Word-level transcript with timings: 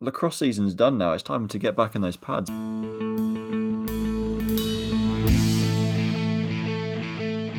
lacrosse 0.00 0.36
season's 0.36 0.74
done 0.74 0.98
now. 0.98 1.12
It's 1.12 1.22
time 1.22 1.48
to 1.48 1.58
get 1.58 1.74
back 1.74 1.94
in 1.94 2.02
those 2.02 2.16
pads. 2.16 2.50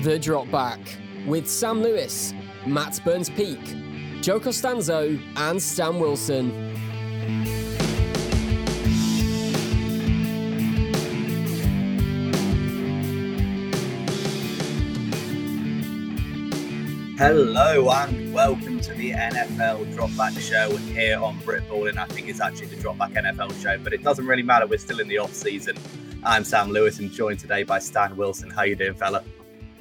The 0.03 0.19
Drop 0.21 0.49
Back 0.51 0.79
with 1.25 1.49
Sam 1.49 1.81
Lewis, 1.81 2.33
Matt 2.65 3.01
Burns 3.03 3.29
Peak, 3.29 3.59
Joe 4.21 4.39
Costanzo, 4.39 5.19
and 5.35 5.61
Stan 5.61 5.99
Wilson. 5.99 6.51
Hello 17.17 17.89
and 17.89 18.31
welcome 18.31 18.76
to 18.87 18.93
the 18.93 19.11
NFL 19.11 19.93
Dropback 19.93 20.39
Show. 20.39 20.73
Here 20.77 21.19
on 21.19 21.37
Brit 21.39 21.67
Balling, 21.67 21.97
I 21.97 22.05
think 22.05 22.29
it's 22.29 22.39
actually 22.39 22.67
the 22.67 22.77
Dropback 22.77 23.11
NFL 23.15 23.61
Show, 23.61 23.77
but 23.79 23.91
it 23.91 24.01
doesn't 24.01 24.25
really 24.25 24.43
matter. 24.43 24.65
We're 24.65 24.77
still 24.77 25.01
in 25.01 25.09
the 25.09 25.17
off 25.17 25.33
season. 25.33 25.75
I'm 26.23 26.45
Sam 26.45 26.69
Lewis 26.69 26.99
and 26.99 27.11
joined 27.11 27.39
today 27.39 27.63
by 27.63 27.79
Stan 27.79 28.15
Wilson. 28.15 28.49
How 28.49 28.61
you 28.61 28.77
doing, 28.77 28.93
fella? 28.93 29.25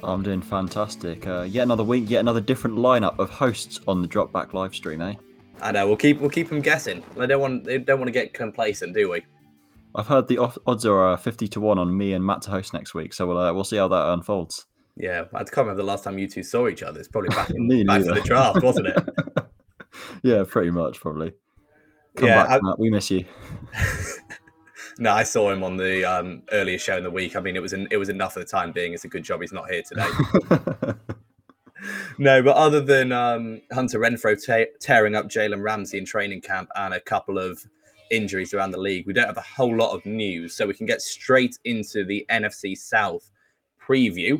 I'm 0.03 0.23
doing 0.23 0.41
fantastic. 0.41 1.25
Uh, 1.25 1.43
yet 1.43 1.63
another 1.63 1.85
week, 1.85 2.09
yet 2.09 2.19
another 2.19 2.41
different 2.41 2.75
lineup 2.75 3.17
of 3.17 3.29
hosts 3.29 3.79
on 3.87 4.01
the 4.01 4.09
Dropback 4.09 4.51
live 4.51 4.75
stream, 4.75 5.01
eh? 5.01 5.13
I 5.61 5.71
know. 5.71 5.87
We'll 5.87 5.95
keep 5.95 6.19
we'll 6.19 6.29
keep 6.29 6.49
them 6.49 6.59
guessing. 6.59 7.01
They 7.15 7.27
don't 7.27 7.39
want 7.39 7.63
they 7.63 7.77
don't 7.77 7.99
want 7.99 8.09
to 8.09 8.11
get 8.11 8.33
complacent, 8.33 8.93
do 8.93 9.09
we? 9.09 9.25
I've 9.95 10.07
heard 10.07 10.27
the 10.27 10.37
odds 10.37 10.85
are 10.85 11.13
uh, 11.13 11.15
fifty 11.15 11.47
to 11.49 11.61
one 11.61 11.79
on 11.79 11.95
me 11.95 12.11
and 12.11 12.25
Matt 12.25 12.41
to 12.41 12.51
host 12.51 12.73
next 12.73 12.93
week, 12.93 13.13
so 13.13 13.25
we'll 13.25 13.37
uh, 13.37 13.53
we'll 13.53 13.63
see 13.63 13.77
how 13.77 13.87
that 13.87 14.09
unfolds. 14.09 14.65
Yeah, 14.99 15.25
I 15.33 15.43
can't 15.43 15.57
remember 15.57 15.75
the 15.75 15.83
last 15.87 16.03
time 16.03 16.17
you 16.17 16.27
two 16.27 16.43
saw 16.43 16.67
each 16.67 16.81
other. 16.83 16.99
It's 16.99 17.07
probably 17.07 17.29
back 17.29 17.49
in 17.55 17.85
back 17.85 18.03
for 18.03 18.13
the 18.15 18.21
draft, 18.21 18.63
wasn't 18.63 18.87
it? 18.87 19.03
yeah, 20.23 20.43
pretty 20.47 20.71
much, 20.71 20.99
probably. 20.99 21.33
Come 22.15 22.29
Yeah, 22.29 22.43
back, 22.43 22.49
I- 22.63 22.65
Matt. 22.67 22.79
We 22.79 22.89
miss 22.89 23.11
you. 23.11 23.25
no, 24.99 25.11
I 25.13 25.23
saw 25.23 25.51
him 25.51 25.63
on 25.63 25.77
the 25.77 26.03
um, 26.03 26.41
earlier 26.51 26.79
show 26.79 26.97
in 26.97 27.03
the 27.03 27.11
week. 27.11 27.35
I 27.35 27.39
mean, 27.41 27.55
it 27.55 27.61
was 27.61 27.73
an, 27.73 27.87
it 27.91 27.97
was 27.97 28.09
enough 28.09 28.33
for 28.33 28.39
the 28.39 28.45
time 28.45 28.71
being. 28.71 28.93
It's 28.93 29.05
a 29.05 29.07
good 29.07 29.23
job 29.23 29.41
he's 29.41 29.53
not 29.53 29.69
here 29.69 29.83
today. 29.83 30.07
No, 32.17 32.41
but 32.41 32.55
other 32.55 32.81
than 32.81 33.11
um, 33.11 33.61
Hunter 33.71 33.99
Renfrow 33.99 34.35
ta- 34.43 34.71
tearing 34.79 35.13
up 35.15 35.27
Jalen 35.27 35.61
Ramsey 35.61 35.99
in 35.99 36.05
training 36.05 36.41
camp 36.41 36.69
and 36.75 36.95
a 36.95 36.99
couple 36.99 37.37
of 37.37 37.63
injuries 38.09 38.53
around 38.55 38.71
the 38.71 38.79
league, 38.79 39.05
we 39.05 39.13
don't 39.13 39.27
have 39.27 39.37
a 39.37 39.41
whole 39.41 39.75
lot 39.75 39.93
of 39.95 40.03
news. 40.05 40.55
So 40.55 40.65
we 40.65 40.73
can 40.73 40.87
get 40.87 41.03
straight 41.03 41.59
into 41.65 42.03
the 42.03 42.25
NFC 42.31 42.75
South 42.75 43.29
preview. 43.79 44.39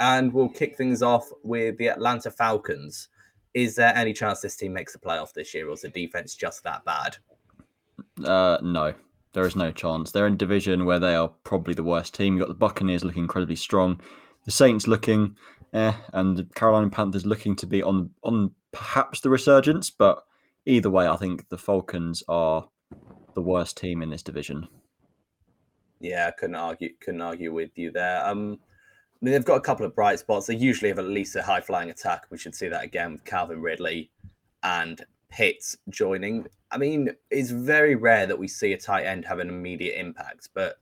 And 0.00 0.32
we'll 0.32 0.48
kick 0.48 0.76
things 0.76 1.02
off 1.02 1.28
with 1.42 1.76
the 1.78 1.88
Atlanta 1.88 2.30
Falcons. 2.30 3.08
Is 3.54 3.74
there 3.74 3.94
any 3.96 4.12
chance 4.12 4.40
this 4.40 4.56
team 4.56 4.72
makes 4.72 4.92
the 4.92 4.98
playoff 4.98 5.32
this 5.32 5.54
year, 5.54 5.68
or 5.68 5.72
is 5.72 5.82
the 5.82 5.88
defense 5.88 6.34
just 6.34 6.62
that 6.64 6.84
bad? 6.84 7.16
uh, 8.24 8.58
no, 8.62 8.94
there 9.32 9.46
is 9.46 9.56
no 9.56 9.70
chance. 9.70 10.10
They're 10.10 10.26
in 10.26 10.36
division 10.36 10.84
where 10.84 10.98
they 10.98 11.14
are 11.14 11.28
probably 11.44 11.74
the 11.74 11.82
worst 11.82 12.14
team. 12.14 12.34
You've 12.34 12.46
got 12.46 12.48
the 12.48 12.54
Buccaneers 12.54 13.04
looking 13.04 13.22
incredibly 13.22 13.56
strong, 13.56 14.00
the 14.44 14.50
Saints 14.50 14.86
looking 14.86 15.36
eh, 15.72 15.92
and 16.12 16.36
the 16.36 16.44
Carolina 16.54 16.90
Panthers 16.90 17.26
looking 17.26 17.56
to 17.56 17.66
be 17.66 17.82
on 17.82 18.10
on 18.22 18.52
perhaps 18.72 19.20
the 19.20 19.30
resurgence. 19.30 19.90
But 19.90 20.24
either 20.66 20.90
way, 20.90 21.06
I 21.06 21.16
think 21.16 21.48
the 21.48 21.58
Falcons 21.58 22.22
are 22.28 22.68
the 23.34 23.42
worst 23.42 23.76
team 23.76 24.02
in 24.02 24.10
this 24.10 24.22
division. 24.22 24.68
Yeah, 26.00 26.30
couldn't 26.30 26.56
argue 26.56 26.90
couldn't 27.00 27.22
argue 27.22 27.52
with 27.52 27.70
you 27.76 27.90
there. 27.90 28.24
Um, 28.26 28.58
I 29.20 29.24
mean, 29.24 29.32
they've 29.32 29.44
got 29.44 29.56
a 29.56 29.60
couple 29.60 29.84
of 29.84 29.96
bright 29.96 30.20
spots. 30.20 30.46
They 30.46 30.54
usually 30.54 30.90
have 30.90 30.98
at 30.98 31.06
least 31.06 31.34
a 31.34 31.42
high 31.42 31.60
flying 31.60 31.90
attack. 31.90 32.26
We 32.30 32.38
should 32.38 32.54
see 32.54 32.68
that 32.68 32.84
again 32.84 33.12
with 33.12 33.24
Calvin 33.24 33.60
Ridley 33.60 34.10
and 34.62 35.04
Pitts 35.28 35.76
joining. 35.88 36.46
I 36.70 36.78
mean, 36.78 37.10
it's 37.30 37.50
very 37.50 37.96
rare 37.96 38.26
that 38.26 38.38
we 38.38 38.46
see 38.46 38.72
a 38.72 38.78
tight 38.78 39.04
end 39.04 39.24
have 39.24 39.40
an 39.40 39.48
immediate 39.48 39.98
impact, 39.98 40.50
but 40.54 40.76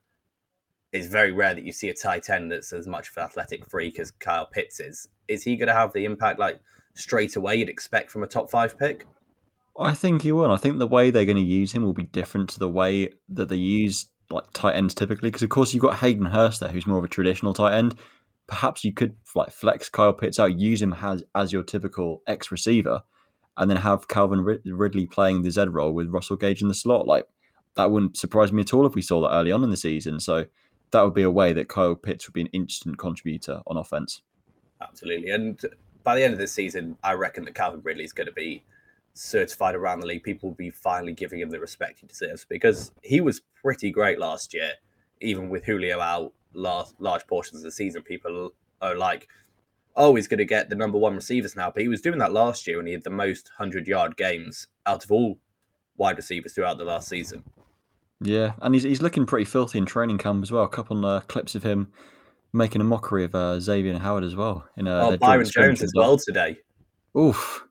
it's 0.93 1.07
very 1.07 1.31
rare 1.31 1.55
that 1.55 1.63
you 1.63 1.71
see 1.71 1.89
a 1.89 1.93
tight 1.93 2.29
end 2.29 2.51
that's 2.51 2.73
as 2.73 2.87
much 2.87 3.09
of 3.09 3.17
an 3.17 3.23
athletic 3.23 3.67
freak 3.69 3.99
as 3.99 4.11
Kyle 4.11 4.45
Pitts 4.45 4.79
is. 4.79 5.07
Is 5.27 5.43
he 5.43 5.55
going 5.55 5.67
to 5.67 5.73
have 5.73 5.91
the 5.93 6.05
impact 6.05 6.39
like 6.39 6.59
straight 6.93 7.35
away 7.35 7.55
you'd 7.55 7.69
expect 7.69 8.11
from 8.11 8.23
a 8.23 8.27
top 8.27 8.51
five 8.51 8.77
pick? 8.77 9.05
I 9.79 9.93
think 9.93 10.21
he 10.21 10.31
will. 10.31 10.51
I 10.51 10.57
think 10.57 10.79
the 10.79 10.87
way 10.87 11.11
they're 11.11 11.25
going 11.25 11.37
to 11.37 11.43
use 11.43 11.71
him 11.71 11.83
will 11.83 11.93
be 11.93 12.03
different 12.03 12.49
to 12.51 12.59
the 12.59 12.69
way 12.69 13.09
that 13.29 13.49
they 13.49 13.55
use 13.55 14.07
like 14.29 14.45
tight 14.53 14.75
ends 14.75 14.93
typically. 14.93 15.29
Because 15.29 15.43
of 15.43 15.49
course 15.49 15.73
you've 15.73 15.83
got 15.83 15.97
Hayden 15.97 16.25
Hurst 16.25 16.59
there, 16.59 16.69
who's 16.69 16.87
more 16.87 16.97
of 16.97 17.03
a 17.03 17.09
traditional 17.09 17.53
tight 17.53 17.77
end. 17.77 17.95
Perhaps 18.47 18.83
you 18.83 18.93
could 18.93 19.15
like 19.35 19.51
flex 19.51 19.89
Kyle 19.89 20.13
Pitts 20.13 20.39
out, 20.39 20.57
use 20.57 20.81
him 20.81 20.93
as 21.01 21.23
as 21.35 21.51
your 21.51 21.63
typical 21.63 22.21
X 22.27 22.51
receiver, 22.51 23.01
and 23.57 23.69
then 23.69 23.77
have 23.77 24.07
Calvin 24.07 24.43
Ridley 24.65 25.05
playing 25.05 25.41
the 25.41 25.51
Z 25.51 25.65
role 25.65 25.91
with 25.91 26.09
Russell 26.09 26.37
Gage 26.37 26.61
in 26.61 26.67
the 26.67 26.73
slot. 26.73 27.07
Like 27.07 27.25
that 27.75 27.91
wouldn't 27.91 28.17
surprise 28.17 28.51
me 28.51 28.61
at 28.61 28.73
all 28.73 28.85
if 28.85 28.95
we 28.95 29.01
saw 29.01 29.21
that 29.21 29.33
early 29.33 29.51
on 29.51 29.63
in 29.63 29.69
the 29.69 29.77
season. 29.77 30.19
So 30.19 30.45
that 30.91 31.01
would 31.01 31.13
be 31.13 31.23
a 31.23 31.31
way 31.31 31.53
that 31.53 31.67
Kyle 31.67 31.95
Pitts 31.95 32.27
would 32.27 32.33
be 32.33 32.41
an 32.41 32.49
instant 32.53 32.97
contributor 32.97 33.61
on 33.67 33.77
offense. 33.77 34.21
Absolutely. 34.81 35.29
And 35.31 35.59
by 36.03 36.15
the 36.15 36.23
end 36.23 36.33
of 36.33 36.39
the 36.39 36.47
season, 36.47 36.97
I 37.03 37.13
reckon 37.13 37.43
that 37.45 37.55
Calvin 37.55 37.81
Ridley 37.83 38.03
is 38.03 38.13
going 38.13 38.27
to 38.27 38.33
be 38.33 38.63
certified 39.13 39.75
around 39.75 39.99
the 39.99 40.07
league. 40.07 40.23
People 40.23 40.49
will 40.49 40.55
be 40.55 40.69
finally 40.69 41.13
giving 41.13 41.39
him 41.39 41.49
the 41.49 41.59
respect 41.59 41.99
he 41.99 42.07
deserves 42.07 42.45
because 42.45 42.91
he 43.03 43.19
was 43.19 43.41
pretty 43.61 43.91
great 43.91 44.19
last 44.19 44.53
year, 44.53 44.71
even 45.21 45.49
with 45.49 45.65
Julio 45.65 45.99
out 45.99 46.33
last 46.57 46.95
large 46.99 47.25
portions 47.27 47.59
of 47.59 47.63
the 47.63 47.71
season. 47.71 48.01
People 48.01 48.51
are 48.81 48.95
like, 48.95 49.27
oh, 49.95 50.15
he's 50.15 50.27
going 50.27 50.37
to 50.39 50.45
get 50.45 50.69
the 50.69 50.75
number 50.75 50.97
one 50.97 51.15
receivers 51.15 51.55
now. 51.55 51.71
But 51.71 51.83
he 51.83 51.87
was 51.87 52.01
doing 52.01 52.19
that 52.19 52.33
last 52.33 52.67
year 52.67 52.79
and 52.79 52.87
he 52.87 52.93
had 52.93 53.03
the 53.03 53.09
most 53.09 53.49
100 53.57 53.87
yard 53.87 54.17
games 54.17 54.67
out 54.85 55.03
of 55.03 55.11
all 55.11 55.37
wide 55.97 56.17
receivers 56.17 56.53
throughout 56.53 56.77
the 56.77 56.85
last 56.85 57.07
season. 57.07 57.43
Yeah, 58.19 58.53
and 58.61 58.73
he's 58.73 58.83
he's 58.83 59.01
looking 59.01 59.27
pretty 59.27 59.45
filthy 59.45 59.77
in 59.77 59.85
training 59.85 60.17
camp 60.17 60.41
as 60.41 60.51
well. 60.51 60.63
A 60.63 60.69
couple 60.69 60.97
of 60.97 61.05
uh, 61.05 61.25
clips 61.27 61.53
of 61.53 61.61
him 61.61 61.91
making 62.51 62.81
a 62.81 62.83
mockery 62.83 63.23
of 63.23 63.35
uh, 63.35 63.57
Xavien 63.57 63.99
Howard 63.99 64.23
as 64.23 64.35
well. 64.35 64.67
In 64.75 64.87
uh, 64.87 65.01
Oh, 65.03 65.17
Byron 65.17 65.47
Jones 65.47 65.83
as 65.83 65.91
well 65.95 66.17
today. 66.17 66.57
Oof. 67.15 67.63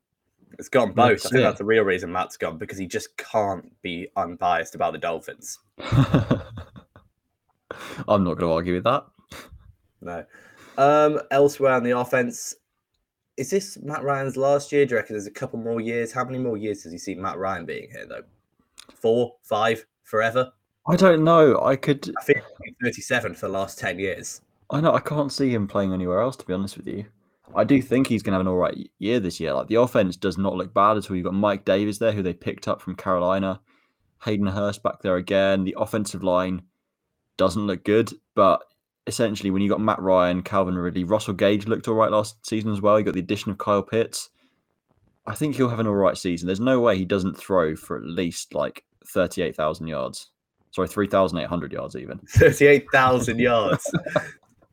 It's 0.59 0.69
gone 0.69 0.93
both. 0.93 1.27
I 1.27 1.29
think 1.29 1.41
it. 1.41 1.43
that's 1.43 1.59
the 1.59 1.65
real 1.65 1.83
reason 1.83 2.11
Matt's 2.11 2.37
gone 2.37 2.59
because 2.59 2.79
he 2.79 2.87
just 2.87 3.17
can't 3.17 3.71
be 3.83 4.09
unbiased 4.17 4.75
about 4.75 4.93
the 4.93 4.99
Dolphins. 4.99 5.59
I'm 8.09 8.25
not 8.25 8.39
going 8.39 8.49
to 8.49 8.55
argue 8.55 8.75
with 8.75 8.85
that. 8.85 9.05
No. 10.01 10.25
Um, 10.79 11.21
elsewhere 11.31 11.73
on 11.73 11.83
the 11.83 11.99
offense, 11.99 12.55
is 13.37 13.51
this 13.51 13.79
Matt 13.83 14.03
Ryan's 14.03 14.37
last 14.37 14.73
year? 14.73 14.87
Do 14.87 14.95
you 14.95 14.97
reckon 14.97 15.15
there's 15.15 15.27
a 15.27 15.31
couple 15.31 15.59
more 15.59 15.81
years? 15.81 16.13
How 16.13 16.25
many 16.25 16.39
more 16.39 16.57
years 16.57 16.83
does 16.83 16.93
he 16.93 16.99
see 16.99 17.15
Matt 17.15 17.39
Ryan 17.39 17.67
being 17.67 17.89
here, 17.91 18.07
though? 18.07 18.23
Four, 18.95 19.35
five, 19.43 19.85
forever? 20.05 20.53
I 20.89 20.97
don't 20.97 21.25
know. 21.25 21.61
I 21.63 21.77
could. 21.77 22.09
I 22.21 22.25
think 22.25 22.41
37 22.83 23.35
for 23.35 23.47
the 23.47 23.53
last 23.53 23.79
10 23.79 23.99
years. 23.99 24.41
I 24.71 24.81
know. 24.81 24.95
I 24.95 25.01
can't 25.01 25.33
see 25.33 25.53
him 25.53 25.67
playing 25.67 25.93
anywhere 25.93 26.21
else. 26.21 26.37
To 26.37 26.47
be 26.47 26.53
honest 26.53 26.77
with 26.77 26.87
you, 26.87 27.07
I 27.55 27.65
do 27.65 27.83
think 27.83 28.07
he's 28.07 28.23
going 28.23 28.33
to 28.33 28.39
have 28.39 28.47
an 28.47 28.49
all 28.49 28.57
right 28.57 28.91
year 28.99 29.21
this 29.21 29.41
year. 29.41 29.53
Like 29.53 29.69
the 29.69 29.77
offense 29.77 30.17
does 30.17 30.39
not 30.39 30.55
look 30.55 30.73
bad 30.73 30.97
at 30.97 31.11
all. 31.11 31.17
You've 31.17 31.25
got 31.25 31.35
Mike 31.35 31.65
Davis 31.65 31.99
there, 31.99 32.13
who 32.13 32.23
they 32.23 32.33
picked 32.33 32.69
up 32.69 32.81
from 32.81 32.97
Carolina. 32.97 33.61
Hayden 34.25 34.47
Hurst 34.47 34.83
back 34.83 35.03
there 35.03 35.17
again. 35.17 35.65
The 35.65 35.77
offensive 35.79 36.23
line 36.23 36.63
doesn't 37.37 37.67
look 37.67 37.85
good, 37.85 38.11
but 38.35 38.63
essentially, 39.07 39.51
when 39.51 39.63
you 39.63 39.69
got 39.69 39.81
Matt 39.81 40.01
Ryan, 40.01 40.43
Calvin 40.43 40.77
Ridley, 40.77 41.05
Russell 41.05 41.35
Gage 41.35 41.67
looked 41.67 41.89
all 41.89 41.95
right 41.95 42.11
last 42.11 42.45
season 42.47 42.73
as 42.73 42.81
well. 42.81 42.99
You 42.99 43.05
got 43.05 43.15
the 43.15 43.21
addition 43.21 43.51
of 43.51 43.59
Kyle 43.59 43.83
Pitts. 43.83 44.31
I 45.27 45.35
think 45.35 45.57
he'll 45.57 45.69
have 45.69 45.81
an 45.81 45.87
all 45.87 45.95
right 45.95 46.17
season. 46.17 46.47
There's 46.47 46.61
no 46.61 46.81
way 46.81 46.97
he 46.97 47.05
doesn't 47.05 47.37
throw 47.37 47.75
for 47.77 47.97
at 47.97 48.05
least 48.05 48.55
like 48.55 48.85
thirty-eight 49.09 49.57
thousand 49.57 49.89
yards. 49.89 50.31
Sorry, 50.71 50.89
three 50.89 51.07
thousand 51.09 51.39
eight 51.39 51.49
hundred 51.49 51.73
yards 51.73 51.97
even. 51.97 52.19
38,000 52.29 53.39
yards. 53.39 53.91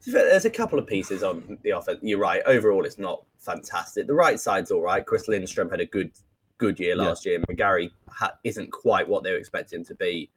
There's 0.06 0.44
a 0.46 0.50
couple 0.50 0.78
of 0.78 0.86
pieces 0.86 1.24
on 1.24 1.58
the 1.64 1.70
offense. 1.72 2.00
You're 2.02 2.20
right. 2.20 2.42
Overall, 2.46 2.84
it's 2.84 2.98
not 3.00 3.24
fantastic. 3.40 4.06
The 4.06 4.14
right 4.14 4.38
side's 4.38 4.70
all 4.70 4.82
right. 4.82 5.06
Chris 5.06 5.28
Lindstrom 5.30 5.70
had 5.70 5.80
a 5.80 5.86
good 5.86 6.12
good 6.58 6.78
year 6.80 6.96
Yeah. 6.96 7.04
last 7.04 7.26
year. 7.26 7.40
McGary 7.50 7.90
ha- 8.10 8.34
isn't 8.44 8.70
quite 8.72 9.08
what 9.08 9.24
they 9.24 9.32
were 9.32 9.38
expecting 9.38 9.84
to 9.86 9.96
be. 9.96 10.30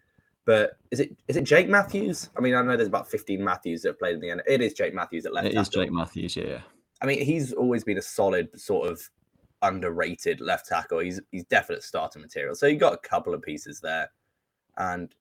But 0.46 0.78
is 0.92 1.00
it 1.00 1.16
is 1.28 1.36
it 1.36 1.42
Jake 1.42 1.68
Matthews? 1.68 2.30
I 2.36 2.40
mean, 2.40 2.54
I 2.54 2.62
know 2.62 2.76
there's 2.76 2.88
about 2.88 3.10
15 3.10 3.42
Matthews 3.42 3.82
that 3.82 3.88
have 3.90 3.98
played 3.98 4.14
in 4.14 4.20
the 4.20 4.30
end. 4.30 4.42
It 4.46 4.62
is 4.62 4.72
Jake 4.72 4.94
Matthews 4.94 5.26
at 5.26 5.34
left 5.34 5.46
tackle. 5.46 5.58
It 5.58 5.62
is. 5.62 5.68
Jake 5.68 5.92
Matthews, 5.92 6.36
yeah. 6.36 6.60
I 7.02 7.06
mean, 7.06 7.20
he's 7.22 7.52
always 7.52 7.84
been 7.84 7.98
a 7.98 8.02
solid 8.02 8.48
sort 8.58 8.88
of 8.88 9.00
underrated 9.62 10.40
left 10.40 10.66
tackle. 10.68 11.00
He's 11.00 11.20
he's 11.32 11.44
definite 11.44 11.82
starter 11.82 12.20
material. 12.20 12.54
So 12.54 12.66
you 12.66 12.76
got 12.78 12.94
a 12.94 12.98
couple 12.98 13.34
of 13.34 13.42
pieces 13.42 13.80
there, 13.80 14.08
and 14.78 15.12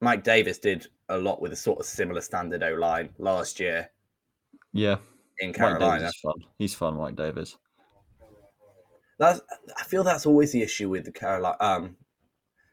Mike 0.00 0.24
Davis 0.24 0.58
did 0.58 0.88
a 1.08 1.16
lot 1.18 1.40
with 1.40 1.52
a 1.52 1.56
sort 1.56 1.78
of 1.78 1.86
similar 1.86 2.20
standard 2.20 2.62
O 2.64 2.74
line 2.74 3.10
last 3.18 3.60
year 3.60 3.88
Yeah. 4.72 4.96
in 5.38 5.52
Carolina. 5.52 6.10
Fun. 6.20 6.34
He's 6.58 6.74
fun, 6.74 6.96
Mike 6.96 7.14
Davis. 7.14 7.56
That's 9.18 9.40
I 9.78 9.84
feel 9.84 10.02
that's 10.02 10.26
always 10.26 10.50
the 10.50 10.62
issue 10.62 10.88
with 10.90 11.04
the 11.04 11.12
Carolina, 11.12 11.56
um, 11.60 11.96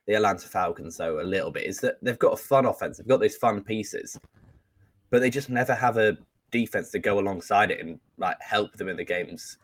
the 0.07 0.15
Atlanta 0.15 0.47
Falcons 0.47 0.97
though 0.97 1.21
a 1.21 1.23
little 1.23 1.51
bit 1.51 1.65
is 1.65 1.79
that 1.79 1.95
they've 2.01 2.19
got 2.19 2.33
a 2.33 2.37
fun 2.37 2.65
offense, 2.65 2.97
they've 2.97 3.07
got 3.07 3.19
those 3.19 3.35
fun 3.35 3.63
pieces, 3.63 4.19
but 5.09 5.19
they 5.19 5.29
just 5.29 5.49
never 5.49 5.73
have 5.73 5.97
a 5.97 6.17
defense 6.51 6.89
to 6.91 6.99
go 6.99 7.19
alongside 7.19 7.71
it 7.71 7.79
and 7.79 7.99
like 8.17 8.37
help 8.41 8.73
them 8.73 8.89
in 8.89 8.97
the 8.97 9.05
games. 9.05 9.57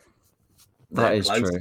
That 0.91 1.23
close. 1.23 1.41
true. 1.41 1.59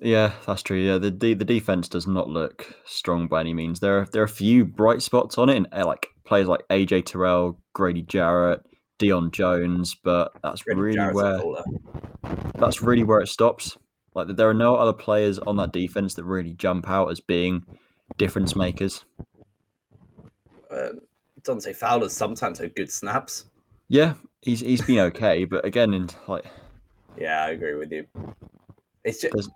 Yeah, 0.00 0.32
that's 0.46 0.62
true. 0.62 0.78
Yeah, 0.78 0.98
the 0.98 1.10
the, 1.10 1.34
the 1.34 1.44
defense 1.44 1.88
does 1.88 2.06
not 2.06 2.28
look 2.28 2.74
strong 2.84 3.28
by 3.28 3.40
any 3.40 3.54
means. 3.54 3.80
There 3.80 4.00
are 4.00 4.06
there 4.12 4.22
are 4.22 4.26
a 4.26 4.28
few 4.28 4.64
bright 4.64 5.00
spots 5.00 5.38
on 5.38 5.48
it, 5.48 5.56
and 5.56 5.68
uh, 5.72 5.86
like 5.86 6.08
players 6.24 6.48
like 6.48 6.66
AJ 6.70 7.06
Terrell, 7.06 7.58
Grady 7.72 8.02
Jarrett, 8.02 8.62
Deion 8.98 9.30
Jones, 9.30 9.96
but 10.02 10.32
that's 10.42 10.62
Grady 10.62 10.80
really 10.80 10.96
Jarrett's 10.96 11.44
where 11.44 11.64
that's 12.58 12.82
really 12.82 13.04
where 13.04 13.20
it 13.20 13.28
stops. 13.28 13.76
Like 14.14 14.28
there 14.36 14.48
are 14.48 14.54
no 14.54 14.74
other 14.74 14.92
players 14.92 15.38
on 15.38 15.56
that 15.56 15.72
defense 15.72 16.14
that 16.14 16.24
really 16.24 16.52
jump 16.52 16.88
out 16.88 17.10
as 17.10 17.20
being 17.20 17.64
difference 18.18 18.54
makers. 18.56 19.04
Um, 20.70 21.00
Dante 21.42 21.72
Fowler's 21.72 22.12
sometimes 22.12 22.58
had 22.58 22.74
good 22.74 22.90
snaps. 22.90 23.46
Yeah, 23.88 24.14
he's 24.40 24.60
he's 24.60 24.82
been 24.82 24.98
okay, 25.10 25.44
but 25.44 25.64
again, 25.64 25.92
in 25.94 26.08
like 26.28 26.46
Yeah, 27.16 27.44
I 27.44 27.50
agree 27.50 27.74
with 27.74 27.92
you. 27.92 28.06
It's 29.04 29.20
just, 29.20 29.32
There's- 29.34 29.48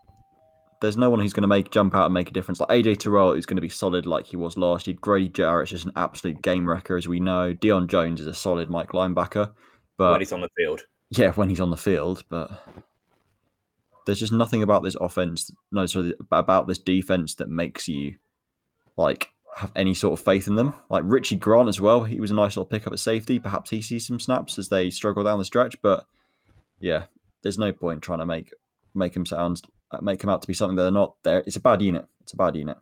there's 0.82 0.98
no 0.98 1.08
one 1.08 1.20
who's 1.20 1.32
going 1.32 1.40
to 1.42 1.48
make 1.48 1.70
jump 1.70 1.94
out 1.94 2.04
and 2.04 2.12
make 2.12 2.28
a 2.28 2.32
difference. 2.32 2.60
Like 2.60 2.68
AJ 2.68 2.98
Terrell 2.98 3.32
is 3.32 3.46
going 3.46 3.56
to 3.56 3.62
be 3.62 3.68
solid 3.70 4.04
like 4.04 4.26
he 4.26 4.36
was 4.36 4.58
last 4.58 4.86
year. 4.86 4.96
Grady 5.00 5.30
Jarrett's 5.30 5.70
just 5.70 5.86
an 5.86 5.92
absolute 5.96 6.42
game 6.42 6.68
wrecker, 6.68 6.98
as 6.98 7.08
we 7.08 7.18
know. 7.18 7.54
Deion 7.54 7.86
Jones 7.88 8.20
is 8.20 8.26
a 8.26 8.34
solid 8.34 8.68
Mike 8.68 8.90
linebacker, 8.90 9.52
but 9.96 10.10
when 10.12 10.20
he's 10.20 10.32
on 10.32 10.42
the 10.42 10.50
field. 10.54 10.82
yeah, 11.10 11.32
when 11.32 11.48
he's 11.48 11.60
on 11.62 11.70
the 11.70 11.78
field, 11.78 12.24
but 12.28 12.62
there's 14.04 14.20
just 14.20 14.34
nothing 14.34 14.62
about 14.62 14.82
this 14.82 14.96
offense, 15.00 15.50
no, 15.72 15.86
sorry, 15.86 16.12
about 16.30 16.66
this 16.66 16.78
defense 16.78 17.34
that 17.36 17.48
makes 17.48 17.88
you 17.88 18.14
like 18.96 19.30
have 19.56 19.72
any 19.74 19.94
sort 19.94 20.18
of 20.18 20.24
faith 20.24 20.48
in 20.48 20.54
them. 20.54 20.74
Like 20.90 21.02
Richie 21.06 21.36
Grant 21.36 21.68
as 21.68 21.80
well, 21.80 22.04
he 22.04 22.20
was 22.20 22.30
a 22.30 22.34
nice 22.34 22.56
little 22.56 22.66
pickup 22.66 22.92
at 22.92 22.98
safety. 22.98 23.38
Perhaps 23.38 23.70
he 23.70 23.80
sees 23.80 24.06
some 24.06 24.20
snaps 24.20 24.58
as 24.58 24.68
they 24.68 24.90
struggle 24.90 25.24
down 25.24 25.38
the 25.38 25.44
stretch, 25.44 25.80
but 25.82 26.06
yeah, 26.78 27.04
there's 27.42 27.58
no 27.58 27.72
point 27.72 28.02
trying 28.02 28.18
to 28.18 28.26
make 28.26 28.52
make 28.94 29.14
him 29.14 29.26
sound 29.26 29.62
uh, 29.90 29.98
make 30.00 30.22
him 30.22 30.30
out 30.30 30.42
to 30.42 30.48
be 30.48 30.54
something 30.54 30.76
that 30.76 30.82
they're 30.82 30.92
not. 30.92 31.14
There, 31.22 31.42
it's 31.46 31.56
a 31.56 31.60
bad 31.60 31.80
unit. 31.80 32.06
It's 32.22 32.32
a 32.32 32.36
bad 32.36 32.56
unit. 32.56 32.76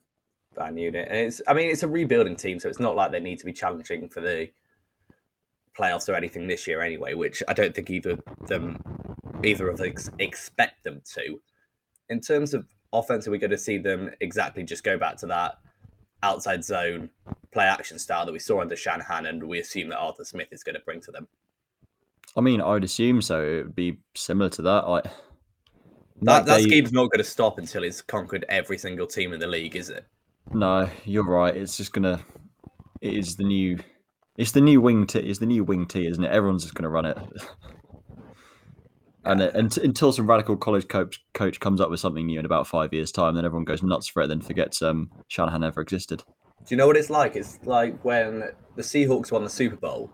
Bad 0.56 0.78
unit. 0.78 1.08
And 1.08 1.18
it's 1.18 1.40
I 1.46 1.54
mean 1.54 1.70
it's 1.70 1.84
a 1.84 1.88
rebuilding 1.88 2.36
team, 2.36 2.58
so 2.58 2.68
it's 2.68 2.80
not 2.80 2.96
like 2.96 3.12
they 3.12 3.20
need 3.20 3.38
to 3.38 3.46
be 3.46 3.52
challenging 3.52 4.08
for 4.08 4.20
the 4.20 4.50
playoffs 5.78 6.08
or 6.08 6.14
anything 6.14 6.46
this 6.46 6.66
year 6.66 6.80
anyway, 6.80 7.14
which 7.14 7.42
I 7.48 7.52
don't 7.52 7.74
think 7.74 7.90
either 7.90 8.18
them 8.48 8.82
either 9.44 9.68
of 9.68 9.80
us 9.80 10.10
expect 10.18 10.82
them 10.82 11.02
to. 11.14 11.40
In 12.08 12.20
terms 12.20 12.52
of 12.52 12.66
offense, 12.92 13.28
are 13.28 13.30
we 13.30 13.38
going 13.38 13.50
to 13.50 13.58
see 13.58 13.78
them 13.78 14.10
exactly 14.20 14.62
just 14.62 14.84
go 14.84 14.98
back 14.98 15.16
to 15.18 15.26
that 15.26 15.58
outside 16.24 16.64
zone 16.64 17.10
play 17.52 17.64
action 17.64 17.98
style 17.98 18.26
that 18.26 18.32
we 18.32 18.38
saw 18.38 18.60
under 18.60 18.74
Shanahan 18.76 19.26
and 19.26 19.42
we 19.42 19.60
assume 19.60 19.88
that 19.90 19.98
Arthur 19.98 20.24
Smith 20.24 20.48
is 20.50 20.62
going 20.64 20.74
to 20.74 20.80
bring 20.80 21.00
to 21.02 21.12
them? 21.12 21.28
I 22.36 22.40
mean, 22.40 22.60
I 22.60 22.70
would 22.72 22.82
assume 22.84 23.22
so. 23.22 23.42
It 23.44 23.56
would 23.66 23.76
be 23.76 23.98
similar 24.16 24.50
to 24.50 24.62
that. 24.62 24.88
Like 24.88 25.04
That, 26.22 26.46
that 26.46 26.56
Day- 26.58 26.62
scheme's 26.64 26.92
not 26.92 27.10
going 27.10 27.18
to 27.18 27.24
stop 27.24 27.58
until 27.58 27.82
he's 27.84 28.02
conquered 28.02 28.44
every 28.48 28.78
single 28.78 29.06
team 29.06 29.32
in 29.32 29.38
the 29.40 29.46
league, 29.46 29.76
is 29.76 29.90
it? 29.90 30.04
No, 30.52 30.88
you're 31.04 31.24
right. 31.24 31.56
It's 31.56 31.76
just 31.76 31.92
gonna. 31.94 32.20
It 33.00 33.14
is 33.14 33.34
the 33.36 33.44
new. 33.44 33.78
It's 34.36 34.52
the 34.52 34.60
new 34.60 34.80
wing 34.80 35.06
T. 35.06 35.18
It's 35.20 35.38
the 35.38 35.46
new 35.46 35.64
wing 35.64 35.86
T, 35.86 36.06
isn't 36.06 36.22
it? 36.22 36.30
Everyone's 36.30 36.64
just 36.64 36.74
gonna 36.74 36.90
run 36.90 37.06
it. 37.06 37.16
and 39.24 39.40
Yeah. 39.40 39.50
unt- 39.54 39.78
until 39.78 40.12
some 40.12 40.26
radical 40.28 40.56
college 40.56 40.88
coach 40.88 41.24
coach 41.34 41.60
comes 41.60 41.80
up 41.80 41.90
with 41.90 42.00
something 42.00 42.26
new 42.26 42.38
in 42.38 42.44
about 42.46 42.66
five 42.66 42.92
years' 42.92 43.12
time, 43.12 43.34
then 43.34 43.44
everyone 43.44 43.64
goes 43.64 43.82
nuts 43.82 44.08
for 44.08 44.22
it. 44.22 44.26
Then 44.28 44.40
forgets 44.40 44.82
um 44.82 45.10
Shanahan 45.28 45.64
ever 45.64 45.80
existed. 45.80 46.22
Do 46.66 46.74
you 46.74 46.76
know 46.76 46.86
what 46.86 46.96
it's 46.96 47.10
like? 47.10 47.36
It's 47.36 47.58
like 47.64 48.02
when 48.04 48.44
the 48.76 48.82
Seahawks 48.82 49.30
won 49.30 49.44
the 49.44 49.50
Super 49.50 49.76
Bowl 49.76 50.10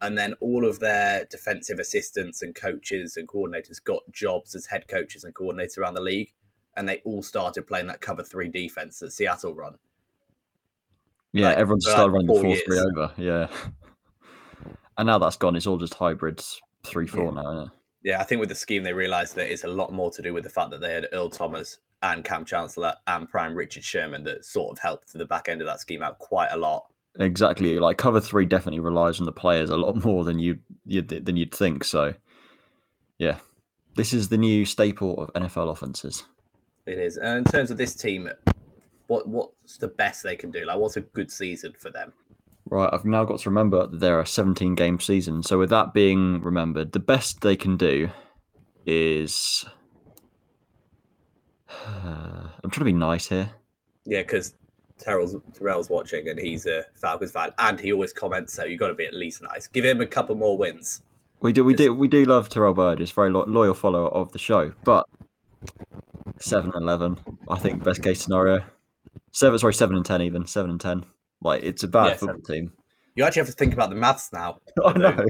and 0.00 0.18
then 0.18 0.34
all 0.40 0.64
of 0.66 0.80
their 0.80 1.26
defensive 1.30 1.78
assistants 1.78 2.42
and 2.42 2.54
coaches 2.54 3.16
and 3.16 3.28
coordinators 3.28 3.82
got 3.82 4.02
jobs 4.10 4.54
as 4.56 4.66
head 4.66 4.88
coaches 4.88 5.22
and 5.24 5.32
coordinators 5.34 5.78
around 5.78 5.94
the 5.94 6.00
league 6.00 6.32
and 6.76 6.88
they 6.88 7.00
all 7.04 7.22
started 7.22 7.66
playing 7.68 7.86
that 7.86 8.00
cover 8.00 8.22
three 8.24 8.48
defense 8.48 8.98
that 8.98 9.12
Seattle 9.12 9.54
run. 9.54 9.76
Yeah, 11.32 11.48
Like, 11.48 11.58
everyone 11.58 11.80
just 11.80 11.92
started 11.92 12.12
like, 12.12 12.14
running 12.14 12.26
the 12.26 12.32
four 12.32 12.42
four 12.42 12.56
three 12.66 12.78
over. 12.80 13.12
Yeah, 13.16 13.46
and 14.98 15.06
now 15.06 15.18
that's 15.18 15.36
gone. 15.36 15.54
It's 15.56 15.66
all 15.66 15.78
just 15.78 15.94
hybrids 15.94 16.60
three 16.84 17.06
four 17.06 17.32
now. 17.32 17.70
Yeah, 18.02 18.20
I 18.20 18.24
think 18.24 18.40
with 18.40 18.48
the 18.48 18.54
scheme 18.54 18.82
they 18.82 18.92
realized 18.92 19.36
that 19.36 19.50
it's 19.52 19.64
a 19.64 19.68
lot 19.68 19.92
more 19.92 20.10
to 20.10 20.22
do 20.22 20.34
with 20.34 20.44
the 20.44 20.50
fact 20.50 20.70
that 20.70 20.80
they 20.80 20.92
had 20.92 21.08
Earl 21.12 21.30
Thomas 21.30 21.78
and 22.02 22.24
Kam 22.24 22.44
Chancellor 22.44 22.94
and 23.06 23.28
Prime 23.28 23.54
Richard 23.54 23.84
Sherman 23.84 24.24
that 24.24 24.44
sort 24.44 24.72
of 24.72 24.78
helped 24.78 25.12
the 25.12 25.24
back 25.24 25.48
end 25.48 25.60
of 25.60 25.66
that 25.66 25.80
scheme 25.80 26.02
out 26.02 26.18
quite 26.18 26.48
a 26.50 26.56
lot. 26.56 26.86
Exactly. 27.18 27.78
Like 27.78 27.98
cover 27.98 28.20
three 28.20 28.46
definitely 28.46 28.80
relies 28.80 29.20
on 29.20 29.26
the 29.26 29.32
players 29.32 29.70
a 29.70 29.76
lot 29.76 29.96
more 30.04 30.24
than 30.24 30.38
you 30.38 30.58
you 30.84 31.02
than 31.02 31.36
you'd 31.36 31.54
think. 31.54 31.84
So, 31.84 32.14
yeah, 33.18 33.38
this 33.94 34.12
is 34.12 34.28
the 34.28 34.38
new 34.38 34.64
staple 34.64 35.22
of 35.22 35.32
NFL 35.34 35.70
offenses. 35.70 36.24
It 36.86 36.98
is. 36.98 37.16
And 37.18 37.38
in 37.38 37.44
terms 37.44 37.70
of 37.70 37.76
this 37.76 37.94
team, 37.94 38.28
what 39.06 39.28
what's 39.28 39.76
the 39.76 39.88
best 39.88 40.22
they 40.22 40.36
can 40.36 40.50
do? 40.50 40.64
Like 40.64 40.78
what's 40.78 40.96
a 40.96 41.02
good 41.02 41.30
season 41.30 41.74
for 41.78 41.90
them? 41.90 42.12
Right, 42.70 42.88
I've 42.92 43.04
now 43.04 43.24
got 43.24 43.40
to 43.40 43.50
remember 43.50 43.86
that 43.86 44.00
they're 44.00 44.24
17 44.24 44.74
game 44.74 45.00
season. 45.00 45.42
So, 45.42 45.58
with 45.58 45.70
that 45.70 45.92
being 45.92 46.40
remembered, 46.42 46.92
the 46.92 47.00
best 47.00 47.40
they 47.40 47.56
can 47.56 47.76
do 47.76 48.10
is. 48.86 49.64
I'm 51.86 52.70
trying 52.70 52.70
to 52.70 52.84
be 52.84 52.92
nice 52.92 53.28
here. 53.28 53.50
Yeah, 54.04 54.22
because 54.22 54.54
Terrell's 54.98 55.36
Terrell's 55.58 55.90
watching 55.90 56.28
and 56.28 56.38
he's 56.38 56.66
a 56.66 56.84
Falcons 56.94 57.32
fan, 57.32 57.50
and 57.58 57.78
he 57.80 57.92
always 57.92 58.12
comments, 58.12 58.54
so 58.54 58.64
you've 58.64 58.80
got 58.80 58.88
to 58.88 58.94
be 58.94 59.06
at 59.06 59.14
least 59.14 59.42
nice. 59.42 59.66
Give 59.66 59.84
him 59.84 60.00
a 60.00 60.06
couple 60.06 60.34
more 60.36 60.56
wins. 60.56 61.02
We 61.40 61.52
do, 61.52 61.64
we 61.64 61.74
do, 61.74 61.92
we 61.92 62.06
do 62.06 62.24
love 62.24 62.48
Terrell 62.48 62.72
Bird. 62.72 63.00
He's 63.00 63.10
a 63.10 63.14
very 63.14 63.30
lo- 63.30 63.44
loyal 63.48 63.74
follower 63.74 64.08
of 64.08 64.30
the 64.30 64.38
show. 64.38 64.72
But 64.84 65.06
seven 66.38 66.70
and 66.74 66.84
eleven, 66.84 67.18
I 67.48 67.58
think 67.58 67.82
best 67.82 68.02
case 68.02 68.22
scenario. 68.22 68.64
Seven, 69.32 69.58
sorry, 69.58 69.74
seven 69.74 69.96
and 69.96 70.06
ten, 70.06 70.22
even 70.22 70.46
seven 70.46 70.70
and 70.70 70.80
ten. 70.80 71.04
Like 71.42 71.62
it's 71.62 71.82
a 71.82 71.88
bad 71.88 72.08
Yeah, 72.08 72.16
football 72.16 72.42
team. 72.42 72.72
You 73.14 73.24
actually 73.24 73.40
have 73.40 73.48
to 73.48 73.54
think 73.54 73.74
about 73.74 73.90
the 73.90 73.96
maths 73.96 74.32
now. 74.32 74.58
I 74.84 74.92
know. 74.96 75.26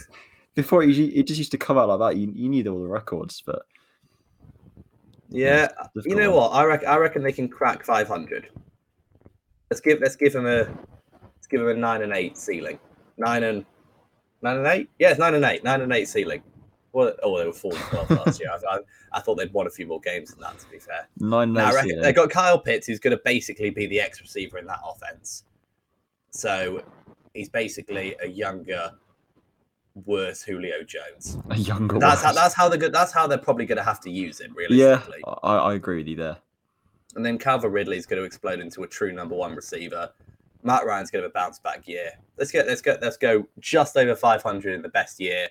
Before 0.54 0.82
it, 0.82 0.90
it 0.98 1.26
just 1.26 1.38
used 1.38 1.52
to 1.52 1.58
come 1.58 1.78
out 1.78 1.88
like 1.88 1.98
that. 2.00 2.18
You, 2.18 2.32
you 2.34 2.48
need 2.48 2.66
all 2.66 2.82
the 2.82 2.88
records, 2.88 3.42
but 3.44 3.62
Yeah, 5.28 5.68
you 6.04 6.16
know 6.16 6.32
what? 6.32 6.50
I 6.50 6.64
reckon 6.64 6.88
I 6.88 6.96
reckon 6.96 7.22
they 7.22 7.32
can 7.32 7.48
crack 7.48 7.84
500. 7.84 8.48
Let's 9.70 9.80
give 9.80 10.00
let's 10.00 10.16
give 10.16 10.34
him 10.34 10.46
a 10.46 10.68
let's 11.22 11.46
give 11.48 11.60
him 11.60 11.68
a 11.68 11.74
nine 11.74 12.02
and 12.02 12.12
eight 12.12 12.36
ceiling. 12.36 12.80
Nine 13.16 13.44
and 13.44 13.64
nine 14.42 14.56
and 14.56 14.66
eight. 14.66 14.90
Yeah, 14.98 15.10
it's 15.10 15.20
nine 15.20 15.34
and 15.34 15.44
eight. 15.44 15.62
Nine 15.62 15.82
and 15.82 15.92
eight 15.92 16.08
ceiling. 16.08 16.42
Well, 16.92 17.12
oh, 17.22 17.38
they 17.38 17.46
were 17.46 17.52
four 17.52 17.72
and 17.72 17.84
twelve 17.84 18.10
last 18.26 18.40
year. 18.40 18.50
I, 18.50 18.76
I, 18.76 18.78
I 19.12 19.20
thought 19.20 19.36
they'd 19.36 19.52
won 19.52 19.68
a 19.68 19.70
few 19.70 19.86
more 19.86 20.00
games 20.00 20.32
than 20.32 20.40
that. 20.40 20.58
To 20.58 20.68
be 20.68 20.80
fair. 20.80 21.08
Nine 21.18 21.52
Now, 21.52 21.70
I 21.70 21.74
reckon 21.74 22.00
they 22.00 22.12
got 22.12 22.30
Kyle 22.30 22.58
Pitts, 22.58 22.88
who's 22.88 22.98
going 22.98 23.16
to 23.16 23.22
basically 23.24 23.70
be 23.70 23.86
the 23.86 24.00
X 24.00 24.20
receiver 24.20 24.58
in 24.58 24.66
that 24.66 24.80
offense. 24.84 25.44
So 26.30 26.82
he's 27.34 27.48
basically 27.48 28.16
a 28.22 28.28
younger, 28.28 28.92
worse 30.04 30.42
Julio 30.42 30.82
Jones. 30.82 31.38
a 31.50 31.56
younger. 31.56 31.98
That's 31.98 32.22
how 32.22 32.32
that's 32.32 32.54
how 32.54 32.68
they're 32.68 32.78
good. 32.78 32.92
That's 32.92 33.12
how 33.12 33.26
they're 33.26 33.38
probably 33.38 33.66
going 33.66 33.78
to 33.78 33.84
have 33.84 34.00
to 34.00 34.10
use 34.10 34.40
him, 34.40 34.54
really. 34.54 34.76
yeah. 34.76 35.02
I, 35.42 35.56
I 35.56 35.74
agree 35.74 35.98
with 35.98 36.08
you 36.08 36.16
there. 36.16 36.36
And 37.16 37.26
then 37.26 37.38
Calvin 37.38 37.72
Ridley 37.72 37.96
is 37.96 38.06
going 38.06 38.20
to 38.20 38.26
explode 38.26 38.60
into 38.60 38.84
a 38.84 38.86
true 38.86 39.12
number 39.12 39.34
one 39.34 39.54
receiver. 39.54 40.10
Matt 40.62 40.84
Ryan's 40.84 41.10
going 41.10 41.22
to 41.22 41.26
have 41.26 41.32
a 41.32 41.34
bounce 41.34 41.58
back 41.58 41.88
year. 41.88 42.12
Let's 42.36 42.50
get 42.50 42.66
let's 42.66 42.80
go 42.80 42.96
let's 43.00 43.16
go 43.16 43.46
just 43.58 43.96
over 43.96 44.14
500 44.14 44.74
in 44.74 44.82
the 44.82 44.88
best 44.88 45.18
year. 45.18 45.48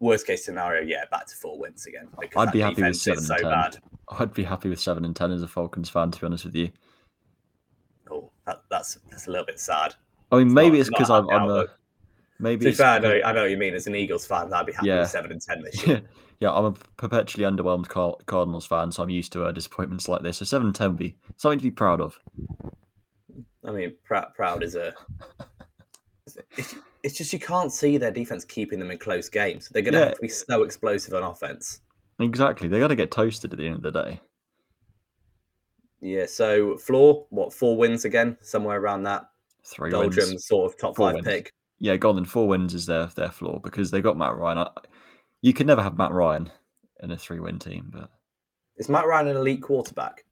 Worst 0.00 0.26
case 0.26 0.44
scenario, 0.44 0.82
yeah, 0.82 1.04
back 1.10 1.26
to 1.26 1.34
four 1.34 1.58
wins 1.58 1.86
again. 1.86 2.06
I'd 2.36 2.52
be 2.52 2.60
happy 2.60 2.82
with 2.82 2.96
seven 2.96 3.18
is 3.18 3.26
so 3.26 3.34
and 3.34 3.42
10. 3.42 3.50
bad. 3.50 3.78
I'd 4.10 4.32
be 4.32 4.44
happy 4.44 4.68
with 4.68 4.80
seven 4.80 5.04
and 5.04 5.14
ten 5.14 5.32
as 5.32 5.42
a 5.42 5.48
Falcons 5.48 5.90
fan. 5.90 6.12
To 6.12 6.20
be 6.20 6.26
honest 6.26 6.44
with 6.44 6.54
you, 6.54 6.70
Oh, 8.10 8.30
that, 8.46 8.62
that's 8.70 8.98
that's 9.10 9.26
a 9.26 9.30
little 9.30 9.46
bit 9.46 9.58
sad. 9.60 9.94
I 10.32 10.36
mean, 10.38 10.48
It's 10.48 10.54
maybe 10.54 10.70
not- 10.76 10.80
it's 10.80 10.88
because 10.90 11.10
I'm, 11.10 11.28
I'm 11.30 11.48
a 11.50 11.66
maybe. 12.38 12.60
To 12.60 12.64
be 12.64 12.68
it's 12.70 12.78
fair, 12.78 12.86
I 12.88 12.98
know, 12.98 13.20
I 13.24 13.32
know 13.32 13.42
what 13.42 13.50
you 13.50 13.56
mean. 13.56 13.74
As 13.74 13.86
an 13.86 13.94
Eagles 13.94 14.26
fan, 14.26 14.52
I'd 14.52 14.66
be 14.66 14.72
happy 14.72 14.86
Yeah. 14.88 15.00
with 15.00 15.10
seven 15.10 15.32
and 15.32 15.40
ten 15.40 15.62
this 15.62 15.86
year. 15.86 16.02
yeah, 16.40 16.52
I'm 16.52 16.64
a 16.66 16.72
perpetually 16.96 17.44
underwhelmed 17.44 17.88
Car- 17.88 18.16
Cardinals 18.26 18.66
fan, 18.66 18.92
so 18.92 19.02
I'm 19.02 19.10
used 19.10 19.32
to 19.32 19.44
uh, 19.44 19.52
disappointments 19.52 20.08
like 20.08 20.22
this. 20.22 20.38
So 20.38 20.44
seven 20.44 20.66
and 20.68 20.74
ten 20.76 20.90
would 20.90 20.98
be 20.98 21.16
something 21.36 21.58
to 21.58 21.62
be 21.62 21.70
proud 21.70 22.00
of. 22.00 22.18
I 23.66 23.70
mean, 23.72 23.94
proud, 24.04 24.34
proud 24.34 24.62
is 24.62 24.74
a. 24.74 24.94
It's, 26.58 26.74
it's 27.02 27.16
just 27.16 27.32
you 27.32 27.38
can't 27.38 27.72
see 27.72 27.96
their 27.96 28.10
defense 28.10 28.44
keeping 28.44 28.78
them 28.78 28.90
in 28.90 28.98
close 28.98 29.28
games. 29.30 29.68
They're 29.70 29.80
going 29.82 29.94
to 29.94 30.00
Yeah. 30.00 30.04
have 30.06 30.16
to 30.16 30.20
be 30.20 30.28
so 30.28 30.62
explosive 30.62 31.14
on 31.14 31.22
offense. 31.22 31.80
Exactly, 32.20 32.68
they 32.68 32.78
got 32.80 32.88
to 32.88 32.96
get 32.96 33.10
toasted 33.10 33.52
at 33.52 33.58
the 33.58 33.66
end 33.66 33.76
of 33.76 33.82
the 33.82 33.90
day. 33.90 34.20
Yeah. 36.00 36.26
So 36.26 36.76
floor, 36.76 37.26
what 37.30 37.52
four 37.52 37.76
wins 37.76 38.04
again? 38.04 38.36
Somewhere 38.40 38.78
around 38.80 39.02
that. 39.04 39.28
Three 39.64 39.90
Doldrum 39.90 40.28
wins. 40.28 40.46
sort 40.46 40.72
of 40.72 40.78
top 40.78 40.96
Four 40.96 41.08
five 41.08 41.14
wins. 41.16 41.26
pick. 41.26 41.52
Yeah, 41.80 41.96
go 41.96 42.10
on. 42.10 42.24
Four 42.24 42.48
wins 42.48 42.74
is 42.74 42.86
their 42.86 43.06
their 43.06 43.30
floor 43.30 43.60
because 43.62 43.90
they 43.90 44.00
got 44.00 44.16
Matt 44.16 44.36
Ryan. 44.36 44.58
I, 44.58 44.70
you 45.42 45.52
can 45.52 45.66
never 45.66 45.82
have 45.82 45.96
Matt 45.98 46.12
Ryan 46.12 46.50
in 47.02 47.10
a 47.10 47.16
three 47.16 47.40
win 47.40 47.58
team, 47.58 47.90
but 47.92 48.10
Is 48.76 48.88
Matt 48.88 49.06
Ryan 49.06 49.28
an 49.28 49.36
elite 49.36 49.62
quarterback? 49.62 50.24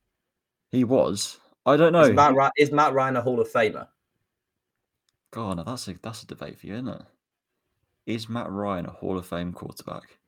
he 0.73 0.83
was. 0.85 1.39
I 1.65 1.77
don't 1.77 1.93
know. 1.93 2.03
Is, 2.03 2.11
Matt 2.15 2.35
Ryan, 2.35 2.53
is 2.57 2.73
Matt 2.73 2.93
Ryan 2.93 3.17
a 3.17 3.21
Hall 3.23 3.41
of 3.41 3.51
Famer? 3.53 3.87
God, 5.33 5.57
now 5.59 5.63
that's 5.65 5.87
a 5.89 5.95
that's 6.03 6.23
a 6.23 6.27
debate 6.27 6.59
for 6.59 6.67
you, 6.67 6.75
isn't 6.75 6.89
it? 6.89 7.03
Is 8.07 8.29
Matt 8.29 8.51
Ryan 8.51 8.87
a 8.87 8.91
Hall 8.91 9.19
of 9.19 9.27
Fame 9.27 9.53
quarterback? 9.53 10.19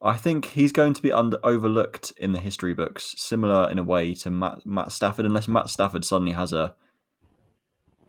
I 0.00 0.16
think 0.16 0.44
he's 0.46 0.70
going 0.72 0.94
to 0.94 1.02
be 1.02 1.10
under 1.12 1.38
overlooked 1.42 2.12
in 2.18 2.32
the 2.32 2.38
history 2.38 2.72
books, 2.72 3.14
similar 3.16 3.68
in 3.70 3.78
a 3.78 3.82
way 3.82 4.14
to 4.14 4.30
Matt 4.30 4.64
Matt 4.64 4.92
Stafford, 4.92 5.26
unless 5.26 5.48
Matt 5.48 5.68
Stafford 5.68 6.04
suddenly 6.04 6.32
has 6.32 6.52
a 6.52 6.74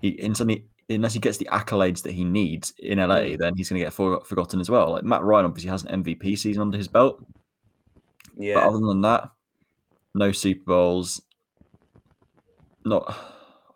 he 0.02 0.10
instantly 0.10 0.66
unless 0.92 1.14
he 1.14 1.20
gets 1.20 1.38
the 1.38 1.48
accolades 1.52 2.02
that 2.04 2.14
he 2.14 2.24
needs 2.24 2.74
in 2.80 2.98
LA, 3.00 3.20
Mm. 3.20 3.38
then 3.38 3.56
he's 3.56 3.70
going 3.70 3.80
to 3.80 3.86
get 3.86 3.94
for, 3.94 4.22
forgotten 4.26 4.60
as 4.60 4.70
well. 4.72 4.92
Like 4.92 5.04
Matt 5.04 5.22
Ryan 5.24 5.46
obviously 5.46 5.70
has 5.70 5.84
an 5.84 6.04
MVP 6.04 6.36
season 6.38 6.62
under 6.64 6.78
his 6.80 6.88
belt, 6.88 7.24
Yeah. 8.36 8.56
but 8.56 8.64
other 8.70 8.80
than 8.80 9.02
that, 9.02 9.30
no 10.16 10.32
Super 10.32 10.64
Bowls. 10.66 11.22
Not, 12.86 13.04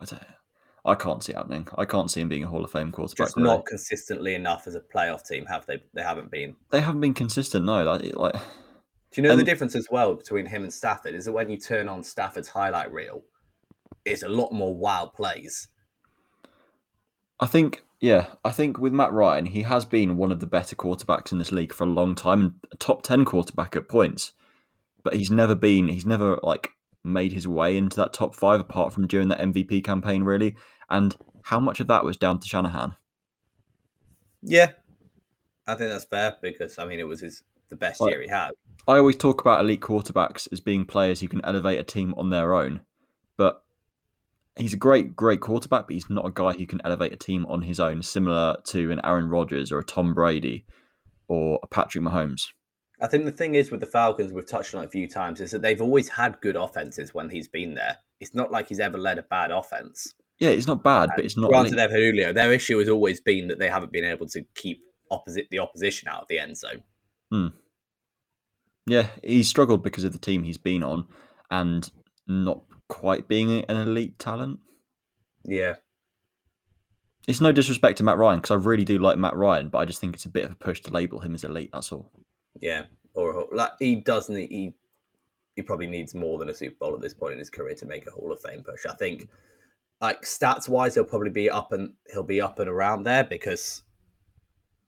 I 0.01 0.05
don't. 0.05 0.23
I 0.85 0.95
can't 0.95 1.23
see 1.23 1.33
happening. 1.33 1.67
I 1.77 1.85
can't 1.85 2.11
see 2.11 2.19
him 2.21 2.29
being 2.29 2.43
a 2.43 2.47
Hall 2.47 2.63
of 2.63 2.71
Fame 2.71 2.91
quarterback. 2.91 3.27
just 3.27 3.37
really. 3.37 3.47
not 3.47 3.65
consistently 3.65 4.35
enough 4.35 4.67
as 4.67 4.75
a 4.75 4.81
playoff 4.81 5.25
team. 5.25 5.45
Have 5.45 5.65
they? 5.65 5.81
They 5.93 6.03
haven't 6.03 6.29
been. 6.29 6.55
They 6.71 6.81
haven't 6.81 6.99
been 6.99 7.13
consistent. 7.13 7.65
No, 7.65 7.83
like, 7.83 8.15
like 8.15 8.33
Do 8.33 8.41
you 9.21 9.23
know 9.23 9.35
the 9.35 9.43
difference 9.43 9.75
as 9.75 9.87
well 9.89 10.13
between 10.13 10.45
him 10.45 10.63
and 10.63 10.73
Stafford 10.73 11.15
is 11.15 11.25
that 11.25 11.31
when 11.31 11.49
you 11.49 11.57
turn 11.57 11.87
on 11.87 12.03
Stafford's 12.03 12.49
highlight 12.49 12.91
reel, 12.91 13.23
it's 14.05 14.23
a 14.23 14.29
lot 14.29 14.51
more 14.51 14.75
wild 14.75 15.13
plays. 15.13 15.69
I 17.39 17.45
think, 17.45 17.83
yeah, 17.99 18.27
I 18.43 18.51
think 18.51 18.77
with 18.77 18.93
Matt 18.93 19.13
Ryan, 19.13 19.45
he 19.45 19.61
has 19.63 19.85
been 19.85 20.17
one 20.17 20.31
of 20.31 20.39
the 20.39 20.45
better 20.45 20.75
quarterbacks 20.75 21.31
in 21.31 21.39
this 21.39 21.51
league 21.51 21.73
for 21.73 21.85
a 21.85 21.87
long 21.87 22.15
time 22.15 22.41
and 22.41 22.53
a 22.71 22.77
top 22.77 23.03
10 23.03 23.25
quarterback 23.25 23.75
at 23.75 23.87
points. 23.87 24.33
But 25.03 25.15
he's 25.15 25.31
never 25.31 25.55
been, 25.55 25.87
he's 25.87 26.05
never 26.05 26.39
like 26.43 26.69
made 27.03 27.33
his 27.33 27.47
way 27.47 27.77
into 27.77 27.97
that 27.97 28.13
top 28.13 28.35
five 28.35 28.59
apart 28.59 28.93
from 28.93 29.07
during 29.07 29.27
that 29.29 29.39
MVP 29.39 29.83
campaign, 29.83 30.23
really. 30.23 30.55
And 30.93 31.15
how 31.41 31.59
much 31.59 31.79
of 31.79 31.87
that 31.87 32.05
was 32.05 32.17
down 32.17 32.39
to 32.39 32.47
Shanahan? 32.47 32.95
Yeah, 34.43 34.71
I 35.67 35.73
think 35.73 35.89
that's 35.89 36.05
fair 36.05 36.37
because 36.41 36.77
I 36.77 36.85
mean 36.85 36.99
it 36.99 37.07
was 37.07 37.21
his 37.21 37.43
the 37.69 37.75
best 37.75 37.99
Like- 37.99 38.11
year 38.11 38.21
he 38.21 38.27
had. 38.29 38.51
I 38.87 38.97
always 38.97 39.15
talk 39.15 39.41
about 39.41 39.61
elite 39.61 39.79
quarterbacks 39.81 40.47
as 40.51 40.59
being 40.59 40.85
players 40.85 41.19
who 41.21 41.27
can 41.29 41.43
elevate 41.45 41.79
a 41.79 41.83
team 41.83 42.13
on 42.17 42.29
their 42.29 42.53
own. 42.53 42.81
But 43.37 43.63
he's 44.57 44.73
a 44.73 44.77
great, 44.77 45.15
great 45.15 45.39
quarterback, 45.39 45.87
but 45.87 45.93
he's 45.93 46.09
not 46.09 46.25
a 46.27 46.31
guy 46.31 46.51
who 46.51 46.67
can 46.67 46.81
elevate 46.83 47.13
a 47.13 47.17
team 47.17 47.45
on 47.47 47.61
his 47.61 47.79
own, 47.79 48.01
similar 48.03 48.57
to 48.65 48.91
an 48.91 48.99
Aaron 49.05 49.29
Rodgers 49.29 49.71
or 49.71 49.79
a 49.79 49.85
Tom 49.85 50.13
Brady 50.13 50.65
or 51.29 51.59
a 51.63 51.67
Patrick 51.67 52.03
Mahomes. 52.03 52.49
I 53.01 53.07
think 53.07 53.23
the 53.25 53.31
thing 53.31 53.55
is 53.55 53.71
with 53.71 53.79
the 53.79 53.85
Falcons, 53.87 54.33
we've 54.33 54.45
touched 54.45 54.75
on 54.75 54.83
it 54.83 54.87
a 54.87 54.89
few 54.89 55.07
times, 55.07 55.39
is 55.41 55.51
that 55.51 55.61
they've 55.61 55.81
always 55.81 56.09
had 56.09 56.39
good 56.41 56.57
offenses 56.57 57.13
when 57.13 57.29
he's 57.29 57.47
been 57.47 57.73
there. 57.73 57.97
It's 58.19 58.35
not 58.35 58.51
like 58.51 58.67
he's 58.67 58.79
ever 58.81 58.97
led 58.97 59.17
a 59.17 59.23
bad 59.23 59.49
offense. 59.49 60.13
Yeah, 60.43 60.49
it's 60.49 60.67
not 60.67 60.83
bad, 60.83 61.09
but 61.15 61.23
it's 61.23 61.37
not. 61.37 61.49
Granted, 61.49 61.73
elite. 61.73 61.77
they've 61.77 61.91
had 61.91 61.99
Julio. 61.99 62.33
Their 62.33 62.51
issue 62.51 62.77
has 62.79 62.89
always 62.89 63.21
been 63.21 63.47
that 63.47 63.59
they 63.59 63.69
haven't 63.69 63.93
been 63.93 64.03
able 64.03 64.27
to 64.27 64.43
keep 64.55 64.81
opposite 65.09 65.47
the 65.51 65.59
opposition 65.59 66.09
out 66.09 66.21
of 66.23 66.27
the 66.27 66.37
end 66.37 66.57
zone. 66.57 66.83
Hmm. 67.31 67.47
Yeah, 68.85 69.07
he's 69.23 69.47
struggled 69.47 69.83
because 69.83 70.03
of 70.03 70.11
the 70.11 70.17
team 70.19 70.43
he's 70.43 70.57
been 70.57 70.83
on 70.83 71.05
and 71.49 71.89
not 72.27 72.61
quite 72.89 73.29
being 73.29 73.63
an 73.63 73.77
elite 73.77 74.19
talent. 74.19 74.59
Yeah, 75.45 75.75
It's 77.25 77.39
no 77.39 77.53
disrespect 77.53 77.97
to 77.99 78.03
Matt 78.03 78.17
Ryan 78.17 78.39
because 78.39 78.51
I 78.51 78.55
really 78.55 78.83
do 78.83 78.99
like 78.99 79.17
Matt 79.17 79.37
Ryan, 79.37 79.69
but 79.69 79.77
I 79.77 79.85
just 79.85 80.01
think 80.01 80.13
it's 80.13 80.25
a 80.25 80.29
bit 80.29 80.43
of 80.43 80.51
a 80.51 80.55
push 80.55 80.81
to 80.81 80.91
label 80.91 81.19
him 81.19 81.35
as 81.35 81.45
elite. 81.45 81.69
That's 81.71 81.93
all. 81.93 82.11
yeah. 82.59 82.83
Or 83.13 83.47
like 83.53 83.71
he 83.79 83.95
doesn't. 83.95 84.35
He 84.35 84.73
he 85.55 85.61
probably 85.61 85.87
needs 85.87 86.15
more 86.15 86.39
than 86.39 86.49
a 86.49 86.53
Super 86.53 86.75
Bowl 86.79 86.95
at 86.95 87.01
this 87.01 87.13
point 87.13 87.33
in 87.33 87.39
his 87.39 87.49
career 87.49 87.75
to 87.75 87.85
make 87.85 88.07
a 88.07 88.11
Hall 88.11 88.31
of 88.33 88.41
Fame 88.41 88.63
push. 88.63 88.85
I 88.89 88.95
think, 88.95 89.29
like 90.03 90.23
stats 90.23 90.67
wise, 90.67 90.95
he'll 90.95 91.05
probably 91.05 91.29
be 91.29 91.49
up 91.49 91.71
and 91.71 91.93
he'll 92.11 92.23
be 92.23 92.41
up 92.41 92.59
and 92.59 92.69
around 92.69 93.03
there 93.03 93.23
because, 93.23 93.83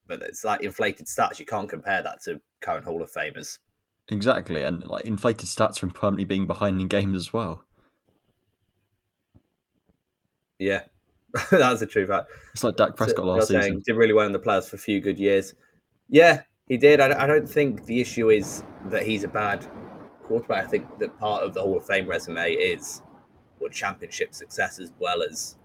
but 0.08 0.22
it's 0.22 0.44
like 0.44 0.62
inflated 0.62 1.06
stats. 1.06 1.40
You 1.40 1.46
can't 1.46 1.70
compare 1.70 2.04
that 2.04 2.22
to 2.24 2.42
current 2.60 2.84
Hall 2.84 3.02
of 3.02 3.10
Famers. 3.10 3.60
Exactly, 4.10 4.64
and 4.64 4.86
like 4.86 5.06
inflated 5.06 5.48
stats 5.48 5.80
from 5.80 5.92
permanently 5.92 6.26
being 6.26 6.46
behind 6.46 6.82
in 6.82 6.90
games 6.90 7.16
as 7.16 7.32
well. 7.32 7.64
Yeah, 10.60 10.82
that's 11.50 11.80
the 11.80 11.86
truth. 11.86 12.10
Right? 12.10 12.26
It's 12.52 12.66
like 12.66 12.76
Dak 12.76 12.98
Prescott 12.98 13.24
you're 13.24 13.36
last 13.36 13.48
saying 13.48 13.62
season. 13.62 13.84
did 13.86 13.96
really 13.96 14.14
well 14.14 14.26
in 14.26 14.34
the 14.34 14.40
playoffs 14.40 14.68
for 14.68 14.76
a 14.76 14.80
few 14.80 15.00
good 15.00 15.18
years. 15.18 15.54
Yeah, 16.10 16.42
he 16.68 16.76
did. 16.76 17.00
I, 17.00 17.24
I 17.24 17.26
don't 17.26 17.48
think 17.50 17.86
the 17.86 18.02
issue 18.02 18.32
is 18.32 18.66
that 18.88 19.04
he's 19.04 19.24
a 19.24 19.30
bad 19.30 19.66
quarterback. 20.24 20.66
I 20.66 20.68
think 20.68 21.00
that 21.00 21.18
part 21.18 21.42
of 21.42 21.54
the 21.54 21.62
Hall 21.62 21.78
of 21.78 21.86
Fame 21.86 22.06
resume 22.06 22.52
is 22.52 23.02
what 23.60 23.72
championship 23.72 24.34
success 24.34 24.80
as 24.80 24.92
well 25.00 25.24
as 25.24 25.56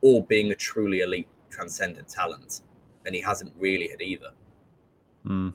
or 0.00 0.22
being 0.24 0.52
a 0.52 0.54
truly 0.54 1.00
elite 1.00 1.28
transcendent 1.50 2.08
talent. 2.08 2.62
And 3.06 3.14
he 3.14 3.20
hasn't 3.20 3.52
really 3.58 3.88
had 3.88 4.00
either. 4.00 4.30
Mm. 5.26 5.54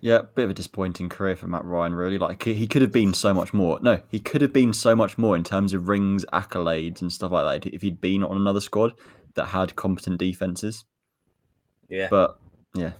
Yeah, 0.00 0.22
bit 0.34 0.44
of 0.44 0.50
a 0.50 0.54
disappointing 0.54 1.08
career 1.08 1.36
for 1.36 1.46
Matt 1.46 1.64
Ryan, 1.64 1.94
really. 1.94 2.18
Like 2.18 2.42
he 2.42 2.66
could 2.66 2.82
have 2.82 2.92
been 2.92 3.14
so 3.14 3.32
much 3.32 3.54
more. 3.54 3.78
No, 3.80 4.00
he 4.08 4.20
could 4.20 4.42
have 4.42 4.52
been 4.52 4.72
so 4.72 4.94
much 4.94 5.16
more 5.18 5.36
in 5.36 5.42
terms 5.42 5.72
of 5.72 5.88
rings, 5.88 6.24
accolades, 6.32 7.00
and 7.00 7.12
stuff 7.12 7.32
like 7.32 7.62
that 7.62 7.74
if 7.74 7.82
he'd 7.82 8.00
been 8.00 8.22
on 8.22 8.36
another 8.36 8.60
squad 8.60 8.92
that 9.34 9.46
had 9.46 9.74
competent 9.76 10.18
defenses. 10.18 10.84
Yeah. 11.88 12.08
But 12.10 12.38
yeah, 12.74 12.92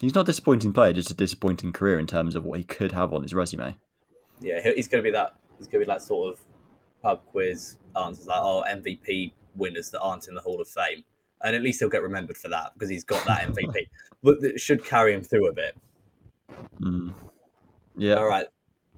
he's 0.00 0.14
not 0.14 0.22
a 0.22 0.24
disappointing 0.24 0.72
player, 0.72 0.92
just 0.92 1.10
a 1.10 1.14
disappointing 1.14 1.72
career 1.72 1.98
in 1.98 2.06
terms 2.06 2.36
of 2.36 2.44
what 2.44 2.58
he 2.58 2.64
could 2.64 2.92
have 2.92 3.12
on 3.12 3.22
his 3.22 3.34
resume. 3.34 3.74
yeah, 4.40 4.60
he's 4.74 4.88
gonna 4.88 5.02
be 5.02 5.10
that 5.12 5.34
he's 5.58 5.66
gonna 5.66 5.84
be 5.84 5.88
like 5.88 6.00
sort 6.00 6.34
of 6.34 6.40
pub 7.06 7.24
quiz 7.26 7.76
answers 7.94 8.26
like 8.26 8.40
oh 8.40 8.64
MVP 8.68 9.32
winners 9.54 9.90
that 9.90 10.00
aren't 10.00 10.26
in 10.26 10.34
the 10.34 10.40
Hall 10.40 10.60
of 10.60 10.66
Fame. 10.66 11.04
And 11.44 11.54
at 11.54 11.62
least 11.62 11.78
he'll 11.78 11.88
get 11.88 12.02
remembered 12.02 12.36
for 12.36 12.48
that 12.48 12.72
because 12.74 12.90
he's 12.90 13.04
got 13.04 13.24
that 13.26 13.42
MVP. 13.48 13.86
but 14.24 14.38
it 14.42 14.60
should 14.60 14.84
carry 14.84 15.14
him 15.14 15.22
through 15.22 15.48
a 15.48 15.52
bit. 15.52 15.76
Mm. 16.80 17.14
Yeah, 17.96 18.14
All 18.14 18.26
right, 18.26 18.46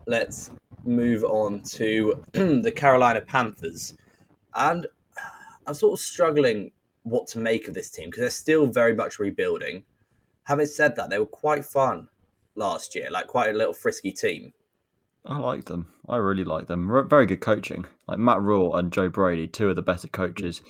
let's 0.07 0.51
move 0.85 1.23
on 1.25 1.61
to 1.63 2.25
the 2.33 2.73
Carolina 2.75 3.21
Panthers. 3.21 3.95
And 4.55 4.87
I'm 5.67 5.75
sort 5.75 5.99
of 5.99 6.05
struggling 6.05 6.71
what 7.03 7.27
to 7.29 7.39
make 7.39 7.69
of 7.69 7.75
this 7.75 7.91
team 7.91 8.07
because 8.07 8.23
they're 8.23 8.31
still 8.31 8.67
very 8.67 8.95
much 8.95 9.19
rebuilding. 9.19 9.85
Having 10.45 10.67
said 10.67 10.97
that, 10.97 11.11
they 11.11 11.19
were 11.19 11.27
quite 11.27 11.65
fun 11.65 12.09
last 12.55 12.95
year, 12.95 13.11
like 13.11 13.27
quite 13.27 13.51
a 13.51 13.59
little 13.59 13.75
frisky 13.75 14.13
team. 14.13 14.53
I 15.27 15.39
like 15.39 15.65
them. 15.65 15.93
I 16.09 16.17
really 16.17 16.45
like 16.45 16.67
them. 16.67 17.09
Very 17.09 17.27
good 17.27 17.41
coaching. 17.41 17.85
Like 18.07 18.19
Matt 18.19 18.41
Rhule 18.41 18.77
and 18.77 18.93
Joe 18.93 19.09
Brady, 19.09 19.47
two 19.47 19.69
of 19.69 19.77
the 19.77 19.83
better 19.83 20.09
coaches 20.09 20.63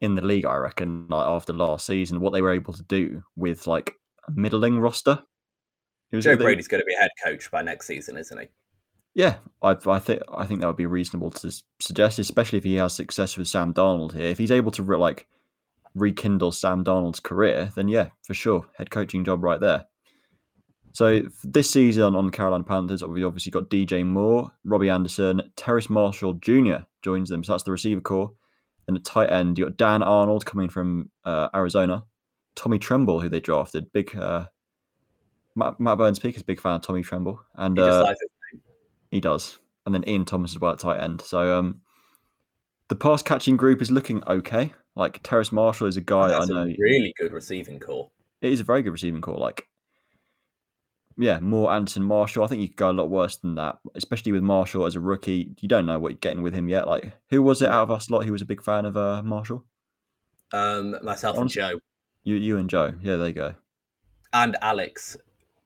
in 0.00 0.14
the 0.14 0.22
league, 0.22 0.46
I 0.46 0.56
reckon. 0.56 1.06
Like 1.08 1.26
after 1.26 1.52
last 1.52 1.86
season, 1.86 2.20
what 2.20 2.32
they 2.32 2.42
were 2.42 2.52
able 2.52 2.72
to 2.72 2.82
do 2.84 3.22
with 3.36 3.66
like 3.66 3.94
a 4.26 4.32
middling 4.32 4.78
roster. 4.78 5.22
Joe 6.12 6.36
Brady's 6.36 6.66
going 6.66 6.80
to 6.80 6.86
be 6.86 6.94
head 6.94 7.10
coach 7.24 7.50
by 7.50 7.62
next 7.62 7.86
season, 7.86 8.16
isn't 8.16 8.40
he? 8.40 8.48
Yeah, 9.14 9.36
I, 9.62 9.76
I 9.86 9.98
think 9.98 10.22
I 10.32 10.46
think 10.46 10.60
that 10.60 10.66
would 10.66 10.76
be 10.76 10.86
reasonable 10.86 11.30
to 11.32 11.52
suggest, 11.80 12.18
especially 12.18 12.58
if 12.58 12.64
he 12.64 12.76
has 12.76 12.94
success 12.94 13.36
with 13.36 13.48
Sam 13.48 13.74
Darnold 13.74 14.12
here. 14.12 14.26
If 14.26 14.38
he's 14.38 14.50
able 14.50 14.70
to 14.72 14.82
re- 14.82 14.96
like 14.96 15.26
rekindle 15.94 16.52
Sam 16.52 16.84
Darnold's 16.84 17.20
career, 17.20 17.70
then 17.74 17.88
yeah, 17.88 18.08
for 18.22 18.34
sure, 18.34 18.66
head 18.76 18.90
coaching 18.90 19.24
job 19.24 19.42
right 19.42 19.60
there. 19.60 19.84
So 20.92 21.22
this 21.44 21.70
season 21.70 22.16
on 22.16 22.30
Carolina 22.30 22.64
Panthers, 22.64 23.04
we 23.04 23.24
obviously 23.24 23.52
got 23.52 23.70
DJ 23.70 24.04
Moore, 24.04 24.50
Robbie 24.64 24.90
Anderson, 24.90 25.42
Terrace 25.56 25.88
Marshall 25.88 26.34
Jr. 26.34 26.78
joins 27.02 27.28
them. 27.28 27.44
So 27.44 27.52
that's 27.52 27.62
the 27.62 27.70
receiver 27.72 28.00
corps. 28.00 28.32
And 28.88 28.96
the 28.96 29.00
tight 29.00 29.30
end, 29.30 29.56
you 29.56 29.66
got 29.66 29.76
Dan 29.76 30.02
Arnold 30.02 30.44
coming 30.46 30.68
from 30.68 31.10
uh, 31.24 31.48
Arizona, 31.54 32.04
Tommy 32.56 32.78
Tremble, 32.78 33.20
who 33.20 33.28
they 33.28 33.38
drafted. 33.38 33.92
Big 33.92 34.16
uh, 34.16 34.46
Matt, 35.54 35.78
Matt 35.78 35.98
Burns 35.98 36.18
Peak 36.18 36.34
is 36.34 36.42
a 36.42 36.44
big 36.44 36.60
fan 36.60 36.76
of 36.76 36.82
Tommy 36.82 37.02
Tremble, 37.02 37.40
and 37.54 37.76
He 37.76 37.84
uh, 37.84 38.14
he 39.10 39.20
does. 39.20 39.58
And 39.86 39.94
then 39.94 40.08
Ian 40.08 40.24
Thomas 40.24 40.52
as 40.52 40.58
well 40.58 40.72
at 40.72 40.78
tight 40.78 41.00
end. 41.00 41.20
So 41.22 41.58
um 41.58 41.80
the 42.88 42.96
pass 42.96 43.22
catching 43.22 43.56
group 43.56 43.80
is 43.80 43.90
looking 43.90 44.22
okay. 44.26 44.72
Like 44.96 45.20
Terrace 45.22 45.52
Marshall 45.52 45.86
is 45.86 45.96
a 45.96 46.00
guy 46.00 46.36
I 46.36 46.44
know 46.44 46.62
a 46.62 46.76
really 46.78 47.14
good 47.18 47.32
receiving 47.32 47.78
corps. 47.78 48.10
it 48.42 48.52
is 48.52 48.60
a 48.60 48.64
very 48.64 48.82
good 48.82 48.92
receiving 48.92 49.20
corps. 49.20 49.38
Like 49.38 49.66
yeah, 51.20 51.38
Moore 51.40 51.70
Anderson 51.72 52.02
Marshall. 52.02 52.42
I 52.44 52.46
think 52.46 52.62
you 52.62 52.68
could 52.68 52.76
go 52.76 52.90
a 52.90 52.92
lot 52.92 53.10
worse 53.10 53.36
than 53.36 53.54
that, 53.56 53.78
especially 53.94 54.32
with 54.32 54.42
Marshall 54.42 54.86
as 54.86 54.96
a 54.96 55.00
rookie. 55.00 55.54
You 55.60 55.68
don't 55.68 55.86
know 55.86 55.98
what 55.98 56.12
you're 56.12 56.18
getting 56.18 56.42
with 56.42 56.54
him 56.54 56.68
yet. 56.68 56.88
Like 56.88 57.12
who 57.28 57.42
was 57.42 57.62
it 57.62 57.68
out 57.68 57.82
of 57.84 57.90
us 57.90 58.10
lot 58.10 58.24
who 58.24 58.32
was 58.32 58.42
a 58.42 58.46
big 58.46 58.62
fan 58.62 58.84
of 58.86 58.96
uh 58.96 59.22
Marshall? 59.22 59.64
Um, 60.52 60.96
myself 61.04 61.38
and 61.38 61.48
Joe 61.48 61.78
You 62.24 62.34
you 62.36 62.56
and 62.58 62.68
Joe. 62.68 62.92
Yeah, 63.02 63.16
there 63.16 63.28
you 63.28 63.32
go. 63.34 63.54
and 64.32 64.56
Alex, 64.62 65.16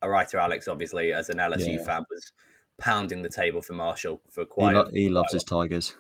a 0.03 0.09
writer, 0.11 0.39
Alex, 0.39 0.69
obviously 0.69 1.13
as 1.13 1.29
an 1.31 1.39
LSU 1.39 1.77
Yeah. 1.77 1.85
fan, 1.85 2.05
was 2.11 2.33
pounding 2.79 3.23
the 3.23 3.29
table 3.31 3.63
for 3.63 3.73
Marshall 3.75 4.21
for 4.31 4.43
He, 4.43 4.47
quite. 4.47 4.75
lo- 4.75 4.91
he 4.93 5.09
loves 5.09 5.33
his 5.33 5.45
Tigers. 5.45 5.95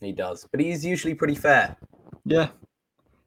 He 0.00 0.12
does, 0.12 0.46
but 0.50 0.60
he's 0.60 0.84
usually 0.84 1.14
pretty 1.14 1.34
fair. 1.34 1.76
Yeah, 2.24 2.48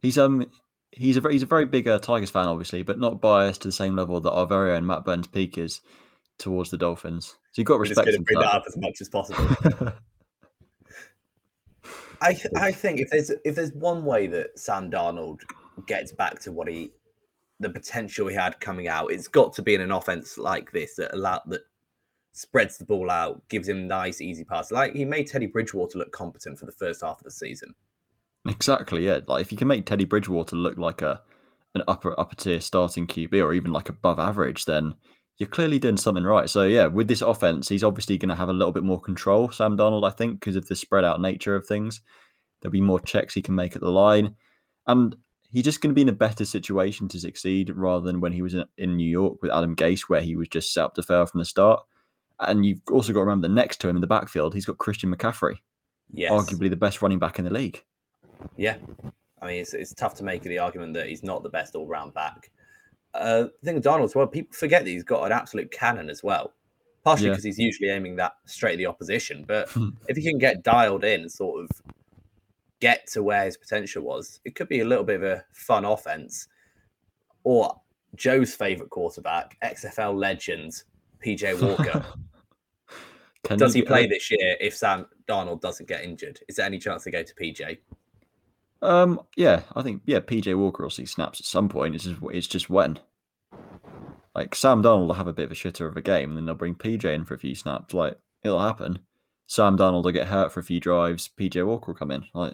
he's 0.01 0.17
um 0.17 0.45
he's 0.91 1.17
a 1.17 1.21
very, 1.21 1.33
he's 1.35 1.43
a 1.43 1.47
very 1.47 1.65
big 1.65 1.87
uh, 1.87 1.99
Tigers 1.99 2.29
fan, 2.29 2.47
obviously, 2.47 2.83
but 2.83 2.99
not 2.99 3.21
biased 3.21 3.61
to 3.61 3.67
the 3.67 3.73
same 3.73 3.95
level 3.95 4.19
that 4.21 4.31
our 4.31 4.47
very 4.47 4.73
own 4.73 4.85
Matt 4.85 5.05
Burns 5.05 5.27
Peak 5.27 5.57
is 5.57 5.81
towards 6.37 6.69
the 6.71 6.77
Dolphins. 6.77 7.35
So 7.51 7.61
you've 7.61 7.67
got 7.67 7.75
to 7.75 7.79
We're 7.79 7.85
just 7.85 7.97
respect 7.99 8.07
going 8.07 8.13
to 8.13 8.19
him 8.19 8.23
bring 8.23 8.39
that 8.39 8.53
up 8.53 8.63
as 8.67 8.77
much 8.77 9.01
as 9.01 9.09
possible. 9.09 9.47
I 12.21 12.33
th- 12.33 12.53
I 12.57 12.73
think 12.73 12.99
if 12.99 13.09
there's 13.09 13.31
if 13.45 13.55
there's 13.55 13.71
one 13.71 14.03
way 14.03 14.27
that 14.27 14.59
Sam 14.59 14.91
Darnold 14.91 15.39
gets 15.87 16.11
back 16.11 16.39
to 16.41 16.51
what 16.51 16.67
he 16.67 16.91
the 17.59 17.69
potential 17.69 18.27
he 18.27 18.35
had 18.35 18.59
coming 18.59 18.87
out. 18.87 19.11
It's 19.11 19.27
got 19.27 19.53
to 19.53 19.61
be 19.61 19.75
in 19.75 19.81
an 19.81 19.91
offense 19.91 20.37
like 20.37 20.71
this 20.71 20.95
that 20.95 21.13
allow 21.13 21.41
that 21.47 21.61
spreads 22.31 22.77
the 22.77 22.85
ball 22.85 23.11
out, 23.11 23.47
gives 23.49 23.67
him 23.67 23.87
nice, 23.87 24.21
easy 24.21 24.43
passes. 24.43 24.71
Like 24.71 24.95
he 24.95 25.05
made 25.05 25.27
Teddy 25.27 25.47
Bridgewater 25.47 25.97
look 25.97 26.11
competent 26.11 26.57
for 26.57 26.65
the 26.65 26.71
first 26.71 27.01
half 27.01 27.17
of 27.17 27.23
the 27.23 27.31
season. 27.31 27.73
Exactly, 28.47 29.05
yeah. 29.05 29.19
Like 29.27 29.41
if 29.41 29.51
you 29.51 29.57
can 29.57 29.67
make 29.67 29.85
Teddy 29.85 30.05
Bridgewater 30.05 30.55
look 30.55 30.77
like 30.77 31.01
a 31.01 31.21
an 31.75 31.83
upper 31.87 32.19
upper 32.19 32.35
tier 32.35 32.59
starting 32.61 33.05
QB 33.05 33.33
or 33.43 33.53
even 33.53 33.71
like 33.71 33.89
above 33.89 34.19
average, 34.19 34.65
then 34.65 34.95
you're 35.37 35.49
clearly 35.49 35.79
doing 35.79 35.97
something 35.97 36.23
right. 36.23 36.49
So 36.49 36.63
yeah, 36.63 36.87
with 36.87 37.07
this 37.07 37.21
offense, 37.21 37.69
he's 37.69 37.83
obviously 37.83 38.17
going 38.17 38.29
to 38.29 38.35
have 38.35 38.49
a 38.49 38.53
little 38.53 38.71
bit 38.73 38.83
more 38.83 38.99
control. 38.99 39.51
Sam 39.51 39.77
Darnold, 39.77 40.07
I 40.07 40.11
think, 40.11 40.39
because 40.39 40.55
of 40.55 40.67
the 40.67 40.75
spread 40.75 41.05
out 41.05 41.21
nature 41.21 41.55
of 41.55 41.65
things, 41.65 42.01
there'll 42.61 42.71
be 42.71 42.81
more 42.81 42.99
checks 42.99 43.33
he 43.33 43.41
can 43.41 43.55
make 43.55 43.75
at 43.75 43.81
the 43.81 43.91
line, 43.91 44.35
and 44.87 45.15
he's 45.51 45.63
just 45.63 45.81
going 45.81 45.91
to 45.91 45.95
be 45.95 46.01
in 46.01 46.09
a 46.09 46.13
better 46.13 46.45
situation 46.45 47.07
to 47.09 47.19
succeed 47.19 47.71
rather 47.75 48.05
than 48.05 48.19
when 48.21 48.31
he 48.33 48.41
was 48.41 48.53
in, 48.53 48.65
in 48.77 48.97
New 48.97 49.09
York 49.09 49.41
with 49.41 49.51
Adam 49.51 49.75
Gase, 49.75 50.01
where 50.09 50.21
he 50.21 50.35
was 50.35 50.47
just 50.47 50.73
set 50.73 50.83
up 50.85 50.95
to 50.95 51.03
fail 51.03 51.25
from 51.25 51.39
the 51.39 51.45
start. 51.45 51.83
And 52.39 52.65
you've 52.65 52.81
also 52.91 53.11
got 53.13 53.19
to 53.19 53.25
remember 53.25 53.47
that 53.47 53.53
next 53.53 53.77
to 53.81 53.89
him 53.89 53.97
in 53.97 54.01
the 54.01 54.07
backfield, 54.07 54.53
he's 54.53 54.65
got 54.65 54.77
Christian 54.77 55.13
McCaffrey, 55.13 55.57
Yes. 56.13 56.31
arguably 56.31 56.69
the 56.69 56.75
best 56.75 57.01
running 57.01 57.19
back 57.19 57.37
in 57.39 57.45
the 57.45 57.51
league. 57.51 57.83
Yeah. 58.57 58.77
I 59.41 59.47
mean, 59.47 59.61
it's, 59.61 59.73
it's 59.73 59.93
tough 59.93 60.15
to 60.15 60.23
make 60.23 60.43
the 60.43 60.59
argument 60.59 60.93
that 60.95 61.07
he's 61.07 61.23
not 61.23 61.43
the 61.43 61.49
best 61.49 61.75
all 61.75 61.87
round 61.87 62.13
back. 62.13 62.51
Uh, 63.13 63.43
the 63.43 63.51
thing 63.65 63.75
with 63.75 63.83
Darnold 63.83 64.05
as 64.05 64.15
well, 64.15 64.27
people 64.27 64.53
forget 64.53 64.83
that 64.83 64.89
he's 64.89 65.03
got 65.03 65.23
an 65.25 65.31
absolute 65.31 65.71
cannon 65.71 66.09
as 66.09 66.23
well. 66.23 66.53
Partially 67.03 67.27
Yeah. 67.27 67.31
because 67.31 67.45
he's 67.45 67.57
usually 67.59 67.89
aiming 67.89 68.17
that 68.17 68.33
straight 68.45 68.73
at 68.73 68.77
the 68.77 68.85
opposition. 68.85 69.45
But 69.47 69.69
if 70.07 70.17
he 70.17 70.23
can 70.23 70.37
get 70.37 70.63
dialed 70.63 71.03
in 71.05 71.21
and 71.21 71.31
sort 71.31 71.63
of 71.63 71.69
get 72.81 73.07
to 73.07 73.23
where 73.23 73.45
his 73.45 73.57
potential 73.57 74.03
was, 74.03 74.41
it 74.45 74.55
could 74.55 74.67
be 74.67 74.81
a 74.81 74.85
little 74.85 75.05
bit 75.05 75.17
of 75.17 75.23
a 75.23 75.43
fun 75.53 75.85
offense. 75.85 76.47
Or 77.45 77.79
Joe's 78.15 78.53
favorite 78.53 78.89
quarterback, 78.89 79.57
XFL 79.63 80.17
legend, 80.17 80.83
PJ 81.25 81.61
Walker. 81.61 82.05
Does 83.55 83.73
he 83.73 83.81
play 83.81 84.05
this 84.05 84.29
year 84.29 84.57
if 84.59 84.75
Sam 84.75 85.05
Darnold 85.27 85.61
doesn't 85.61 85.87
get 85.87 86.03
injured? 86.03 86.39
Is 86.49 86.57
there 86.57 86.65
any 86.65 86.77
chance 86.77 87.05
to 87.05 87.11
go 87.11 87.23
to 87.23 87.33
PJ? 87.35 87.77
Um, 88.81 89.21
yeah, 89.35 89.61
I 89.75 89.81
think 89.81 90.01
yeah, 90.05 90.19
PJ 90.19 90.55
Walker 90.57 90.83
will 90.83 90.89
see 90.89 91.05
snaps 91.05 91.39
at 91.39 91.45
some 91.45 91.69
point. 91.69 91.95
It's 91.95 92.05
just 92.05 92.19
it's 92.31 92.47
just 92.47 92.69
when. 92.69 92.99
Like 94.35 94.55
Sam 94.55 94.81
Darnold 94.83 95.07
will 95.07 95.13
have 95.15 95.27
a 95.27 95.33
bit 95.33 95.45
of 95.45 95.51
a 95.51 95.55
shitter 95.55 95.87
of 95.87 95.97
a 95.97 96.01
game, 96.01 96.29
and 96.29 96.37
then 96.37 96.45
they'll 96.45 96.55
bring 96.55 96.75
PJ 96.75 97.03
in 97.03 97.25
for 97.25 97.33
a 97.33 97.39
few 97.39 97.55
snaps. 97.55 97.93
Like 97.93 98.17
it'll 98.43 98.61
happen. 98.61 98.99
Sam 99.47 99.77
Darnold 99.77 100.03
will 100.03 100.11
get 100.11 100.27
hurt 100.27 100.51
for 100.51 100.59
a 100.59 100.63
few 100.63 100.79
drives. 100.79 101.29
PJ 101.37 101.65
Walker 101.65 101.91
will 101.91 101.97
come 101.97 102.11
in. 102.11 102.25
Like, 102.33 102.53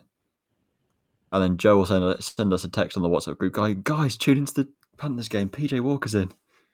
and 1.32 1.44
then 1.44 1.58
Joe 1.58 1.78
will 1.78 1.86
send 1.86 2.24
send 2.24 2.54
us 2.54 2.64
a 2.64 2.70
text 2.70 2.98
on 2.98 3.04
the 3.04 3.10
WhatsApp 3.10 3.38
group. 3.38 3.54
Guy, 3.54 3.74
guys, 3.74 4.18
tune 4.18 4.38
into 4.38 4.54
the 4.54 4.68
Panthers 4.98 5.30
game. 5.30 5.50
PJ 5.50 5.82
Walker's 5.82 6.16
in. 6.16 6.32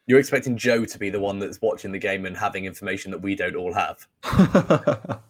You're 0.08 0.20
expecting 0.20 0.58
Joe 0.58 0.86
to 0.86 1.00
be 1.00 1.10
the 1.10 1.20
one 1.20 1.40
that's 1.40 1.62
watching 1.62 1.92
the 1.92 2.00
game 2.00 2.26
and 2.26 2.36
having 2.36 2.66
information 2.66 3.12
that 3.12 3.22
we 3.22 3.36
don't 3.36 3.56
all 3.56 3.74
have. 3.74 4.08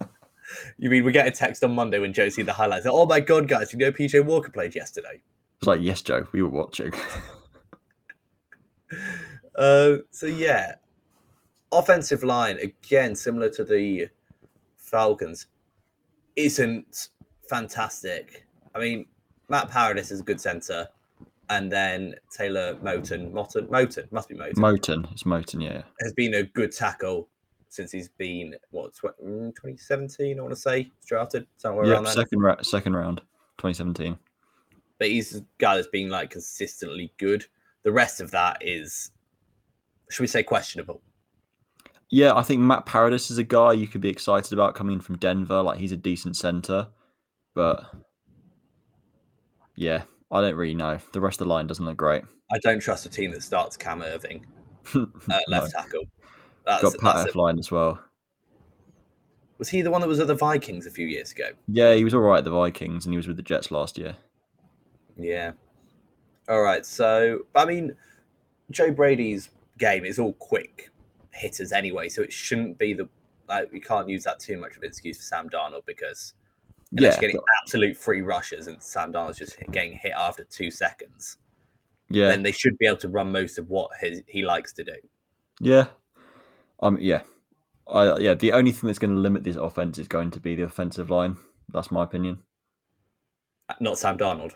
You 0.77 0.89
mean 0.89 1.03
we 1.03 1.11
get 1.11 1.27
a 1.27 1.31
text 1.31 1.63
on 1.63 1.73
Monday 1.73 1.99
when 1.99 2.13
Joe 2.13 2.29
sees 2.29 2.45
the 2.45 2.53
highlights? 2.53 2.85
Oh 2.89 3.05
my 3.05 3.19
god, 3.19 3.47
guys, 3.47 3.71
you 3.73 3.79
know 3.79 3.91
PJ 3.91 4.25
Walker 4.25 4.51
played 4.51 4.75
yesterday. 4.75 5.21
It's 5.59 5.67
like 5.67 5.81
yes, 5.81 6.01
Joe, 6.01 6.27
we 6.31 6.41
were 6.41 6.49
watching. 6.49 6.93
Uh, 9.55 9.97
so 10.11 10.25
yeah, 10.25 10.75
offensive 11.71 12.23
line 12.23 12.57
again, 12.59 13.15
similar 13.15 13.49
to 13.49 13.63
the 13.63 14.07
Falcons, 14.77 15.47
isn't 16.35 17.09
fantastic. 17.49 18.45
I 18.73 18.79
mean, 18.79 19.05
Matt 19.49 19.69
Paradis 19.69 20.11
is 20.11 20.21
a 20.21 20.23
good 20.23 20.39
center, 20.39 20.87
and 21.49 21.71
then 21.71 22.15
Taylor 22.35 22.75
Moton, 22.75 23.31
Moton, 23.31 23.67
Moton 23.67 24.11
must 24.11 24.29
be 24.29 24.35
Moton, 24.35 24.55
Moton, 24.55 25.11
it's 25.11 25.23
Moton, 25.23 25.61
yeah. 25.61 25.81
has 26.01 26.13
been 26.13 26.33
a 26.35 26.43
good 26.43 26.71
tackle 26.71 27.27
since 27.71 27.89
he's 27.91 28.09
been 28.09 28.53
what 28.71 28.93
mm, 28.93 29.47
2017, 29.55 30.37
I 30.37 30.41
want 30.41 30.53
to 30.53 30.59
say, 30.59 30.91
drafted 31.07 31.47
somewhere 31.55 31.85
Yeah, 31.85 31.93
around 31.93 32.03
there. 32.03 32.13
second 32.13 32.39
ra- 32.41 32.61
second 32.61 32.95
round, 32.95 33.19
2017. 33.59 34.17
but 34.99 35.07
he's 35.07 35.37
a 35.37 35.45
guy 35.57 35.75
that's 35.77 35.87
been 35.87 36.09
like 36.09 36.29
consistently 36.29 37.13
good. 37.17 37.45
The 37.83 37.91
rest 37.91 38.19
of 38.19 38.29
that 38.31 38.57
is, 38.61 39.11
should 40.09 40.21
we 40.21 40.27
say, 40.27 40.43
questionable? 40.43 41.01
Yeah, 42.09 42.35
I 42.35 42.41
think 42.43 42.59
Matt 42.59 42.85
Paradis 42.85 43.31
is 43.31 43.37
a 43.37 43.43
guy 43.43 43.71
you 43.71 43.87
could 43.87 44.01
be 44.01 44.09
excited 44.09 44.51
about 44.51 44.75
coming 44.75 44.95
in 44.95 44.99
from 45.01 45.17
Denver. 45.17 45.61
Like 45.63 45.79
he's 45.79 45.93
a 45.93 45.97
decent 45.97 46.35
center, 46.35 46.89
but 47.55 47.85
yeah, 49.75 50.03
I 50.29 50.41
don't 50.41 50.55
really 50.55 50.75
know. 50.75 50.99
The 51.13 51.21
rest 51.21 51.39
of 51.39 51.47
the 51.47 51.53
line 51.53 51.67
doesn't 51.67 51.85
look 51.85 51.95
great. 51.97 52.23
I 52.53 52.57
don't 52.59 52.81
trust 52.81 53.05
a 53.05 53.09
team 53.09 53.31
that 53.31 53.43
starts 53.43 53.77
Cam 53.77 54.01
Erving 54.01 54.41
No. 54.93 55.07
at 55.31 55.47
left 55.47 55.71
tackle. 55.71 56.03
That's, 56.65 56.83
Got 56.83 56.97
Pat 56.99 57.15
that's 57.15 57.29
F 57.29 57.35
a- 57.35 57.39
line 57.39 57.57
as 57.59 57.71
well. 57.71 57.99
was 59.57 59.69
he 59.69 59.81
the 59.81 59.91
one 59.91 60.01
that 60.01 60.07
was 60.07 60.19
at 60.19 60.27
the 60.27 60.35
Vikings 60.35 60.85
a 60.85 60.91
few 60.91 61.07
years 61.07 61.31
ago? 61.31 61.49
Yeah, 61.67 61.93
he 61.95 62.03
was 62.03 62.13
all 62.13 62.21
right 62.21 62.39
at 62.39 62.43
the 62.45 62.51
Vikings, 62.51 63.05
and 63.05 63.13
he 63.13 63.17
was 63.17 63.27
with 63.27 63.37
the 63.37 63.43
Jets 63.43 63.71
last 63.71 63.97
year. 63.97 64.15
Yeah. 65.17 65.51
All 66.49 66.61
right. 66.61 66.85
So, 66.85 67.41
I 67.55 67.65
mean, 67.65 67.95
Joe 68.71 68.91
Brady's 68.91 69.49
game 69.77 70.05
is 70.05 70.19
all 70.19 70.33
quick 70.33 70.89
hitters 71.33 71.71
anyway, 71.71 72.09
so 72.09 72.21
it 72.21 72.31
shouldn't 72.33 72.77
be 72.77 72.93
the 72.93 73.07
like 73.47 73.71
we 73.71 73.79
can't 73.79 74.07
use 74.07 74.23
that 74.23 74.39
too 74.39 74.57
much 74.57 74.71
of 74.77 74.83
an 74.83 74.87
excuse 74.89 75.17
for 75.17 75.23
Sam 75.23 75.49
Darnold 75.49 75.85
because 75.85 76.33
Yeah, 76.91 77.19
getting 77.19 77.39
absolute 77.61 77.97
free 77.97 78.21
rushes 78.21 78.67
and 78.67 78.81
Sam 78.81 79.11
Darnold's 79.11 79.37
just 79.37 79.57
getting 79.71 79.93
hit 79.93 80.13
after 80.17 80.43
two 80.45 80.71
seconds, 80.71 81.37
Yeah, 82.09 82.27
then 82.29 82.43
they 82.43 82.51
should 82.53 82.77
be 82.77 82.85
able 82.87 82.97
to 82.97 83.09
run 83.09 83.31
most 83.31 83.57
of 83.59 83.69
what 83.69 83.91
his, 83.99 84.21
he 84.27 84.43
likes 84.43 84.71
to 84.73 84.83
do. 84.83 84.95
yeah, 85.59 85.87
um, 86.81 86.97
yeah, 86.99 87.21
I 87.91 88.17
yeah. 88.17 88.33
The 88.33 88.53
only 88.53 88.71
thing 88.71 88.87
that's 88.87 88.99
going 88.99 89.13
to 89.15 89.19
limit 89.19 89.43
this 89.43 89.55
offense 89.55 89.97
is 89.97 90.07
going 90.07 90.31
to 90.31 90.39
be 90.39 90.55
the 90.55 90.63
offensive 90.63 91.09
line. 91.09 91.37
That's 91.73 91.91
my 91.91 92.03
opinion. 92.03 92.39
Not 93.79 93.97
Sam 93.97 94.17
Darnold. 94.17 94.55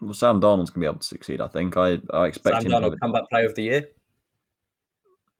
Well, 0.00 0.14
Sam 0.14 0.40
Darnold's 0.40 0.70
going 0.70 0.74
to 0.74 0.80
be 0.80 0.86
able 0.86 0.98
to 0.98 1.06
succeed. 1.06 1.40
I 1.40 1.48
think. 1.48 1.76
I 1.76 1.98
I 2.12 2.26
expect 2.26 2.56
Sam 2.62 2.64
him. 2.66 2.70
To 2.82 2.88
Darnold 2.88 2.94
a- 2.94 2.98
comeback 2.98 3.28
player 3.30 3.46
of 3.46 3.54
the 3.54 3.62
year. 3.62 3.88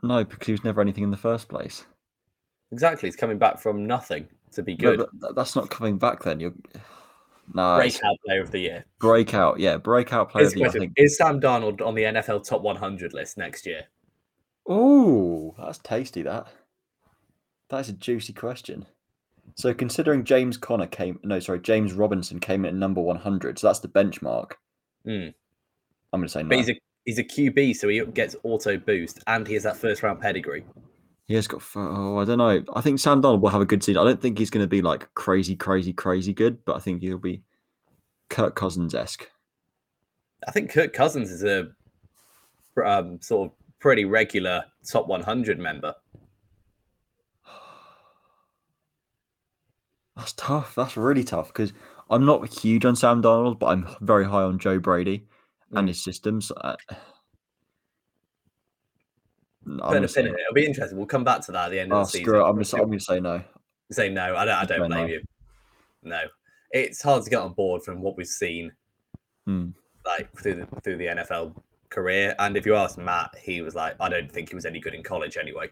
no, 0.02 0.24
because 0.24 0.46
he 0.46 0.52
was 0.52 0.64
never 0.64 0.80
anything 0.80 1.04
in 1.04 1.10
the 1.10 1.16
first 1.16 1.48
place. 1.48 1.84
Exactly. 2.72 3.06
He's 3.08 3.16
coming 3.16 3.38
back 3.38 3.58
from 3.60 3.86
nothing 3.86 4.26
to 4.52 4.62
be 4.62 4.76
No, 4.76 4.96
good. 4.96 5.06
but 5.14 5.34
that's 5.36 5.54
not 5.56 5.70
coming 5.70 5.98
back. 5.98 6.22
Then 6.22 6.40
you're. 6.40 6.54
No, 7.54 7.76
Breakout 7.76 8.16
player 8.26 8.40
of 8.40 8.50
the 8.50 8.58
year. 8.58 8.84
breakout. 8.98 9.60
Yeah, 9.60 9.76
breakout 9.76 10.30
player 10.30 10.42
Here's 10.42 10.54
of 10.54 10.58
the 10.58 10.58
the 10.58 10.64
year. 10.64 10.68
I 10.68 10.86
think. 10.86 10.92
Is 10.96 11.16
Sam 11.16 11.40
Darnold 11.40 11.80
on 11.80 11.94
the 11.94 12.02
NFL 12.02 12.44
top 12.44 12.60
100 12.62 13.12
list 13.14 13.38
next 13.38 13.64
year? 13.64 13.82
Oh, 14.68 15.54
that's 15.58 15.78
tasty. 15.78 16.22
That. 16.22 16.46
That's 17.68 17.88
a 17.88 17.92
juicy 17.92 18.32
question. 18.32 18.86
So 19.54 19.72
considering 19.72 20.24
James 20.24 20.56
Conner 20.56 20.86
came, 20.86 21.18
no, 21.22 21.38
sorry, 21.40 21.60
James 21.60 21.92
Robinson 21.92 22.40
came 22.40 22.64
in 22.64 22.74
at 22.74 22.74
number 22.74 23.00
one 23.00 23.16
hundred, 23.16 23.58
so 23.58 23.68
that's 23.68 23.80
the 23.80 23.88
benchmark. 23.88 24.52
Hmm. 25.04 25.28
I'm 26.12 26.20
going 26.20 26.24
to 26.24 26.28
say 26.28 26.42
no. 26.42 26.50
But 26.50 26.58
he's 26.58 26.68
a 26.70 26.80
he's 27.04 27.18
a 27.18 27.24
QB, 27.24 27.76
so 27.76 27.88
he 27.88 28.04
gets 28.06 28.36
auto 28.42 28.76
boost, 28.76 29.22
and 29.26 29.46
he 29.46 29.54
has 29.54 29.62
that 29.62 29.76
first 29.76 30.02
round 30.02 30.20
pedigree. 30.20 30.64
He 31.26 31.34
has 31.34 31.48
got. 31.48 31.62
Oh, 31.74 32.18
I 32.18 32.24
don't 32.24 32.38
know. 32.38 32.62
I 32.74 32.80
think 32.80 33.00
Sam 33.00 33.22
Darnold 33.22 33.40
will 33.40 33.50
have 33.50 33.60
a 33.60 33.66
good 33.66 33.82
season. 33.82 34.00
I 34.00 34.04
don't 34.04 34.20
think 34.20 34.38
he's 34.38 34.50
going 34.50 34.64
to 34.64 34.68
be 34.68 34.82
like 34.82 35.12
crazy, 35.14 35.56
crazy, 35.56 35.92
crazy 35.92 36.32
good, 36.32 36.64
but 36.64 36.76
I 36.76 36.78
think 36.78 37.02
he'll 37.02 37.18
be 37.18 37.42
Kirk 38.28 38.54
Cousins 38.54 38.94
esque. 38.94 39.28
I 40.46 40.50
think 40.50 40.70
Kirk 40.70 40.92
Cousins 40.92 41.30
is 41.30 41.42
a 41.42 41.68
um, 42.84 43.20
sort 43.20 43.50
of 43.50 43.56
pretty 43.86 44.04
regular 44.04 44.64
top 44.90 45.06
100 45.06 45.60
member. 45.60 45.94
That's 50.16 50.32
tough. 50.32 50.74
That's 50.74 50.96
really 50.96 51.22
tough 51.22 51.46
because 51.48 51.72
I'm 52.10 52.26
not 52.26 52.52
huge 52.52 52.84
on 52.84 52.96
Sam 52.96 53.22
Darnold, 53.22 53.60
but 53.60 53.66
I'm 53.66 53.86
very 54.00 54.24
high 54.24 54.42
on 54.42 54.58
Joe 54.58 54.80
Brady 54.80 55.28
and 55.70 55.86
Mm. 55.86 55.90
his 55.90 56.02
systems. 56.02 56.50
Uh, 56.50 56.74
I'm 59.66 59.78
Put 59.78 59.92
gonna 59.92 60.02
a 60.02 60.08
say, 60.08 60.22
pin 60.22 60.30
in 60.30 60.34
it. 60.34 60.40
It'll 60.40 60.54
be 60.54 60.66
interesting. 60.66 60.98
We'll 60.98 61.06
come 61.06 61.22
back 61.22 61.42
to 61.42 61.52
that 61.52 61.66
at 61.66 61.70
the 61.70 61.78
end 61.78 61.92
oh, 61.92 61.98
of 62.00 62.06
the 62.08 62.18
season. 62.18 62.34
it. 62.34 62.38
I'm 62.38 62.54
going 62.54 62.98
to 62.98 63.00
say 63.00 63.20
no. 63.20 63.44
say 63.92 64.08
no. 64.08 64.34
I 64.34 64.44
don't. 64.44 64.58
I 64.58 64.64
don't 64.64 64.88
blame 64.88 64.98
enough. 64.98 65.10
you. 65.10 65.22
No, 66.02 66.22
it's 66.72 67.00
hard 67.02 67.22
to 67.22 67.30
get 67.30 67.38
on 67.40 67.52
board 67.52 67.82
from 67.84 68.00
what 68.00 68.16
we've 68.16 68.26
seen, 68.26 68.72
Hmm. 69.46 69.68
like 70.04 70.36
through 70.40 70.56
the 70.56 70.66
through 70.82 70.96
the 70.96 71.06
NFL 71.06 71.54
career. 71.90 72.34
And 72.38 72.56
if 72.56 72.66
you 72.66 72.74
ask 72.74 72.98
Matt, 72.98 73.34
he 73.40 73.62
was 73.62 73.74
like, 73.74 73.96
I 74.00 74.08
don't 74.08 74.30
think 74.30 74.48
he 74.48 74.54
was 74.54 74.66
any 74.66 74.80
good 74.80 74.94
in 74.94 75.02
college 75.02 75.36
anyway. 75.36 75.70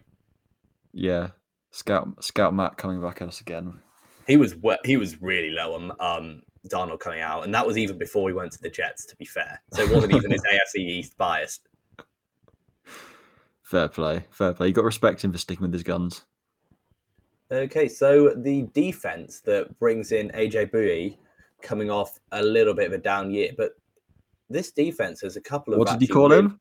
Yeah. 0.93 1.29
Scout 1.71 2.23
Scout 2.23 2.53
Matt 2.53 2.77
coming 2.77 3.01
back 3.01 3.21
at 3.21 3.27
us 3.27 3.41
again. 3.41 3.79
He 4.27 4.37
was 4.37 4.55
he 4.85 4.97
was 4.97 5.21
really 5.21 5.51
low 5.51 5.75
on 5.75 5.91
um 5.99 6.41
Darnold 6.69 6.99
coming 6.99 7.21
out, 7.21 7.43
and 7.43 7.53
that 7.53 7.67
was 7.67 7.77
even 7.77 7.97
before 7.97 8.29
he 8.29 8.33
went 8.33 8.51
to 8.53 8.61
the 8.61 8.69
Jets. 8.69 9.05
To 9.07 9.15
be 9.17 9.25
fair, 9.25 9.61
so 9.73 9.83
it 9.83 9.93
wasn't 9.93 10.15
even 10.15 10.31
his 10.31 10.41
AFC 10.51 10.79
East 10.79 11.17
bias. 11.17 11.59
Fair 13.61 13.87
play. 13.87 14.25
Fair 14.31 14.53
play. 14.53 14.67
You 14.67 14.73
got 14.73 14.81
to 14.81 14.85
respect 14.85 15.23
him 15.23 15.31
for 15.31 15.37
sticking 15.37 15.63
with 15.63 15.73
his 15.73 15.83
guns. 15.83 16.23
Okay, 17.51 17.87
so 17.87 18.33
the 18.35 18.63
defense 18.73 19.41
that 19.41 19.77
brings 19.79 20.11
in 20.11 20.29
AJ 20.29 20.71
Bowie 20.71 21.19
coming 21.61 21.89
off 21.89 22.19
a 22.31 22.41
little 22.41 22.73
bit 22.73 22.87
of 22.87 22.93
a 22.93 22.97
down 22.97 23.31
year, 23.31 23.51
but 23.57 23.71
this 24.49 24.71
defense 24.71 25.21
has 25.21 25.35
a 25.35 25.41
couple 25.41 25.73
of. 25.73 25.79
What 25.79 25.89
did 25.89 26.01
you 26.01 26.13
call 26.13 26.31
him? 26.31 26.59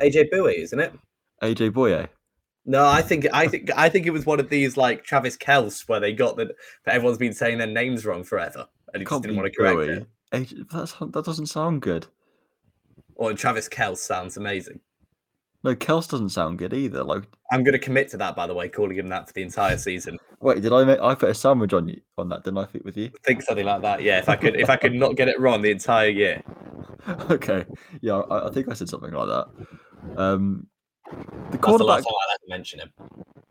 AJ 0.00 0.30
Bowie, 0.30 0.60
isn't 0.60 0.78
it? 0.78 0.92
AJ 1.42 1.72
Boye. 1.72 2.08
No, 2.64 2.86
I 2.86 3.00
think 3.00 3.26
I 3.32 3.46
think 3.46 3.70
I 3.76 3.88
think 3.88 4.06
it 4.06 4.10
was 4.10 4.26
one 4.26 4.40
of 4.40 4.48
these 4.48 4.76
like 4.76 5.04
Travis 5.04 5.36
Kelce 5.36 5.88
where 5.88 6.00
they 6.00 6.12
got 6.12 6.36
that 6.36 6.48
that 6.84 6.94
everyone's 6.94 7.18
been 7.18 7.32
saying 7.32 7.58
their 7.58 7.66
names 7.66 8.04
wrong 8.04 8.24
forever, 8.24 8.66
and 8.92 9.00
he 9.00 9.06
just 9.06 9.22
didn't 9.22 9.36
want 9.36 9.52
to 9.52 9.56
correct 9.56 9.76
Bowie. 9.76 9.88
it. 9.88 10.06
AJ, 10.32 10.70
that's, 10.70 10.94
that 10.94 11.24
doesn't 11.24 11.46
sound 11.46 11.82
good. 11.82 12.06
Or 13.14 13.32
Travis 13.34 13.68
Kelce 13.68 13.98
sounds 13.98 14.36
amazing. 14.36 14.80
No, 15.66 15.74
Kels 15.74 16.08
doesn't 16.08 16.28
sound 16.28 16.60
good 16.60 16.72
either. 16.72 17.02
Like, 17.02 17.24
I'm 17.50 17.64
going 17.64 17.72
to 17.72 17.80
commit 17.80 18.08
to 18.10 18.16
that, 18.18 18.36
by 18.36 18.46
the 18.46 18.54
way, 18.54 18.68
calling 18.68 18.96
him 18.96 19.08
that 19.08 19.26
for 19.26 19.32
the 19.32 19.42
entire 19.42 19.76
season. 19.76 20.16
wait, 20.38 20.62
did 20.62 20.72
I 20.72 20.84
make? 20.84 21.00
I 21.00 21.16
put 21.16 21.28
a 21.28 21.34
sandwich 21.34 21.72
on 21.72 21.88
you 21.88 22.00
on 22.16 22.28
that, 22.28 22.44
didn't 22.44 22.58
I? 22.58 22.66
Fit 22.66 22.84
with 22.84 22.96
you? 22.96 23.10
think 23.24 23.42
something 23.42 23.66
like 23.66 23.82
that. 23.82 24.00
Yeah, 24.00 24.20
if 24.20 24.28
I 24.28 24.36
could, 24.36 24.54
if 24.54 24.70
I 24.70 24.76
could 24.76 24.94
not 24.94 25.16
get 25.16 25.26
it 25.26 25.40
wrong 25.40 25.62
the 25.62 25.72
entire 25.72 26.08
year. 26.08 26.40
okay, 27.30 27.64
yeah, 28.00 28.14
I, 28.14 28.46
I 28.46 28.50
think 28.52 28.68
I 28.68 28.74
said 28.74 28.88
something 28.88 29.10
like 29.10 29.26
that. 29.26 29.48
Um, 30.16 30.68
the 31.50 31.58
That's 31.58 31.78
the 31.78 31.84
last 31.84 32.04
cornerback. 32.04 32.04
time 32.04 32.14
I 32.14 32.30
had 32.30 32.36
to 32.36 32.48
mention 32.48 32.78
him. 32.78 32.92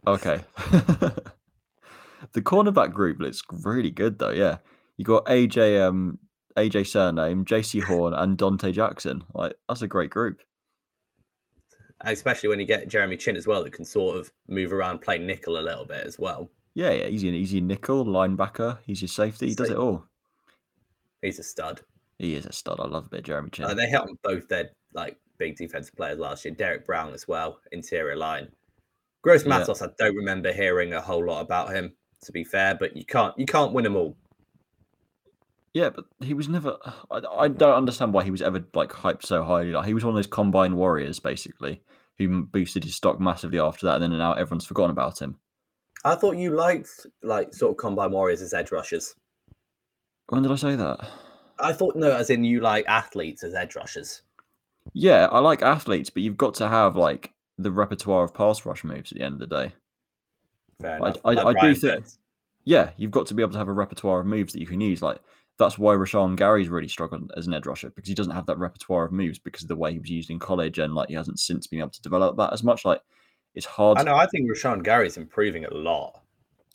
Okay. 0.07 0.41
the 2.31 2.41
cornerback 2.41 2.93
group 2.93 3.19
looks 3.19 3.41
really 3.61 3.91
good 3.91 4.19
though. 4.19 4.31
Yeah, 4.31 4.59
you 4.95 5.03
got 5.03 5.25
AJ, 5.25 5.85
um, 5.85 6.19
AJ 6.55 6.87
surname, 6.87 7.43
Jaycee 7.43 7.83
Horn, 7.83 8.13
and 8.13 8.37
Donte 8.37 8.71
Jackson. 8.71 9.25
Like 9.33 9.55
that's 9.67 9.81
a 9.81 9.87
great 9.89 10.11
group. 10.11 10.39
Especially 12.05 12.49
when 12.49 12.59
you 12.59 12.65
get 12.65 12.87
Jeremy 12.87 13.17
Chinn 13.17 13.35
as 13.35 13.47
well, 13.47 13.63
that 13.63 13.73
can 13.73 13.85
sort 13.85 14.17
of 14.17 14.31
move 14.47 14.71
around, 14.71 14.99
play 14.99 15.17
nickel 15.17 15.57
a 15.57 15.61
little 15.61 15.85
bit 15.85 16.05
as 16.05 16.17
well. 16.19 16.49
Yeah, 16.73 16.91
yeah, 16.91 17.07
he's 17.07 17.23
an 17.23 17.29
easy 17.29 17.61
nickel 17.61 18.05
linebacker. 18.05 18.77
He's 18.85 19.01
your 19.01 19.09
safety. 19.09 19.47
He 19.47 19.55
does 19.55 19.69
it 19.69 19.77
all. 19.77 20.05
He's 21.21 21.39
a 21.39 21.43
stud. 21.43 21.81
He 22.19 22.35
is 22.35 22.45
a 22.45 22.51
stud. 22.51 22.79
I 22.79 22.87
love 22.87 23.05
a 23.05 23.09
bit 23.09 23.19
of 23.19 23.25
Jeremy 23.25 23.49
Chinn. 23.49 23.65
Uh, 23.65 23.73
they 23.73 23.87
hit 23.87 23.99
on 24.01 24.17
both 24.23 24.47
their 24.47 24.69
like 24.93 25.17
big 25.37 25.57
defensive 25.57 25.95
players 25.95 26.19
last 26.19 26.45
year. 26.45 26.53
Derrick 26.53 26.85
Brown 26.85 27.13
as 27.13 27.27
well, 27.27 27.59
interior 27.71 28.15
line. 28.15 28.49
Gross 29.21 29.43
Yeah. 29.43 29.49
Matos, 29.49 29.81
I 29.81 29.87
don't 29.97 30.15
remember 30.15 30.53
hearing 30.53 30.93
a 30.93 31.01
whole 31.01 31.25
lot 31.25 31.41
about 31.41 31.73
him. 31.73 31.93
To 32.23 32.31
be 32.31 32.43
fair, 32.43 32.75
but 32.75 32.97
you 32.97 33.05
can't 33.05 33.37
you 33.37 33.45
can't 33.45 33.71
win 33.71 33.83
them 33.83 33.95
all. 33.95 34.17
Yeah, 35.75 35.89
but 35.89 36.05
he 36.21 36.33
was 36.33 36.47
never. 36.47 36.77
I, 37.11 37.19
I 37.37 37.47
don't 37.49 37.75
understand 37.75 38.13
why 38.13 38.23
he 38.23 38.31
was 38.31 38.41
ever 38.41 38.63
like 38.73 38.91
hyped 38.91 39.25
so 39.25 39.43
highly. 39.43 39.73
Like 39.73 39.85
he 39.85 39.93
was 39.93 40.05
one 40.05 40.13
of 40.13 40.15
those 40.15 40.25
combine 40.25 40.77
warriors, 40.77 41.19
basically, 41.19 41.81
who 42.17 42.43
boosted 42.45 42.85
his 42.85 42.95
stock 42.95 43.19
massively 43.19 43.59
after 43.59 43.85
that, 43.85 43.95
and 43.95 44.03
then 44.03 44.17
now 44.17 44.31
everyone's 44.31 44.65
forgotten 44.65 44.91
about 44.91 45.19
him. 45.21 45.35
I 46.05 46.15
thought 46.15 46.37
you 46.37 46.51
liked 46.51 47.05
like 47.23 47.53
sort 47.53 47.71
of 47.71 47.77
combine 47.77 48.11
warriors 48.11 48.41
as 48.41 48.53
edge 48.53 48.71
rushers. 48.71 49.15
When 50.29 50.43
did 50.43 50.51
I 50.53 50.55
say 50.55 50.77
that? 50.77 51.09
I 51.59 51.73
thought 51.73 51.97
no, 51.97 52.15
as 52.15 52.29
in 52.29 52.45
you 52.45 52.61
like 52.61 52.85
athletes 52.87 53.43
as 53.43 53.53
edge 53.53 53.75
rushers. 53.75 54.21
Yeah, 54.93 55.27
I 55.29 55.39
like 55.39 55.61
athletes, 55.61 56.09
but 56.09 56.23
you've 56.23 56.37
got 56.37 56.53
to 56.55 56.69
have 56.69 56.95
like 56.95 57.33
the 57.57 57.71
repertoire 57.71 58.23
of 58.23 58.33
pass 58.33 58.65
rush 58.65 58.85
moves 58.85 59.11
at 59.11 59.17
the 59.17 59.25
end 59.25 59.41
of 59.41 59.49
the 59.49 59.63
day. 59.63 59.73
Fair 60.79 60.93
I- 61.03 61.09
enough. 61.09 61.17
I- 61.25 61.33
like 61.33 61.57
I 61.57 61.67
do 61.67 61.75
think- 61.75 62.05
Yeah, 62.63 62.91
you've 62.95 63.11
got 63.11 63.27
to 63.27 63.33
be 63.33 63.43
able 63.43 63.51
to 63.51 63.57
have 63.57 63.67
a 63.67 63.73
repertoire 63.73 64.21
of 64.21 64.25
moves 64.25 64.53
that 64.53 64.61
you 64.61 64.67
can 64.67 64.79
use. 64.79 65.01
Like 65.01 65.19
that's 65.57 65.77
why 65.77 65.93
Rashan 65.93 66.35
Gary's 66.35 66.69
really 66.69 66.87
struggled 66.87 67.31
as 67.37 67.47
an 67.47 67.53
edge 67.53 67.65
rusher 67.65 67.89
because 67.89 68.09
he 68.09 68.15
doesn't 68.15 68.33
have 68.33 68.45
that 68.47 68.57
repertoire 68.57 69.05
of 69.05 69.11
moves 69.11 69.39
because 69.39 69.63
of 69.63 69.69
the 69.69 69.75
way 69.75 69.93
he 69.93 69.99
was 69.99 70.09
used 70.09 70.29
in 70.29 70.39
college, 70.39 70.79
and 70.79 70.93
like 70.93 71.09
he 71.09 71.15
hasn't 71.15 71.39
since 71.39 71.67
been 71.67 71.79
able 71.79 71.89
to 71.91 72.01
develop 72.01 72.37
that 72.37 72.53
as 72.53 72.63
much. 72.63 72.83
Like 72.83 73.01
it's 73.53 73.65
hard. 73.65 73.97
I 73.97 74.03
know. 74.03 74.15
I 74.15 74.27
think 74.27 74.49
Rashan 74.49 74.83
Gary's 74.83 75.17
improving 75.17 75.65
a 75.65 75.73
lot. 75.73 76.21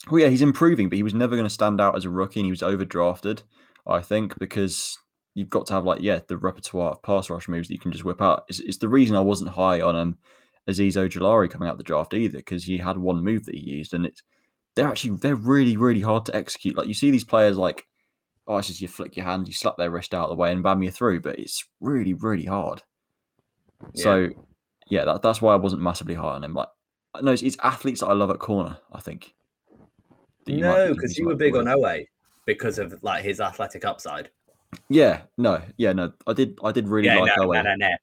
Well, 0.09 0.21
yeah, 0.21 0.29
he's 0.29 0.41
improving, 0.41 0.89
but 0.89 0.95
he 0.95 1.03
was 1.03 1.13
never 1.13 1.35
going 1.35 1.45
to 1.45 1.53
stand 1.53 1.79
out 1.79 1.95
as 1.95 2.05
a 2.05 2.09
rookie, 2.09 2.39
and 2.39 2.45
he 2.45 2.51
was 2.51 2.61
overdrafted. 2.61 3.43
I 3.87 4.01
think 4.01 4.37
because 4.39 4.97
you've 5.33 5.49
got 5.49 5.65
to 5.67 5.73
have 5.73 5.85
like 5.85 6.01
yeah 6.01 6.19
the 6.27 6.37
repertoire 6.37 6.91
of 6.91 7.03
pass 7.03 7.29
rush 7.29 7.47
moves 7.47 7.67
that 7.67 7.73
you 7.73 7.79
can 7.79 7.91
just 7.91 8.03
whip 8.03 8.21
out. 8.21 8.45
It's, 8.47 8.59
it's 8.59 8.77
the 8.77 8.89
reason 8.89 9.15
I 9.15 9.21
wasn't 9.21 9.51
high 9.51 9.81
on 9.81 9.95
um 9.95 10.17
Azeez 10.67 10.93
Ojulari 10.93 11.49
coming 11.49 11.69
out 11.69 11.77
the 11.77 11.83
draft 11.83 12.13
either 12.13 12.37
because 12.37 12.63
he 12.63 12.77
had 12.77 12.97
one 12.97 13.23
move 13.23 13.45
that 13.45 13.55
he 13.55 13.61
used, 13.61 13.93
and 13.93 14.05
it's 14.07 14.23
they're 14.75 14.87
actually 14.87 15.17
they're 15.17 15.35
really 15.35 15.77
really 15.77 16.01
hard 16.01 16.25
to 16.25 16.35
execute. 16.35 16.75
Like 16.75 16.87
you 16.87 16.93
see 16.95 17.11
these 17.11 17.23
players 17.23 17.57
like 17.57 17.85
it's 18.59 18.67
just 18.67 18.81
you 18.81 18.87
flick 18.87 19.15
your 19.15 19.25
hand, 19.25 19.47
you 19.47 19.53
slap 19.53 19.77
their 19.77 19.91
wrist 19.91 20.13
out 20.13 20.25
of 20.25 20.29
the 20.29 20.35
way, 20.35 20.51
and 20.51 20.63
bam 20.63 20.81
you're 20.83 20.91
through. 20.91 21.21
But 21.21 21.39
it's 21.39 21.63
really 21.79 22.13
really 22.13 22.45
hard. 22.45 22.83
Yeah. 23.93 24.03
So 24.03 24.29
yeah, 24.89 25.05
that, 25.05 25.21
that's 25.21 25.41
why 25.41 25.53
I 25.53 25.57
wasn't 25.57 25.81
massively 25.81 26.15
high 26.15 26.33
on 26.35 26.43
him. 26.43 26.53
Like 26.53 26.67
no, 27.21 27.31
it's, 27.31 27.41
it's 27.41 27.57
athletes 27.63 27.99
that 28.01 28.07
I 28.07 28.13
love 28.13 28.29
at 28.29 28.39
corner. 28.39 28.77
I 28.93 28.99
think. 28.99 29.33
that 30.45 30.53
you 30.53 30.63
might- 30.63 30.87
No, 30.87 30.93
because 30.93 31.17
you 31.17 31.25
were 31.27 31.35
big 31.35 31.55
on. 31.55 31.65
Oweh 31.65 32.05
because 32.45 32.79
of 32.79 33.01
like 33.03 33.23
his 33.23 33.39
athletic 33.41 33.85
upside. 33.85 34.29
Yeah, 34.89 35.21
no, 35.37 35.61
yeah, 35.77 35.93
no. 35.93 36.13
I 36.27 36.33
did, 36.33 36.57
I 36.63 36.71
did 36.71 36.87
really 36.87 37.07
yeah, 37.07 37.19
like 37.19 37.33
no, 37.37 37.47
Oweh. 37.47 37.55
no, 37.55 37.61
no, 37.63 37.75
no. 37.75 37.95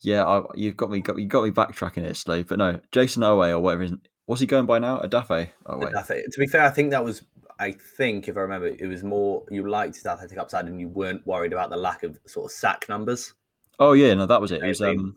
Yeah, 0.00 0.24
I, 0.26 0.42
you've 0.56 0.76
got 0.76 0.90
me, 0.90 1.00
got 1.00 1.16
you 1.18 1.26
got 1.26 1.44
me 1.44 1.50
backtracking 1.52 1.98
it, 2.04 2.16
Steve. 2.16 2.48
But 2.48 2.58
no, 2.58 2.80
Jayson 2.90 3.22
Oweh 3.22 3.50
or 3.50 3.60
whatever. 3.60 3.88
What's 4.26 4.40
he 4.40 4.46
going 4.46 4.66
by 4.66 4.78
now? 4.80 4.98
Odafe. 5.00 5.50
Oh 5.66 5.78
wait, 5.78 5.92
think- 6.06 6.32
to 6.32 6.40
be 6.40 6.46
fair, 6.46 6.62
I 6.62 6.70
think 6.70 6.90
that 6.90 7.04
was. 7.04 7.22
I 7.62 7.70
think 7.96 8.26
if 8.26 8.36
I 8.36 8.40
remember, 8.40 8.66
it 8.66 8.88
was 8.88 9.04
more 9.04 9.44
you 9.48 9.70
liked 9.70 9.94
his 9.94 10.04
athletic 10.04 10.36
upside 10.36 10.66
and 10.66 10.80
you 10.80 10.88
weren't 10.88 11.24
worried 11.24 11.52
about 11.52 11.70
the 11.70 11.76
lack 11.76 12.02
of 12.02 12.18
sort 12.26 12.46
of 12.46 12.52
sack 12.52 12.88
numbers. 12.88 13.34
Oh 13.78 13.92
yeah, 13.92 14.14
no, 14.14 14.26
that 14.26 14.40
was 14.40 14.50
it. 14.50 14.64
It 14.64 14.68
was 14.68 14.80
um, 14.80 15.16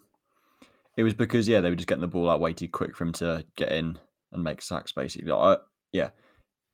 it 0.95 1.01
was 1.01 1.15
because 1.15 1.47
yeah, 1.47 1.59
they 1.59 1.71
were 1.71 1.75
just 1.75 1.87
getting 1.87 2.01
the 2.01 2.07
ball 2.07 2.29
out 2.29 2.39
way 2.39 2.53
too 2.53 2.67
quick 2.67 2.95
for 2.95 3.03
him 3.03 3.13
to 3.13 3.43
get 3.55 3.71
in 3.71 3.97
and 4.31 4.43
make 4.43 4.61
sacks. 4.61 4.91
Basically, 4.91 5.31
I, 5.31 5.57
yeah, 5.91 6.09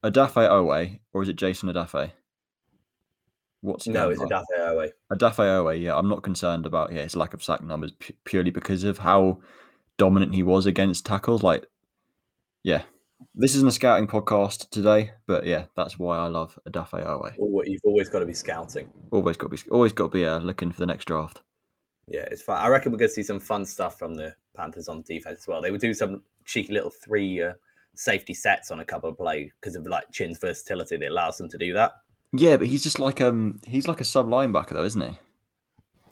Odafe 0.03 0.49
Oweh 0.49 0.99
or 1.13 1.23
is 1.23 1.29
it 1.29 1.37
Jayson 1.37 1.71
Odafe? 1.71 2.11
What's 3.61 3.87
No, 3.87 4.09
it's 4.09 4.21
a 4.21 4.27
by? 4.27 4.43
Oweh. 4.59 4.91
Odafe 5.13 5.37
Oweh, 5.37 5.81
yeah, 5.81 5.95
I'm 5.95 6.09
not 6.09 6.21
concerned 6.21 6.65
about 6.65 6.91
yeah 6.91 7.03
his 7.03 7.15
lack 7.15 7.33
of 7.33 7.41
sack 7.41 7.63
numbers 7.63 7.93
pu- 7.93 8.13
purely 8.25 8.51
because 8.51 8.83
of 8.83 8.97
how 8.97 9.39
dominant 9.97 10.35
he 10.35 10.43
was 10.43 10.65
against 10.65 11.05
tackles. 11.05 11.43
Like, 11.43 11.65
yeah, 12.61 12.81
this 13.35 13.55
isn't 13.55 13.67
a 13.67 13.71
scouting 13.71 14.07
podcast 14.07 14.69
today, 14.69 15.11
but 15.27 15.45
yeah, 15.45 15.65
that's 15.75 15.97
why 15.99 16.17
I 16.17 16.27
love 16.27 16.57
Odafe. 16.67 17.05
Al- 17.05 17.31
You've 17.65 17.81
always 17.85 18.09
got 18.09 18.19
to 18.19 18.25
be 18.25 18.33
scouting. 18.33 18.89
Always 19.11 19.37
got 19.37 19.51
to 19.51 19.57
be 19.63 19.69
always 19.71 19.93
got 19.93 20.05
to 20.05 20.17
be 20.17 20.25
uh, 20.25 20.39
looking 20.39 20.71
for 20.71 20.79
the 20.79 20.85
next 20.85 21.05
draft. 21.05 21.41
Yeah, 22.07 22.27
it's 22.31 22.41
fun. 22.41 22.57
I 22.57 22.67
reckon 22.67 22.91
we're 22.91 22.97
going 22.97 23.09
to 23.09 23.13
see 23.13 23.23
some 23.23 23.39
fun 23.39 23.65
stuff 23.65 23.97
from 23.97 24.15
the 24.15 24.35
Panthers 24.55 24.87
on 24.89 25.01
defense 25.03 25.39
as 25.41 25.47
well. 25.47 25.61
They 25.61 25.71
would 25.71 25.81
do 25.81 25.93
some 25.93 26.23
cheeky 26.45 26.73
little 26.73 26.89
three 26.89 27.41
uh, 27.41 27.53
safety 27.95 28.33
sets 28.33 28.71
on 28.71 28.79
a 28.81 28.85
couple 28.85 29.09
of 29.09 29.17
plays 29.17 29.51
because 29.61 29.75
of 29.75 29.85
like 29.85 30.11
Chinn's 30.11 30.37
versatility 30.39 30.97
that 30.97 31.09
allows 31.09 31.37
them 31.37 31.47
to 31.49 31.57
do 31.57 31.73
that. 31.73 31.93
Yeah, 32.33 32.57
but 32.57 32.67
he's 32.67 32.83
just 32.83 32.99
like 32.99 33.21
um 33.21 33.59
he's 33.65 33.87
like 33.87 34.01
a 34.01 34.05
sub 34.05 34.27
linebacker 34.27 34.69
though, 34.71 34.83
isn't 34.85 35.01
he? 35.01 35.17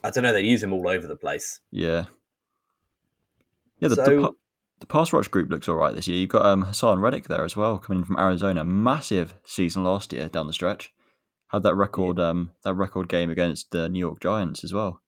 I 0.03 0.09
don't 0.11 0.23
know. 0.23 0.31
They 0.33 0.41
use 0.43 0.63
him 0.63 0.71
all 0.73 0.87
over 0.87 1.07
the 1.07 1.15
place. 1.15 1.59
Yeah. 1.71 2.05
Yeah, 3.79 3.89
the, 3.89 3.95
the, 3.95 4.05
So- 4.05 4.21
pa- 4.21 4.31
the 4.79 4.85
pass 4.85 5.11
rush 5.13 5.27
group 5.27 5.49
looks 5.49 5.67
all 5.67 5.75
right 5.75 5.93
this 5.93 6.07
year. 6.07 6.17
You've 6.17 6.29
got 6.29 6.45
um, 6.45 6.65
Haason 6.65 7.01
Reddick 7.01 7.27
there 7.27 7.43
as 7.43 7.55
well, 7.55 7.77
coming 7.77 8.01
in 8.01 8.05
from 8.05 8.19
Arizona. 8.19 8.63
Massive 8.63 9.33
season 9.45 9.83
last 9.83 10.13
year 10.13 10.29
down 10.29 10.47
the 10.47 10.53
stretch. 10.53 10.93
Had 11.49 11.63
that 11.63 11.75
record 11.75 12.19
um 12.19 12.51
that 12.63 12.75
record 12.75 13.09
game 13.09 13.31
against 13.31 13.71
the 13.71 13.89
New 13.89 13.99
York 13.99 14.19
Giants 14.21 14.63
as 14.63 14.73
well. 14.73 15.01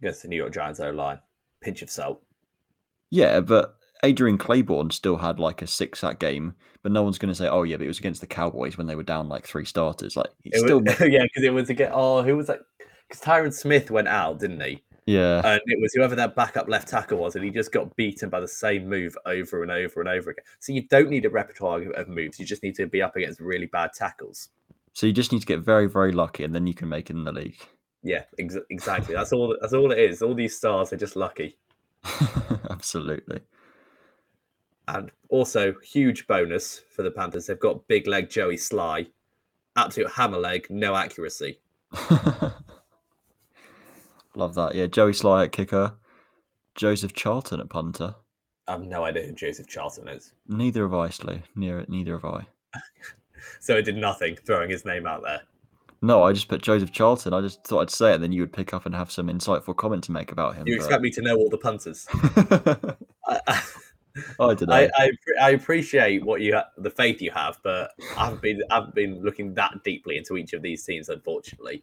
Against 0.00 0.22
the 0.22 0.28
New 0.28 0.36
York 0.36 0.52
Giants 0.52 0.80
O 0.80 0.90
line. 0.90 1.18
Pinch 1.62 1.80
of 1.80 1.90
salt. 1.90 2.22
Yeah, 3.10 3.40
but 3.40 3.76
Adrian 4.04 4.36
Clayborn 4.36 4.92
still 4.92 5.16
had 5.16 5.38
like 5.38 5.62
a 5.62 5.66
six 5.66 6.00
sack 6.00 6.18
game, 6.18 6.54
but 6.82 6.92
no 6.92 7.02
one's 7.02 7.18
going 7.18 7.32
to 7.32 7.34
say, 7.34 7.48
"Oh 7.48 7.62
yeah, 7.62 7.76
but 7.76 7.84
it 7.84 7.88
was 7.88 7.98
against 7.98 8.20
the 8.20 8.26
Cowboys 8.26 8.76
when 8.76 8.86
they 8.86 8.96
were 8.96 9.02
down 9.02 9.28
like 9.28 9.46
three 9.46 9.64
starters." 9.64 10.16
Like 10.16 10.30
It 10.44 10.58
still, 10.58 10.80
was, 10.80 11.00
yeah, 11.00 11.22
because 11.22 11.44
it 11.44 11.54
was 11.54 11.68
to 11.68 11.74
get. 11.74 11.92
Oh, 11.94 12.22
who 12.22 12.36
was 12.36 12.48
that? 12.48 12.60
Because 13.08 13.22
Tyron 13.22 13.52
Smith 13.52 13.90
went 13.90 14.08
out, 14.08 14.40
didn't 14.40 14.60
he? 14.60 14.82
Yeah, 15.06 15.40
And 15.44 15.60
it 15.66 15.80
was 15.80 15.92
whoever 15.94 16.14
that 16.14 16.36
backup 16.36 16.68
left 16.68 16.86
tackle 16.88 17.18
was, 17.18 17.34
and 17.34 17.44
he 17.44 17.50
just 17.50 17.72
got 17.72 17.94
beaten 17.96 18.28
by 18.28 18.38
the 18.38 18.46
same 18.46 18.88
move 18.88 19.16
over 19.26 19.62
and 19.62 19.72
over 19.72 19.98
and 20.00 20.08
over 20.08 20.30
again. 20.30 20.44
So 20.60 20.72
you 20.72 20.82
don't 20.82 21.10
need 21.10 21.24
a 21.24 21.30
repertoire 21.30 21.82
of- 21.92 22.08
moves. 22.08 22.38
You 22.38 22.46
just 22.46 22.62
need 22.62 22.76
to 22.76 22.86
be 22.86 23.02
up 23.02 23.16
against 23.16 23.40
really 23.40 23.66
bad 23.66 23.92
tackles. 23.94 24.50
so 24.92 25.06
you 25.06 25.12
just 25.12 25.32
need 25.32 25.40
to 25.40 25.46
get 25.46 25.58
very, 25.60 25.88
very 25.88 26.12
lucky, 26.12 26.44
and 26.44 26.54
then 26.54 26.66
you 26.68 26.74
can 26.74 26.88
make 26.88 27.10
it 27.10 27.16
in 27.16 27.24
the 27.24 27.32
league. 27.32 27.58
Yeah, 28.04 28.24
ex- 28.38 28.56
exactly. 28.70 29.14
That's 29.14 29.32
all. 29.32 29.56
That's 29.60 29.72
all 29.72 29.90
it 29.90 29.98
is. 29.98 30.22
All 30.22 30.34
these 30.34 30.56
stars 30.56 30.92
are 30.92 30.96
just 30.96 31.16
lucky. 31.16 31.56
Absolutely. 32.70 33.40
And 34.88 35.10
also, 35.28 35.74
huge 35.82 36.26
bonus 36.26 36.80
for 36.94 37.02
the 37.02 37.10
Panthers. 37.10 37.46
They've 37.46 37.58
got 37.58 37.86
big 37.88 38.06
leg 38.06 38.28
Joey 38.30 38.56
Slye, 38.56 39.06
absolute 39.76 40.10
hammer 40.10 40.38
leg, 40.38 40.66
no 40.70 40.94
accuracy. 40.96 41.58
Love 44.34 44.54
that. 44.54 44.74
Yeah, 44.74 44.86
Joey 44.86 45.12
Slye 45.12 45.44
at 45.44 45.52
kicker, 45.52 45.94
Joseph 46.74 47.12
Charlton 47.12 47.60
at 47.60 47.68
punter. 47.68 48.14
I 48.68 48.72
have 48.72 48.82
no 48.82 49.04
idea 49.04 49.26
who 49.26 49.32
Joseph 49.32 49.66
Charlton 49.68 50.08
is. 50.08 50.32
Neither 50.48 50.82
have 50.82 50.94
I, 50.94 51.08
Slee. 51.10 51.42
Near 51.56 51.84
neither 51.88 52.12
have 52.18 52.24
I. 52.24 52.46
So 53.60 53.76
it 53.76 53.82
did 53.82 53.96
nothing 53.96 54.36
throwing 54.46 54.70
his 54.70 54.84
name 54.84 55.04
out 55.06 55.22
there. 55.24 55.40
No, 56.00 56.22
I 56.22 56.32
just 56.32 56.48
put 56.48 56.62
Joseph 56.62 56.92
Charlton. 56.92 57.32
I 57.34 57.40
just 57.40 57.64
thought 57.64 57.80
I'd 57.80 57.90
say 57.90 58.10
it, 58.12 58.14
and 58.14 58.22
then 58.24 58.32
you 58.32 58.40
would 58.42 58.52
pick 58.52 58.72
up 58.72 58.86
and 58.86 58.94
have 58.94 59.10
some 59.10 59.26
insightful 59.28 59.76
comment 59.76 60.04
to 60.04 60.12
make 60.12 60.30
about 60.32 60.54
him. 60.56 60.66
You 60.66 60.74
expect 60.76 61.02
me 61.02 61.10
to 61.10 61.22
know 61.22 61.36
all 61.36 61.48
the 61.48 61.58
punters? 61.58 62.06
but- 62.48 62.98
I, 63.28 63.62
I 64.40 64.54
don't 64.54 64.62
know. 64.68 64.74
I, 64.74 64.90
I, 64.96 65.10
I 65.40 65.50
appreciate 65.50 66.24
what 66.24 66.40
you 66.40 66.54
ha- 66.54 66.68
the 66.76 66.90
faith 66.90 67.20
you 67.22 67.30
have, 67.32 67.58
but 67.64 67.92
I 68.16 68.26
haven't 68.26 68.42
been 68.42 68.62
I 68.70 68.76
haven't 68.76 68.94
been 68.94 69.22
looking 69.22 69.54
that 69.54 69.82
deeply 69.84 70.16
into 70.18 70.36
each 70.36 70.52
of 70.52 70.62
these 70.62 70.84
teams, 70.84 71.08
unfortunately. 71.08 71.82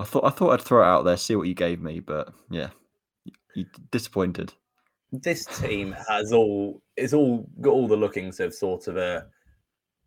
I 0.00 0.04
thought 0.04 0.24
I 0.24 0.30
thought 0.30 0.50
I'd 0.52 0.62
throw 0.62 0.82
it 0.82 0.86
out 0.86 1.04
there, 1.04 1.16
see 1.16 1.36
what 1.36 1.46
you 1.48 1.54
gave 1.54 1.80
me, 1.80 2.00
but 2.00 2.32
yeah, 2.50 2.70
you 3.54 3.66
disappointed. 3.90 4.52
This 5.12 5.44
team 5.44 5.94
has 6.08 6.32
all 6.32 6.80
is 6.96 7.12
all 7.14 7.48
got 7.60 7.72
all 7.72 7.88
the 7.88 7.96
lookings 7.96 8.40
of 8.40 8.54
sort 8.54 8.86
of 8.88 8.96
a 8.96 9.26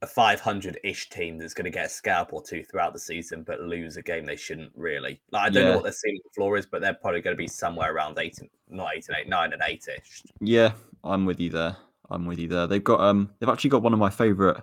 a 0.02 0.08
500 0.08 0.80
ish 0.84 1.10
team 1.10 1.38
that's 1.38 1.54
going 1.54 1.64
to 1.64 1.70
get 1.72 1.86
a 1.86 1.90
scalp 1.90 2.34
or 2.34 2.44
two 2.44 2.62
throughout 2.64 2.92
the 2.92 3.00
season, 3.00 3.42
but 3.42 3.62
lose 3.62 3.96
a 3.96 4.02
game 4.02 4.26
they 4.26 4.36
shouldn't 4.36 4.72
really. 4.76 5.22
Like 5.32 5.44
I 5.44 5.50
don't 5.50 5.64
Yeah. 5.64 5.70
know 5.70 5.76
what 5.76 5.84
their 5.84 5.94
ceiling 5.94 6.20
floor 6.36 6.58
is, 6.58 6.66
but 6.66 6.82
they're 6.82 6.94
probably 6.94 7.22
going 7.22 7.36
to 7.38 7.42
be 7.42 7.48
somewhere 7.48 7.94
around 7.94 8.20
eight, 8.20 8.38
and, 8.40 8.50
not 8.70 8.90
eight 8.96 9.08
and 9.08 9.18
eight, 9.18 9.30
nine 9.30 9.54
and 9.54 9.62
eight 9.66 9.86
ish. 9.88 10.24
Yeah, 10.42 10.74
I'm 11.06 11.26
with 11.26 11.40
you 11.40 11.50
there. 11.52 11.78
I'm 12.10 12.26
with 12.26 12.38
you 12.40 12.50
there. 12.50 12.68
They've 12.68 12.84
got 12.84 13.00
um, 13.00 13.30
they've 13.40 13.48
actually 13.50 13.70
got 13.70 13.82
one 13.82 13.94
of 13.94 14.00
my 14.00 14.10
favorite, 14.10 14.58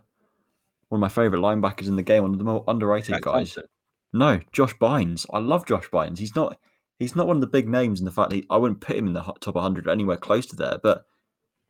one 0.88 0.98
of 0.98 1.00
my 1.00 1.08
favorite 1.08 1.40
linebackers 1.40 1.86
in 1.88 1.96
the 1.96 2.02
game. 2.02 2.22
One 2.22 2.32
of 2.32 2.38
the 2.38 2.44
more 2.44 2.62
underrated 2.68 3.14
Jack 3.14 3.22
guys. 3.22 3.54
Thompson. 3.54 3.64
No, 4.12 4.40
Josh 4.52 4.74
Bynes. 4.76 5.26
I 5.32 5.38
love 5.38 5.66
Josh 5.66 5.88
Bynes. 5.90 6.18
He's 6.18 6.34
not 6.34 6.58
he's 6.98 7.14
not 7.16 7.26
one 7.26 7.36
of 7.36 7.40
the 7.40 7.46
big 7.46 7.68
names 7.68 8.00
in 8.00 8.04
the 8.04 8.10
fact 8.12 8.30
that 8.30 8.36
he, 8.36 8.46
I 8.50 8.56
wouldn't 8.56 8.80
put 8.80 8.96
him 8.96 9.06
in 9.06 9.12
the 9.14 9.22
top 9.40 9.54
100 9.54 9.88
anywhere 9.88 10.16
close 10.16 10.46
to 10.46 10.56
there. 10.56 10.78
But 10.82 11.04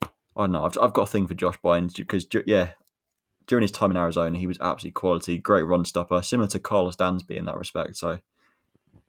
I 0.03 0.09
don't 0.37 0.53
know. 0.53 0.65
I've, 0.65 0.77
I've 0.81 0.93
got 0.93 1.03
a 1.03 1.07
thing 1.07 1.27
for 1.27 1.35
Josh 1.35 1.59
Bynes 1.63 1.95
because 1.97 2.27
yeah, 2.47 2.71
during 3.47 3.63
his 3.63 3.71
time 3.71 3.91
in 3.91 3.97
Arizona, 3.97 4.39
he 4.39 4.47
was 4.47 4.59
absolutely 4.61 4.93
quality, 4.93 5.39
great 5.39 5.63
run 5.63 5.85
stopper, 5.85 6.23
similar 6.23 6.49
to 6.49 6.59
Karlos 6.59 6.97
Dansby 6.97 7.37
in 7.37 7.45
that 7.45 7.57
respect. 7.57 7.97
So 7.97 8.19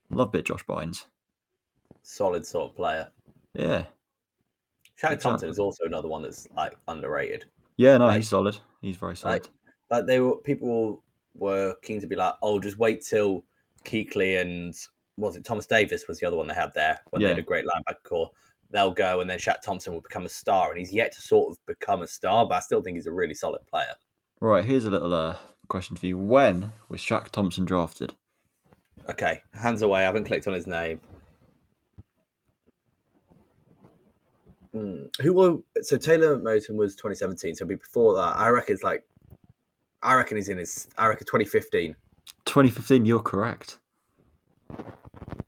love 0.10 0.28
a 0.30 0.32
bit 0.32 0.46
Josh 0.46 0.66
Bynes. 0.66 1.06
Solid 2.04 2.46
sort 2.46 2.72
of 2.72 2.76
player. 2.76 3.08
Yeah, 3.54 3.86
Shaq 5.02 5.20
Thompson 5.20 5.50
is 5.50 5.60
also 5.60 5.84
another 5.86 6.08
one 6.08 6.22
that's 6.24 6.48
like 6.56 6.74
underrated. 6.88 7.46
yeah. 7.78 7.98
No, 7.98 8.08
Like- 8.08 8.18
he's 8.18 8.30
solid. 8.30 8.58
He's 8.82 8.98
very 8.98 9.16
solid. 9.16 9.34
Like, 9.44 9.50
like 9.90 10.06
they 10.08 10.20
were 10.20 10.38
people 10.38 11.04
were 11.36 11.76
keen 11.82 12.02
to 12.02 12.08
be 12.08 12.16
like, 12.16 12.34
oh, 12.42 12.60
just 12.60 12.78
wait 12.78 13.06
till 13.06 13.44
Kuechly 13.86 14.42
and 14.42 14.76
was 15.18 15.36
it 15.36 15.44
Thomas 15.44 15.66
Davis 15.66 16.08
was 16.08 16.20
the 16.20 16.26
other 16.26 16.38
one 16.38 16.48
they 16.48 16.54
had 16.54 16.74
there 16.74 17.00
when 17.10 17.22
they 17.22 17.30
had 17.30 17.40
a 17.40 17.44
great 17.44 17.66
linebacker 17.66 18.04
corps. 18.04 18.32
They'll 18.72 18.92
go 18.92 19.20
and 19.20 19.30
then 19.30 19.38
Shaq 19.38 19.62
Thompson 19.62 19.94
will 19.94 20.02
become 20.02 20.26
a 20.26 20.30
star, 20.30 20.70
and 20.70 20.80
he's 20.80 20.94
yet 20.94 21.12
to 21.14 21.22
sort 21.22 21.52
of 21.52 21.58
become 21.66 22.02
a 22.02 22.08
star, 22.08 22.48
but 22.48 22.56
I 22.56 22.60
still 22.60 22.82
think 22.82 22.96
he's 22.96 23.08
a 23.08 23.12
really 23.12 23.34
solid 23.34 23.66
player. 23.68 23.94
Right, 24.40 24.64
here's 24.64 24.86
a 24.86 24.90
little 24.90 25.14
uh, 25.14 25.36
question 25.68 25.98
for 25.98 26.06
you. 26.06 26.18
When 26.18 26.72
was 26.90 27.02
Shaq 27.02 27.30
Thompson 27.30 27.66
drafted? 27.66 28.14
Okay, 29.10 29.42
hands 29.54 29.82
away. 29.82 30.02
I 30.02 30.04
haven't 30.04 30.24
clicked 30.24 30.48
on 30.48 30.54
his 30.54 30.68
name. 30.68 31.02
Hmm, 34.74 35.04
Who 35.22 35.34
were 35.34 35.58
so 35.82 35.98
Taylor 35.98 36.40
Moton 36.40 36.76
was 36.76 36.96
2017. 36.96 37.56
So 37.56 37.66
before 37.66 38.16
that, 38.16 38.38
I 38.38 38.48
reckon 38.50 38.74
it's 38.74 38.84
like, 38.84 39.04
I 40.04 40.16
reckon 40.16 40.38
he's 40.38 40.50
in 40.50 40.58
his. 40.58 40.88
I 40.98 41.08
reckon 41.08 41.26
2015. 41.26 41.96
2015. 42.46 43.06
You're 43.06 43.20
correct. 43.20 43.78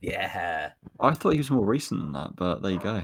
Yeah, 0.02 0.72
I 1.00 1.14
thought 1.14 1.32
he 1.32 1.38
was 1.38 1.50
more 1.50 1.66
recent 1.66 2.02
than 2.02 2.12
that, 2.12 2.36
but 2.36 2.62
there 2.62 2.72
you 2.72 2.80
go. 2.80 3.04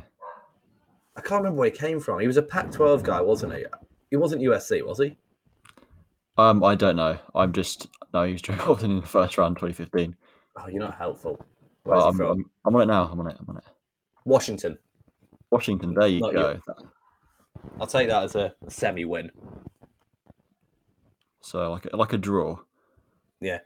I 1.16 1.22
can't 1.22 1.42
remember 1.42 1.60
where 1.60 1.70
he 1.70 1.78
came 1.78 2.00
from. 2.00 2.20
He 2.20 2.28
was 2.28 2.38
a 2.38 2.42
Pac-12 2.42 3.04
guy, 3.04 3.22
wasn't 3.22 3.54
he? 3.56 3.66
He 4.10 4.18
wasn't 4.18 4.42
USC, 4.42 4.86
was 4.86 5.00
he? 5.00 5.18
Um, 6.38 6.64
I 6.64 6.76
don't 6.76 6.96
know. 6.96 7.18
I'm 7.36 7.52
just 7.52 7.88
no. 8.14 8.24
He 8.24 8.34
was 8.34 8.42
drafted 8.44 8.90
in 8.90 9.02
the 9.02 9.08
first 9.08 9.38
round, 9.38 9.58
2015. 9.58 10.16
Oh, 10.58 10.68
you're 10.68 10.80
not 10.80 10.98
helpful. 10.98 11.46
Oh, 11.86 12.10
I'm. 12.10 12.20
I'm, 12.20 12.50
I'm 12.66 12.76
on 12.76 12.82
it 12.82 12.86
now. 12.86 13.10
I'm 13.12 13.20
on 13.20 13.28
it. 13.28 13.38
I'm 13.40 13.50
on 13.50 13.58
it. 13.58 13.64
Washington. 14.26 14.78
Washington. 15.52 15.94
There 15.94 16.08
you 16.08 16.20
Not 16.20 16.34
go. 16.34 16.60
I'll 17.80 17.88
take 17.88 18.08
that 18.10 18.24
as 18.24 18.36
a 18.36 18.54
semi-win. 18.68 19.32
So 21.50 21.72
like 21.72 21.88
a, 21.92 21.98
like 21.98 22.14
a 22.14 22.18
draw. 22.18 22.60
Yeah. 23.42 23.58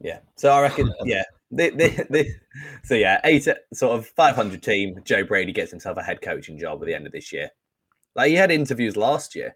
Yeah. 0.00 0.18
So 0.34 0.50
I 0.50 0.62
reckon, 0.62 0.92
yeah. 1.04 1.22
They, 1.52 1.70
they, 1.70 2.04
they, 2.10 2.34
so 2.82 2.94
yeah, 2.94 3.20
eight 3.22 3.46
sort 3.72 3.96
of 3.96 4.06
500 4.08 4.60
team. 4.60 5.00
Joe 5.04 5.22
Brady 5.22 5.52
gets 5.52 5.70
himself 5.70 5.96
a 5.96 6.02
head 6.02 6.22
coaching 6.22 6.58
job 6.58 6.82
at 6.82 6.86
the 6.86 6.94
end 6.94 7.06
of 7.06 7.12
this 7.12 7.32
year. 7.32 7.48
Like 8.16 8.30
he 8.30 8.34
had 8.34 8.50
interviews 8.50 8.96
last 8.96 9.36
year, 9.36 9.54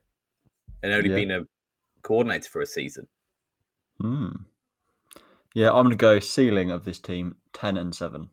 and 0.84 0.92
only 0.92 1.10
Yeah. 1.10 1.16
been 1.16 1.30
a 1.32 1.40
coordinator 2.02 2.48
for 2.48 2.60
a 2.60 2.66
season. 2.66 3.08
Hmm. 4.00 4.28
Yeah, 5.52 5.72
I'm 5.72 5.84
gonna 5.84 5.96
go 5.96 6.20
ceiling 6.20 6.70
of 6.70 6.84
this 6.84 7.00
team 7.00 7.34
10 7.54 7.76
and 7.76 7.92
seven. 7.92 8.30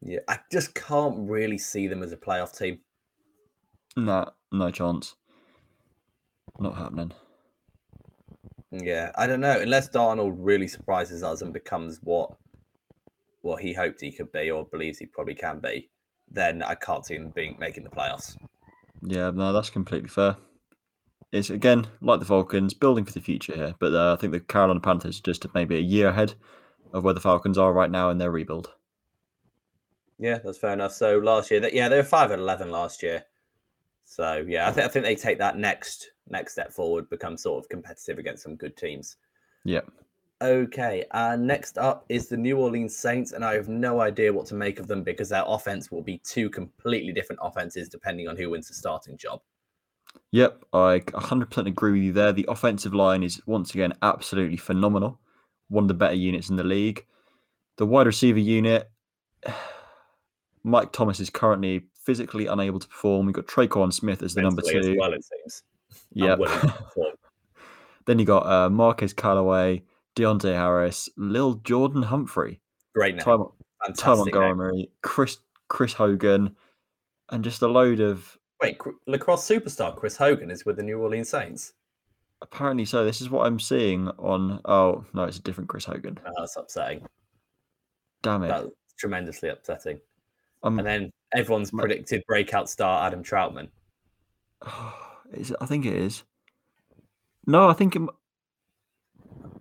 Yeah, 0.00 0.20
I 0.26 0.38
just 0.50 0.74
can't 0.74 1.28
really 1.28 1.58
see 1.58 1.86
them 1.86 2.02
as 2.02 2.12
a 2.12 2.16
playoff 2.16 2.56
team. 2.56 2.78
Nah, 3.94 4.30
no 4.50 4.70
chance. 4.70 5.16
Not 6.58 6.76
happening. 6.76 7.12
Yeah, 8.72 9.10
I 9.16 9.26
don't 9.26 9.40
know. 9.40 9.60
Unless 9.60 9.90
Darnold 9.90 10.36
really 10.38 10.68
surprises 10.68 11.22
us 11.22 11.42
and 11.42 11.52
becomes 11.52 11.98
what 12.02 12.30
what 13.42 13.62
he 13.62 13.72
hoped 13.72 14.00
he 14.00 14.12
could 14.12 14.30
be 14.32 14.50
or 14.50 14.66
believes 14.66 14.98
he 14.98 15.06
probably 15.06 15.34
can 15.34 15.60
be, 15.60 15.88
then 16.30 16.62
I 16.62 16.74
can't 16.74 17.04
see 17.04 17.14
him 17.14 17.30
being 17.34 17.56
making 17.58 17.84
the 17.84 17.90
playoffs. 17.90 18.36
Yeah, 19.02 19.30
no, 19.30 19.52
that's 19.52 19.70
completely 19.70 20.10
fair. 20.10 20.36
It's 21.32 21.50
again 21.50 21.86
like 22.00 22.20
the 22.20 22.26
Falcons, 22.26 22.74
building 22.74 23.04
for 23.04 23.12
the 23.12 23.20
future 23.20 23.54
here. 23.54 23.74
But 23.78 23.94
uh, 23.94 24.12
I 24.12 24.20
think 24.20 24.32
the 24.32 24.40
Carolina 24.40 24.80
Panthers 24.80 25.18
are 25.18 25.22
just 25.22 25.46
maybe 25.54 25.76
a 25.76 25.80
year 25.80 26.08
ahead 26.08 26.34
of 26.92 27.04
where 27.04 27.14
the 27.14 27.20
Falcons 27.20 27.58
are 27.58 27.72
right 27.72 27.90
now 27.90 28.10
in 28.10 28.18
their 28.18 28.30
rebuild. 28.30 28.70
Yeah, 30.18 30.38
that's 30.44 30.58
fair 30.58 30.72
enough. 30.74 30.92
So 30.92 31.18
last 31.18 31.50
year, 31.50 31.60
that 31.60 31.72
yeah, 31.72 31.88
they 31.88 31.96
were 31.96 32.04
five 32.04 32.30
and 32.30 32.42
eleven 32.42 32.70
last 32.70 33.02
year. 33.02 33.24
So 34.10 34.44
yeah, 34.48 34.68
I 34.68 34.72
think 34.72 34.84
I 34.84 34.88
think 34.88 35.04
they 35.04 35.14
take 35.14 35.38
that 35.38 35.56
next 35.56 36.10
next 36.28 36.50
step 36.50 36.72
forward, 36.72 37.08
become 37.10 37.36
sort 37.36 37.62
of 37.62 37.68
competitive 37.68 38.18
against 38.18 38.42
some 38.42 38.56
good 38.56 38.76
teams. 38.76 39.16
Yeah. 39.64 39.82
Okay, 40.42 41.04
uh, 41.12 41.36
next 41.36 41.78
up 41.78 42.06
is 42.08 42.26
the 42.26 42.36
New 42.36 42.58
Orleans 42.58 42.96
Saints, 42.96 43.30
and 43.30 43.44
I 43.44 43.54
have 43.54 43.68
no 43.68 44.00
idea 44.00 44.32
what 44.32 44.46
to 44.46 44.56
make 44.56 44.80
of 44.80 44.88
them 44.88 45.04
because 45.04 45.28
their 45.28 45.44
offense 45.46 45.92
will 45.92 46.02
be 46.02 46.18
two 46.24 46.50
completely 46.50 47.12
different 47.12 47.38
offenses 47.40 47.88
depending 47.88 48.26
on 48.26 48.36
who 48.36 48.50
wins 48.50 48.66
the 48.66 48.74
starting 48.74 49.16
job. 49.16 49.42
Yep, 50.32 50.64
I 50.72 51.02
100% 51.06 51.68
agree 51.68 51.92
with 51.92 52.02
you 52.02 52.12
there. 52.12 52.32
The 52.32 52.46
offensive 52.48 52.94
line 52.94 53.22
is 53.22 53.40
once 53.46 53.74
again 53.74 53.92
absolutely 54.02 54.56
phenomenal. 54.56 55.20
One 55.68 55.84
of 55.84 55.88
the 55.88 55.94
better 55.94 56.14
units 56.14 56.50
in 56.50 56.56
the 56.56 56.64
league. 56.64 57.06
The 57.76 57.86
wide 57.86 58.08
receiver 58.08 58.40
unit, 58.40 58.90
Mike 60.64 60.90
Thomas 60.90 61.20
is 61.20 61.30
currently 61.30 61.89
physically 62.04 62.46
unable 62.46 62.78
to 62.78 62.88
perform. 62.88 63.26
We've 63.26 63.34
got 63.34 63.46
Tre'Quan 63.46 63.92
Smith 63.92 64.22
as 64.22 64.34
the 64.34 64.42
number 64.42 64.62
Mentally 64.64 64.78
as 64.80 64.86
two. 64.86 64.96
well, 64.98 65.12
it 65.12 65.24
seems. 65.24 65.62
Yeah. 66.12 66.32
Unwilling 66.34 66.60
to 66.60 66.66
perform. 66.72 67.14
then 68.06 68.18
you 68.18 68.24
got 68.24 68.46
uh, 68.46 68.70
Marquez 68.70 69.12
Callaway, 69.12 69.82
Deonte 70.16 70.52
Harris, 70.54 71.08
Lil'Jordan 71.18 72.04
Humphrey, 72.04 72.60
Great 72.94 73.16
name. 73.16 73.24
Ty 73.24 73.36
Fantastic 73.86 74.34
name. 74.34 74.86
Chris 75.02 75.38
Chris 75.68 75.92
Hogan, 75.94 76.54
and 77.30 77.42
just 77.44 77.62
a 77.62 77.68
load 77.68 78.00
of 78.00 78.36
Wait, 78.60 78.76
lacrosse 79.06 79.48
superstar 79.48 79.96
Chris 79.96 80.16
Hogan 80.16 80.50
is 80.50 80.66
with 80.66 80.76
the 80.76 80.82
New 80.82 80.98
Orleans 81.00 81.28
Saints. 81.30 81.72
apparently 82.42 82.84
so. 82.84 83.04
This 83.06 83.20
is 83.22 83.30
what 83.30 83.46
I'm 83.46 83.58
seeing 83.60 84.08
on. 84.18 84.60
Oh 84.66 85.04
no, 85.14 85.24
it's 85.24 85.38
a 85.38 85.42
different 85.42 85.70
Chris 85.70 85.84
Hogan. 85.86 86.18
Oh, 86.26 86.32
that's 86.38 86.56
upsetting. 86.56 87.06
Damn 88.22 88.42
it! 88.42 88.48
That's 88.48 88.66
tremendously 88.98 89.48
upsetting. 89.48 89.98
Um, 90.62 90.78
And 90.78 90.86
then 90.86 91.12
everyone's 91.34 91.72
My- 91.72 91.82
predicted 91.82 92.22
breakout 92.26 92.68
star 92.68 93.06
Adam 93.06 93.22
Trautman. 93.22 93.68
is 95.32 95.50
it, 95.50 95.56
I 95.60 95.66
think 95.66 95.86
it 95.86 95.94
is. 95.94 96.22
No, 97.46 97.68
I 97.68 97.72
think 97.72 97.96
it, 97.96 98.00
m- 98.00 98.10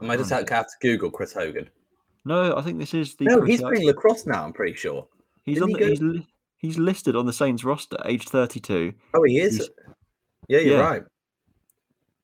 I 0.01 0.05
might 0.05 0.17
just 0.17 0.29
have 0.29 0.45
to 0.45 0.75
Google 0.81 1.09
Chris 1.12 1.33
Hogan. 1.33 1.69
no, 2.25 2.55
I 2.57 2.62
think 2.62 2.79
this 2.79 2.93
is 2.93 3.15
the. 3.15 3.25
No, 3.25 3.38
Chris 3.39 3.49
he's 3.51 3.62
playing 3.62 3.85
lacrosse 3.85 4.25
now. 4.25 4.43
I'm 4.43 4.53
pretty 4.53 4.75
sure. 4.75 5.07
he's 5.45 5.55
didn't 5.59 5.63
on 5.63 5.69
he 5.69 5.73
the, 5.75 5.79
go- 5.79 5.89
he's, 5.89 6.01
li- 6.01 6.27
he's 6.57 6.77
listed 6.77 7.15
on 7.15 7.25
the 7.25 7.33
Saints 7.33 7.63
roster, 7.63 7.97
age 8.05 8.27
32. 8.27 8.93
Oh, 9.13 9.23
he 9.23 9.39
is. 9.39 9.55
He's- 9.57 9.69
Yeah, 10.49 10.59
you're 10.59 10.77
Yeah. 10.77 10.81
right. 10.89 11.03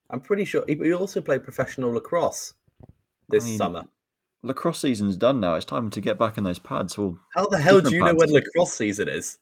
I'm 0.09 0.19
pretty 0.19 0.45
sure 0.45 0.63
he, 0.67 0.75
he 0.75 0.93
also 0.93 1.21
played 1.21 1.43
professional 1.43 1.91
lacrosse 1.91 2.53
this 3.29 3.45
mean, 3.45 3.57
summer. 3.57 3.83
Lacrosse 4.45 4.79
season's 4.79 5.17
done 5.17 5.39
now. 5.39 5.55
It's 5.55 5.65
time 5.65 5.89
to 5.89 6.01
get 6.01 6.19
back 6.19 6.37
in 6.37 6.43
those 6.43 6.59
pads. 6.59 6.97
Well, 6.97 7.17
How 7.33 7.47
the 7.47 7.57
hell 7.57 7.81
do 7.81 7.93
you 7.93 8.03
know 8.03 8.13
when 8.13 8.31
lacrosse 8.31 8.73
season 8.73 9.09
is? 9.09 9.39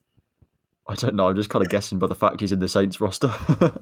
I 0.88 0.96
don't 0.96 1.16
know. 1.16 1.28
I'm 1.28 1.36
just 1.36 1.50
kind 1.50 1.64
of 1.64 1.70
guessing 1.70 2.00
by 2.00 2.08
the 2.08 2.16
fact 2.16 2.42
he's 2.42 2.52
in 2.52 2.60
the 2.60 2.68
Saints 2.68 3.00
roster. 3.00 3.34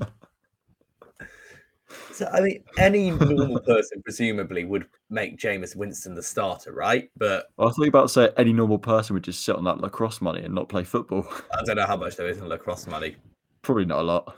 So, 2.14 2.30
I 2.32 2.42
mean, 2.42 2.64
any 2.78 3.10
normal 3.10 3.60
person 3.62 4.04
presumably 4.04 4.64
would 4.64 4.86
make 5.10 5.40
Jameis 5.40 5.76
Winston 5.76 6.14
the 6.14 6.22
starter, 6.22 6.72
right? 6.72 7.10
But 7.18 7.48
I 7.58 7.64
you 7.64 7.74
were 7.80 7.88
about 7.88 8.04
to 8.04 8.10
say 8.10 8.30
any 8.38 8.54
normal 8.54 8.78
person 8.78 9.16
would 9.16 9.24
just 9.24 9.44
sit 9.44 9.56
on 9.56 9.64
that 9.64 9.80
lacrosse 9.80 10.22
money 10.22 10.44
and 10.44 10.54
not 10.54 10.70
play 10.70 10.84
football. 10.84 11.28
I 11.52 11.64
don't 11.66 11.78
know 11.78 11.86
how 11.88 11.98
much 11.98 12.18
there 12.18 12.28
is 12.28 12.38
in 12.38 12.48
lacrosse 12.48 12.86
money. 12.86 13.16
Probably 13.64 13.86
not 13.86 14.02
a 14.02 14.04
lot. 14.04 14.36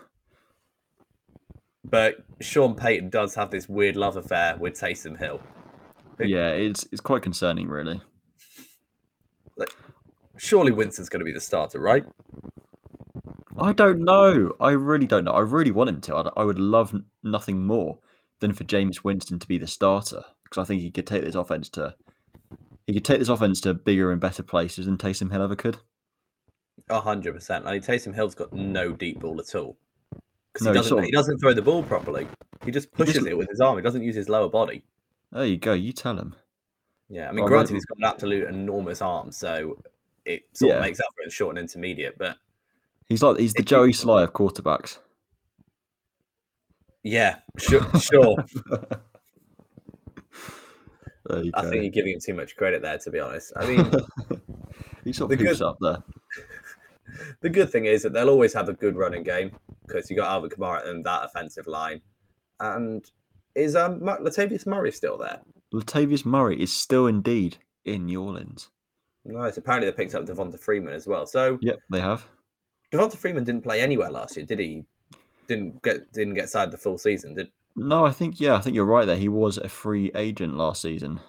But 1.84 2.24
Sean 2.40 2.74
Payton 2.74 3.10
does 3.10 3.36
have 3.36 3.52
this 3.52 3.68
weird 3.68 3.98
love 3.98 4.16
affair 4.16 4.56
with 4.58 4.80
Taysom 4.80 5.20
Hill. 5.20 5.42
Yeah, 6.20 6.50
it's 6.50 6.86
it's 6.92 7.02
quite 7.02 7.22
concerning, 7.22 7.68
really. 7.68 8.02
Surely 10.38 10.72
Winston's 10.72 11.10
going 11.10 11.20
to 11.20 11.26
be 11.26 11.32
the 11.32 11.40
starter, 11.40 11.80
right? 11.80 12.04
I 13.58 13.72
don't 13.72 14.00
know. 14.00 14.52
I 14.60 14.72
really 14.72 15.06
don't 15.06 15.26
know. 15.26 15.32
I 15.32 15.42
really 15.42 15.70
want 15.72 15.90
him 15.92 16.02
to. 16.02 16.16
I'd, 16.16 16.28
I 16.36 16.44
would 16.44 16.58
love 16.58 16.94
n- 16.94 17.06
nothing 17.22 17.66
more 17.66 18.00
than 18.40 18.52
for 18.54 18.64
Jameis 18.64 19.04
Winston 19.04 19.38
to 19.40 19.48
be 19.48 19.60
the 19.60 19.68
starter 19.68 20.24
because 20.44 20.58
I 20.62 20.66
think 20.66 20.82
he 20.82 20.90
could 20.90 21.06
take 21.06 21.24
this 21.24 21.36
offense 21.36 21.70
to 21.70 21.96
He 22.88 22.94
could 22.94 23.06
take 23.06 23.20
this 23.20 23.30
offense 23.30 23.62
to 23.62 23.76
bigger 23.76 24.12
and 24.12 24.20
better 24.20 24.42
places 24.44 24.88
than 24.88 24.98
Taysom 24.98 25.32
Hill 25.32 25.44
ever 25.44 25.56
could. 25.56 25.78
A 26.90 27.00
hundred 27.00 27.36
percent. 27.36 27.68
I 27.68 27.74
mean, 27.74 27.82
Taysom 27.82 28.16
Hill's 28.16 28.36
got 28.36 28.52
no 28.54 28.92
deep 28.92 29.20
ball 29.20 29.40
at 29.40 29.54
all 29.56 29.78
because 30.52 30.66
No, 30.66 30.72
he 30.72 30.78
doesn't. 30.78 30.90
sort 30.90 31.00
of- 31.00 31.06
He 31.06 31.12
doesn't 31.12 31.38
throw 31.38 31.54
the 31.54 31.62
ball 31.62 31.84
properly. 31.84 32.28
He 32.66 32.72
just 32.72 32.92
pushes 32.92 33.14
just- 33.16 33.28
it 33.28 33.38
with 33.38 33.50
his 33.50 33.62
arm. 33.62 33.78
He 33.78 33.84
doesn't 33.84 34.02
use 34.04 34.16
his 34.16 34.30
lower 34.30 34.50
body. 34.50 34.84
There 35.34 35.46
you 35.46 35.58
go. 35.58 35.74
You 35.74 35.92
tell 35.92 36.16
him. 36.18 36.36
Yeah, 37.10 37.28
I 37.28 37.32
mean, 37.34 37.44
Oh, 37.44 37.48
granted, 37.48 37.74
he's 37.74 37.86
got 37.86 37.98
an 37.98 38.06
absolute 38.06 38.48
enormous 38.48 39.02
arm, 39.02 39.32
so 39.32 39.78
it 40.26 40.44
sort 40.54 40.70
Yeah. 40.70 40.76
of 40.78 40.82
makes 40.84 41.00
up 41.00 41.08
for 41.16 41.24
it 41.24 41.32
short 41.32 41.58
and 41.58 41.60
intermediate. 41.60 42.18
But 42.18 42.38
He's 43.10 43.22
like 43.22 43.38
he's 43.38 43.54
the 43.54 43.62
you- 43.62 43.66
Joey 43.66 43.92
Slye 43.92 44.24
of 44.24 44.32
quarterbacks. 44.34 45.00
yeah, 47.04 47.40
sure, 47.58 47.86
sure. 48.00 48.38
I 51.30 51.42
go. 51.62 51.70
think 51.70 51.84
you're 51.84 51.90
giving 51.90 52.14
him 52.14 52.20
too 52.20 52.34
much 52.34 52.56
credit 52.56 52.82
there, 52.82 52.98
to 52.98 53.10
be 53.12 53.20
honest. 53.20 53.54
I 53.56 53.66
mean, 53.66 53.92
he 55.04 55.14
sort 55.14 55.32
of 55.32 55.38
good- 55.40 55.62
up 55.62 55.78
there. 55.82 56.04
the 57.42 57.50
good 57.50 57.70
thing 57.72 57.86
is 57.86 58.04
that 58.04 58.14
they'll 58.14 58.30
always 58.30 58.54
have 58.54 58.70
a 58.70 58.74
good 58.74 58.96
running 58.96 59.24
game 59.24 59.52
because 59.88 60.10
you 60.10 60.16
got 60.16 60.30
Alvin 60.30 60.50
Kamara 60.50 60.88
and 60.90 61.06
that 61.06 61.26
offensive 61.26 61.68
line. 61.68 62.02
And 62.60 63.10
is 63.56 63.76
um 63.76 64.00
Latavius 64.02 64.66
Murray 64.66 64.92
still 64.92 65.18
there? 65.18 65.40
Latavius 65.74 66.26
Murray 66.26 66.62
is 66.62 66.74
still 66.74 67.08
indeed 67.08 67.58
in 67.86 68.06
New 68.06 68.22
Orleans. 68.22 68.70
Nice. 69.26 69.58
Apparently, 69.58 69.90
they 69.90 69.96
picked 69.96 70.16
up 70.16 70.26
Devonta 70.26 70.60
Freeman 70.60 70.94
as 70.94 71.08
well. 71.08 71.26
So 71.26 71.58
Yep, 71.62 71.80
they 71.90 72.02
have. 72.02 72.26
Devonta 72.92 73.18
Freeman 73.18 73.44
didn't 73.44 73.64
play 73.64 73.82
anywhere 73.82 74.12
last 74.12 74.36
year, 74.38 74.46
did 74.46 74.60
he? 74.60 74.86
Didn't 75.48 75.82
get 75.82 76.12
didn't 76.14 76.36
get 76.36 76.50
signed 76.50 76.72
the 76.72 76.78
full 76.78 76.98
season. 76.98 77.34
Did 77.36 77.50
No, 77.76 78.06
I 78.06 78.12
think 78.12 78.40
yeah, 78.40 78.56
I 78.56 78.60
think 78.62 78.76
you're 78.76 78.86
right 78.86 79.06
there. 79.06 79.18
He 79.18 79.30
was 79.30 79.58
a 79.58 79.70
free 79.70 80.12
agent 80.16 80.56
last 80.56 80.82
season. 80.82 81.20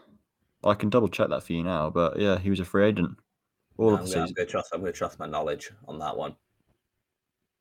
I 0.62 0.74
can 0.74 0.88
double 0.90 1.08
check 1.08 1.28
that 1.28 1.42
for 1.42 1.52
you 1.52 1.62
now, 1.62 1.90
but 1.90 2.18
yeah, 2.18 2.38
he 2.38 2.50
was 2.50 2.60
a 2.60 2.64
free 2.64 2.84
agent 2.86 3.16
all 3.76 3.94
I'm 3.94 4.00
of 4.00 4.06
the 4.06 4.12
gonna, 4.14 4.22
I'm 4.22 4.26
season. 4.28 4.34
gonna 4.36 4.48
trust. 4.48 4.70
I'm 4.72 4.80
gonna 4.80 4.92
trust 4.92 5.18
my 5.18 5.26
knowledge 5.26 5.70
on 5.88 5.98
that 5.98 6.16
one. 6.16 6.36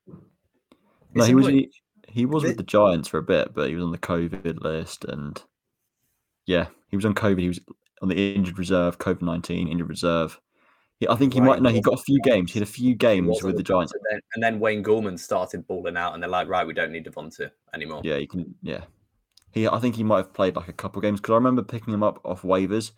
No, 0.06 1.22
Is 1.22 1.26
he 1.28 1.34
was 1.34 1.46
he, 1.46 1.70
he 2.14 2.26
was 2.26 2.44
with 2.44 2.56
the 2.56 2.62
Giants 2.62 3.08
for 3.08 3.18
a 3.18 3.22
bit, 3.22 3.52
but 3.52 3.68
he 3.68 3.74
was 3.74 3.82
on 3.82 3.90
the 3.90 3.98
COVID 3.98 4.62
list, 4.62 5.04
and 5.04 5.42
yeah, 6.46 6.68
he 6.88 6.96
was 6.96 7.04
on 7.04 7.12
COVID. 7.14 7.40
He 7.40 7.48
was 7.48 7.58
on 8.02 8.08
the 8.08 8.34
injured 8.34 8.56
reserve, 8.56 8.98
COVID 8.98 9.22
nineteen 9.22 9.66
injured 9.66 9.88
reserve. 9.88 10.40
He, 11.00 11.08
I 11.08 11.16
think 11.16 11.34
he 11.34 11.40
Right, 11.40 11.60
might. 11.60 11.62
No, 11.62 11.70
he 11.70 11.80
got 11.80 11.94
a 11.94 12.02
few 12.02 12.20
games. 12.20 12.52
He 12.52 12.60
had 12.60 12.68
a 12.68 12.70
few 12.70 12.94
games 12.94 13.42
with 13.42 13.56
the 13.56 13.64
Giants. 13.64 13.92
Devonta 13.92 13.98
then- 14.12 14.20
and 14.34 14.42
then 14.44 14.60
Wayne 14.60 14.84
Gallman 14.84 15.18
started 15.18 15.66
balling 15.66 15.96
out, 15.96 16.14
and 16.14 16.22
they're 16.22 16.30
like, 16.30 16.48
right, 16.48 16.64
we 16.64 16.72
don't 16.72 16.92
need 16.92 17.04
Devonta 17.04 17.50
anymore. 17.74 18.00
Yeah, 18.04 18.16
you 18.16 18.28
can. 18.28 18.54
Yeah, 18.62 18.84
he. 19.50 19.66
I 19.66 19.80
think 19.80 19.96
he 19.96 20.04
might 20.04 20.18
have 20.18 20.32
played 20.32 20.54
like 20.54 20.68
a 20.68 20.72
couple 20.72 21.02
games 21.02 21.20
because 21.20 21.32
I 21.32 21.36
remember 21.36 21.64
picking 21.64 21.92
him 21.92 22.04
up 22.04 22.20
off 22.24 22.42
waivers 22.42 22.92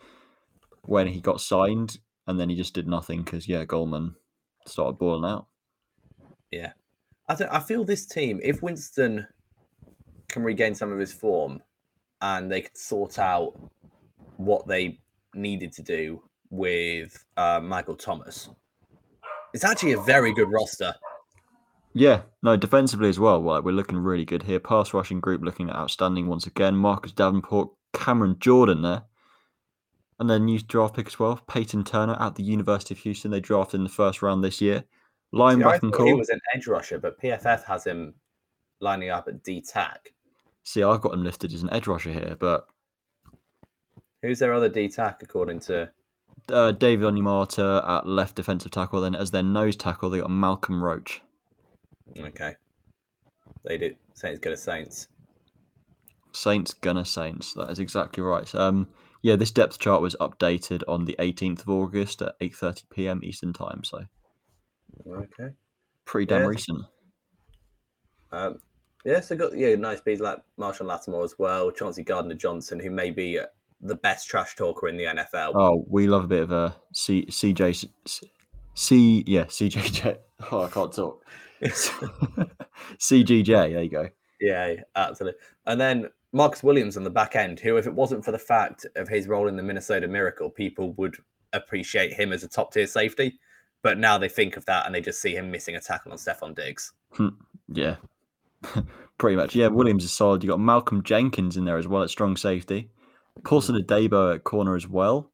when 0.82 1.06
he 1.06 1.22
got 1.22 1.40
signed, 1.40 1.96
and 2.26 2.38
then 2.38 2.50
he 2.50 2.56
just 2.56 2.74
did 2.74 2.86
nothing 2.86 3.22
because 3.22 3.48
yeah, 3.48 3.64
Gallman 3.64 4.14
started 4.66 4.98
balling 4.98 5.24
out. 5.24 5.46
I 7.28 7.34
th- 7.34 7.50
I 7.52 7.60
feel 7.60 7.84
this 7.84 8.06
team, 8.06 8.40
if 8.42 8.62
Winston 8.62 9.26
can 10.28 10.42
regain 10.42 10.74
some 10.74 10.92
of 10.92 10.98
his 10.98 11.12
form, 11.12 11.60
and 12.20 12.50
they 12.50 12.62
could 12.62 12.76
sort 12.76 13.18
out 13.18 13.52
what 14.36 14.66
they 14.66 15.00
needed 15.34 15.72
to 15.72 15.82
do 15.82 16.22
with 16.50 17.24
uh, 17.36 17.60
Michael 17.60 17.96
Thomas, 17.96 18.48
it's 19.52 19.64
actually 19.64 19.92
a 19.92 20.00
very 20.00 20.32
good 20.32 20.50
roster. 20.50 20.94
Yeah, 21.94 22.22
no, 22.42 22.56
defensively 22.56 23.08
as 23.08 23.18
well. 23.18 23.40
Well, 23.42 23.62
we're 23.62 23.72
looking 23.72 23.96
really 23.96 24.26
good 24.26 24.42
here. 24.42 24.60
Pass 24.60 24.92
rushing 24.92 25.18
group 25.18 25.42
looking 25.42 25.70
outstanding 25.70 26.26
once 26.26 26.46
again. 26.46 26.76
Marcus 26.76 27.10
Davenport, 27.12 27.70
Cameron 27.94 28.36
Jordan 28.38 28.82
there. 28.82 29.04
And 30.20 30.28
then 30.28 30.44
new 30.44 30.58
draft 30.58 30.94
pick 30.94 31.06
as 31.06 31.18
well. 31.18 31.40
Peyton 31.48 31.84
Turner 31.84 32.16
at 32.20 32.34
the 32.34 32.42
University 32.42 32.92
of 32.92 32.98
Houston. 33.00 33.30
They 33.30 33.40
drafted 33.40 33.80
in 33.80 33.84
the 33.84 33.90
first 33.90 34.20
round 34.20 34.44
this 34.44 34.60
year. 34.60 34.84
See, 35.36 35.42
I 35.42 35.78
Linebacking 35.78 35.94
thought 35.94 36.06
he 36.06 36.14
was 36.14 36.28
an 36.30 36.40
edge 36.54 36.66
rusher, 36.66 36.98
but 36.98 37.20
PFF 37.20 37.64
has 37.64 37.84
him 37.84 38.14
lining 38.80 39.10
up 39.10 39.28
at 39.28 39.42
D 39.42 39.60
tack. 39.60 40.12
See, 40.64 40.82
I've 40.82 41.00
got 41.00 41.14
him 41.14 41.24
listed 41.24 41.52
as 41.52 41.62
an 41.62 41.72
edge 41.72 41.86
rusher 41.86 42.12
here, 42.12 42.36
but 42.38 42.66
Who's 44.22 44.38
their 44.38 44.54
other 44.54 44.68
D 44.68 44.88
tack 44.88 45.22
according 45.22 45.60
to? 45.60 45.90
uh, 46.50 46.72
David 46.72 47.06
Onyemata 47.06 47.88
at 47.88 48.06
left 48.06 48.36
defensive 48.36 48.70
tackle. 48.70 49.00
Then 49.00 49.14
as 49.14 49.30
their 49.30 49.42
nose 49.42 49.76
tackle, 49.76 50.10
they 50.10 50.20
got 50.20 50.30
Malcolm 50.30 50.82
Roach. 50.82 51.22
Okay, 52.18 52.54
they 53.64 53.78
do. 53.78 53.94
Saints 54.14 54.40
go 54.40 54.50
to 54.50 54.56
Saints. 54.56 55.08
Saints 56.32 56.74
Gunner 56.74 57.04
Saints. 57.04 57.52
That 57.54 57.70
is 57.70 57.78
exactly 57.78 58.22
right. 58.22 58.52
Um, 58.54 58.88
yeah, 59.22 59.36
this 59.36 59.50
depth 59.50 59.78
chart 59.78 60.02
was 60.02 60.16
updated 60.20 60.82
on 60.86 61.04
the 61.04 61.16
18th 61.18 61.60
of 61.60 61.70
August 61.70 62.22
at 62.22 62.38
8:30 62.40 62.82
p.m. 62.90 63.20
Eastern 63.22 63.52
Time. 63.52 63.82
So 63.84 64.04
Okay. 65.06 65.50
pretty 66.04 66.26
damn 66.26 66.42
Yeah. 66.42 66.46
recent. 66.46 66.84
Um, 68.32 68.60
yeah, 69.04 69.20
so 69.20 69.36
got 69.36 69.56
yeah, 69.56 69.74
nice 69.76 70.00
beats 70.00 70.20
like 70.20 70.38
Marshall 70.56 70.86
Lattimore 70.86 71.24
as 71.24 71.38
well, 71.38 71.70
Chauncey 71.70 72.02
Gardner 72.02 72.34
Johnson, 72.34 72.80
who 72.80 72.90
may 72.90 73.10
be 73.10 73.38
uh, 73.38 73.46
the 73.80 73.94
best 73.94 74.28
trash 74.28 74.56
talker 74.56 74.88
in 74.88 74.96
the 74.96 75.04
NFL. 75.04 75.52
Oh, 75.54 75.84
we 75.88 76.06
love 76.06 76.24
a 76.24 76.28
bit 76.28 76.42
of 76.42 76.50
a 76.50 76.74
C 76.92 77.24
CJ 77.26 77.88
C, 78.06 78.32
C 78.74 79.24
yeah 79.26 79.44
CJJ. 79.44 80.18
Oh, 80.52 80.64
I 80.64 80.68
can't 80.68 80.92
talk. 80.92 81.24
CGJ. 81.62 83.46
There 83.46 83.82
you 83.82 83.88
go. 83.88 84.08
Yeah, 84.40 84.66
yeah, 84.66 84.82
absolutely. 84.96 85.40
And 85.64 85.80
then 85.80 86.10
Marcus 86.32 86.62
Williams 86.62 86.98
on 86.98 87.04
the 87.04 87.10
back 87.10 87.36
end, 87.36 87.58
who, 87.58 87.78
if 87.78 87.86
it 87.86 87.94
wasn't 87.94 88.22
for 88.22 88.32
the 88.32 88.38
fact 88.38 88.84
of 88.96 89.08
his 89.08 89.28
role 89.28 89.48
in 89.48 89.56
the 89.56 89.62
Minnesota 89.62 90.06
Miracle, 90.06 90.50
people 90.50 90.92
would 90.94 91.16
appreciate 91.54 92.12
him 92.12 92.32
as 92.32 92.44
a 92.44 92.48
top 92.48 92.72
tier 92.72 92.86
safety. 92.86 93.38
But 93.82 93.98
now 93.98 94.18
they 94.18 94.28
think 94.28 94.56
of 94.56 94.64
that 94.66 94.86
and 94.86 94.94
they 94.94 95.00
just 95.00 95.20
see 95.20 95.34
him 95.34 95.50
missing 95.50 95.76
a 95.76 95.80
tackle 95.80 96.12
on 96.12 96.18
Stefon 96.18 96.54
Diggs. 96.54 96.92
Hmm. 97.12 97.28
Yeah, 97.68 97.96
pretty 99.18 99.36
much. 99.36 99.54
Yeah, 99.54 99.68
Williams 99.68 100.04
is 100.04 100.12
solid. 100.12 100.42
You 100.42 100.50
got 100.50 100.60
Malcolm 100.60 101.02
Jenkins 101.02 101.56
in 101.56 101.64
there 101.64 101.78
as 101.78 101.86
well 101.86 102.02
at 102.02 102.10
strong 102.10 102.36
safety. 102.36 102.90
Paulson 103.44 103.76
hmm. 103.76 103.82
Adebo 103.82 104.34
at 104.34 104.44
corner 104.44 104.76
as 104.76 104.88
well, 104.88 105.30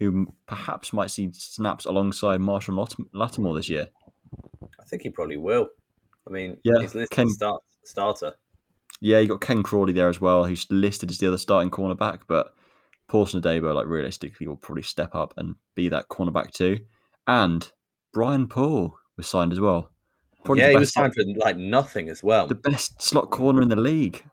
who 0.00 0.26
perhaps 0.46 0.92
might 0.92 1.10
see 1.10 1.30
snaps 1.32 1.84
alongside 1.84 2.40
Marshall 2.40 2.74
Lat- 2.76 2.94
Lattimore 3.12 3.54
this 3.54 3.68
year. 3.68 3.88
I 4.80 4.84
think 4.84 5.02
he 5.02 5.10
probably 5.10 5.36
will. 5.36 5.68
I 6.26 6.30
mean, 6.30 6.56
Yeah, 6.64 6.80
he's 6.80 6.94
listed 6.94 7.10
Ken- 7.10 7.28
start, 7.28 7.62
starter. 7.84 8.34
Yeah, 9.00 9.18
you 9.18 9.28
got 9.28 9.40
Ken 9.40 9.62
Crawley 9.62 9.92
there 9.92 10.08
as 10.08 10.20
well, 10.20 10.44
who's 10.44 10.66
listed 10.70 11.10
as 11.10 11.18
the 11.18 11.28
other 11.28 11.38
starting 11.38 11.70
cornerback, 11.70 12.20
but 12.26 12.54
Paulson 13.08 13.42
Adebo, 13.42 13.74
like 13.74 13.86
realistically, 13.86 14.46
will 14.46 14.56
probably 14.56 14.82
step 14.82 15.14
up 15.14 15.34
and 15.36 15.54
be 15.74 15.88
that 15.88 16.08
cornerback 16.08 16.52
too. 16.52 16.78
And 17.26 17.70
Brian 18.14 18.46
Poole 18.46 18.96
was 19.18 19.26
signed 19.26 19.52
as 19.52 19.60
well. 19.60 19.90
Probably 20.44 20.62
yeah, 20.62 20.70
he 20.70 20.76
was 20.76 20.92
signed 20.92 21.14
for 21.14 21.24
like 21.36 21.56
nothing 21.56 22.08
as 22.08 22.22
well. 22.22 22.46
the 22.46 22.54
best 22.54 23.02
slot 23.02 23.30
corner 23.30 23.60
in 23.60 23.68
the 23.68 23.76
league. 23.76 24.24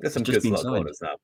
There's 0.00 0.14
some 0.14 0.22
good 0.22 0.42
slot 0.42 0.60
signed. 0.60 0.74
corners 0.74 0.98
now. 1.02 1.16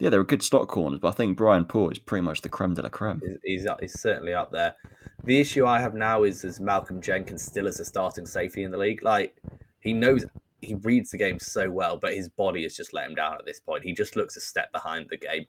Yeah, 0.00 0.10
they're 0.10 0.20
a 0.20 0.26
good 0.26 0.42
slot 0.42 0.68
corners, 0.68 0.98
but 1.00 1.08
I 1.08 1.12
think 1.12 1.36
Brian 1.36 1.64
Poole 1.64 1.90
is 1.90 1.98
pretty 1.98 2.22
much 2.22 2.40
the 2.40 2.48
creme 2.48 2.74
de 2.74 2.82
la 2.82 2.88
creme. 2.88 3.20
He's, 3.24 3.38
he's, 3.44 3.66
uh, 3.66 3.76
he's 3.80 4.00
certainly 4.00 4.34
up 4.34 4.50
there. 4.50 4.74
The 5.22 5.40
issue 5.40 5.66
I 5.66 5.80
have 5.80 5.94
now 5.94 6.24
is 6.24 6.44
is 6.44 6.60
Malcolm 6.60 7.00
Jenkins 7.00 7.42
still 7.42 7.68
as 7.68 7.80
a 7.80 7.84
starting 7.84 8.26
safety 8.26 8.64
in 8.64 8.70
the 8.70 8.78
league. 8.78 9.02
Like 9.02 9.36
he 9.80 9.92
knows 9.92 10.24
he 10.60 10.74
reads 10.74 11.10
the 11.10 11.18
game 11.18 11.38
so 11.38 11.70
well, 11.70 11.96
but 11.96 12.14
his 12.14 12.28
body 12.28 12.64
has 12.64 12.74
just 12.74 12.92
let 12.92 13.08
him 13.08 13.14
down 13.14 13.34
at 13.34 13.46
this 13.46 13.60
point. 13.60 13.84
He 13.84 13.92
just 13.92 14.16
looks 14.16 14.36
a 14.36 14.40
step 14.40 14.72
behind 14.72 15.06
the 15.10 15.16
game. 15.16 15.46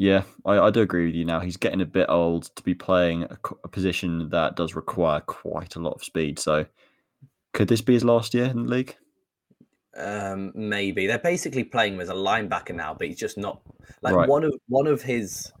Yeah, 0.00 0.22
I, 0.46 0.60
I 0.60 0.70
do 0.70 0.80
agree 0.80 1.06
with 1.06 1.16
you 1.16 1.24
now. 1.24 1.40
He's 1.40 1.56
getting 1.56 1.80
a 1.80 1.84
bit 1.84 2.06
old 2.08 2.54
to 2.54 2.62
be 2.62 2.72
playing 2.72 3.24
a, 3.24 3.36
a 3.64 3.68
position 3.68 4.28
that 4.28 4.54
does 4.54 4.76
require 4.76 5.20
quite 5.22 5.74
a 5.74 5.80
lot 5.80 5.94
of 5.94 6.04
speed. 6.04 6.38
So, 6.38 6.66
could 7.52 7.66
this 7.66 7.80
be 7.80 7.94
his 7.94 8.04
last 8.04 8.32
year 8.32 8.44
in 8.44 8.62
the 8.62 8.70
league? 8.70 8.96
Um, 9.96 10.52
maybe 10.54 11.08
they're 11.08 11.18
basically 11.18 11.64
playing 11.64 11.94
him 11.94 12.00
as 12.00 12.10
a 12.10 12.14
linebacker 12.14 12.76
now, 12.76 12.94
but 12.94 13.08
he's 13.08 13.18
just 13.18 13.36
not 13.36 13.60
like 14.00 14.14
Right. 14.14 14.28
one 14.28 14.44
of 14.44 14.54
one 14.68 14.86
of 14.86 15.02
his 15.02 15.52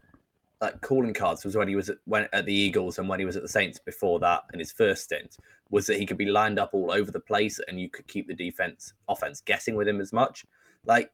like 0.60 0.80
calling 0.82 1.14
cards 1.14 1.44
was 1.44 1.56
when 1.56 1.66
he 1.66 1.74
was 1.74 1.90
at, 1.90 1.96
when 2.04 2.28
at 2.32 2.46
the 2.46 2.54
Eagles 2.54 3.00
and 3.00 3.08
when 3.08 3.18
he 3.18 3.26
was 3.26 3.34
at 3.34 3.42
the 3.42 3.48
Saints 3.48 3.80
before 3.80 4.20
that 4.20 4.44
in 4.52 4.60
his 4.60 4.70
first 4.70 5.02
stint 5.02 5.36
was 5.70 5.88
that 5.88 5.98
he 5.98 6.06
could 6.06 6.16
be 6.16 6.26
lined 6.26 6.60
up 6.60 6.70
all 6.74 6.92
over 6.92 7.10
the 7.10 7.18
place 7.18 7.58
and 7.66 7.80
you 7.80 7.90
could 7.90 8.06
keep 8.06 8.28
the 8.28 8.34
defense 8.34 8.92
offense 9.08 9.40
guessing 9.40 9.74
with 9.74 9.88
him 9.88 10.00
as 10.00 10.12
much. 10.12 10.46
Like 10.84 11.10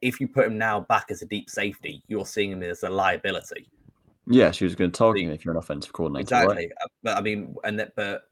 if 0.00 0.20
you 0.20 0.28
put 0.28 0.46
him 0.46 0.58
now 0.58 0.80
back 0.80 1.06
as 1.10 1.22
a 1.22 1.26
deep 1.26 1.50
safety, 1.50 2.02
you're 2.08 2.26
seeing 2.26 2.52
him 2.52 2.62
as 2.62 2.82
a 2.82 2.88
liability. 2.90 3.68
Yeah, 4.26 4.50
she 4.50 4.64
was 4.64 4.74
going 4.74 4.90
to 4.90 4.96
target 4.98 5.24
him 5.24 5.30
if 5.30 5.44
you're 5.44 5.52
an 5.52 5.58
offensive 5.58 5.92
coordinator. 5.92 6.22
Exactly. 6.22 6.70
Uh, 6.82 6.86
But 7.02 7.16
I 7.16 7.20
mean, 7.20 7.54
and 7.64 7.78
that, 7.80 7.94
but 7.96 8.28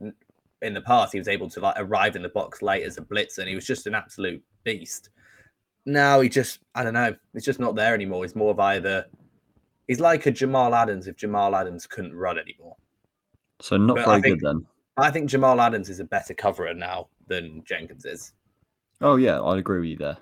in 0.62 0.74
the 0.74 0.80
past, 0.82 1.12
he 1.12 1.18
was 1.18 1.28
able 1.28 1.48
to 1.50 1.60
like 1.60 1.74
arrive 1.78 2.16
in 2.16 2.22
the 2.22 2.28
box 2.28 2.60
late 2.62 2.82
as 2.84 2.98
a 2.98 3.02
blitz, 3.02 3.38
and 3.38 3.48
he 3.48 3.54
was 3.54 3.66
just 3.66 3.86
an 3.86 3.94
absolute 3.94 4.42
beast. 4.64 5.10
Now 5.86 6.20
he 6.20 6.28
just, 6.28 6.60
I 6.74 6.82
don't 6.84 6.94
know, 6.94 7.14
it's 7.34 7.46
just 7.46 7.60
not 7.60 7.76
there 7.76 7.94
anymore. 7.94 8.24
He's 8.24 8.34
more 8.36 8.50
of 8.50 8.58
either, 8.60 9.06
he's 9.86 10.00
like 10.00 10.26
a 10.26 10.30
Jamal 10.32 10.74
Adams 10.74 11.06
if 11.06 11.16
Jamal 11.16 11.54
Adams 11.54 11.86
couldn't 11.86 12.14
run 12.14 12.38
anymore. 12.38 12.76
So 13.60 13.76
not 13.76 13.96
But 13.96 14.06
very 14.06 14.20
think- 14.22 14.40
good 14.42 14.48
then. 14.48 14.66
I 14.98 15.10
think 15.10 15.28
Jamal 15.30 15.60
Adams 15.60 15.90
is 15.90 16.00
a 16.00 16.04
better 16.04 16.32
coverer 16.34 16.72
now 16.74 17.08
than 17.26 17.62
Jenkins 17.64 18.04
is. 18.06 18.32
Oh 19.02 19.16
yeah, 19.16 19.40
I'd 19.42 19.58
agree 19.58 19.80
with 19.80 19.88
you 19.90 19.96
there. 19.96 20.16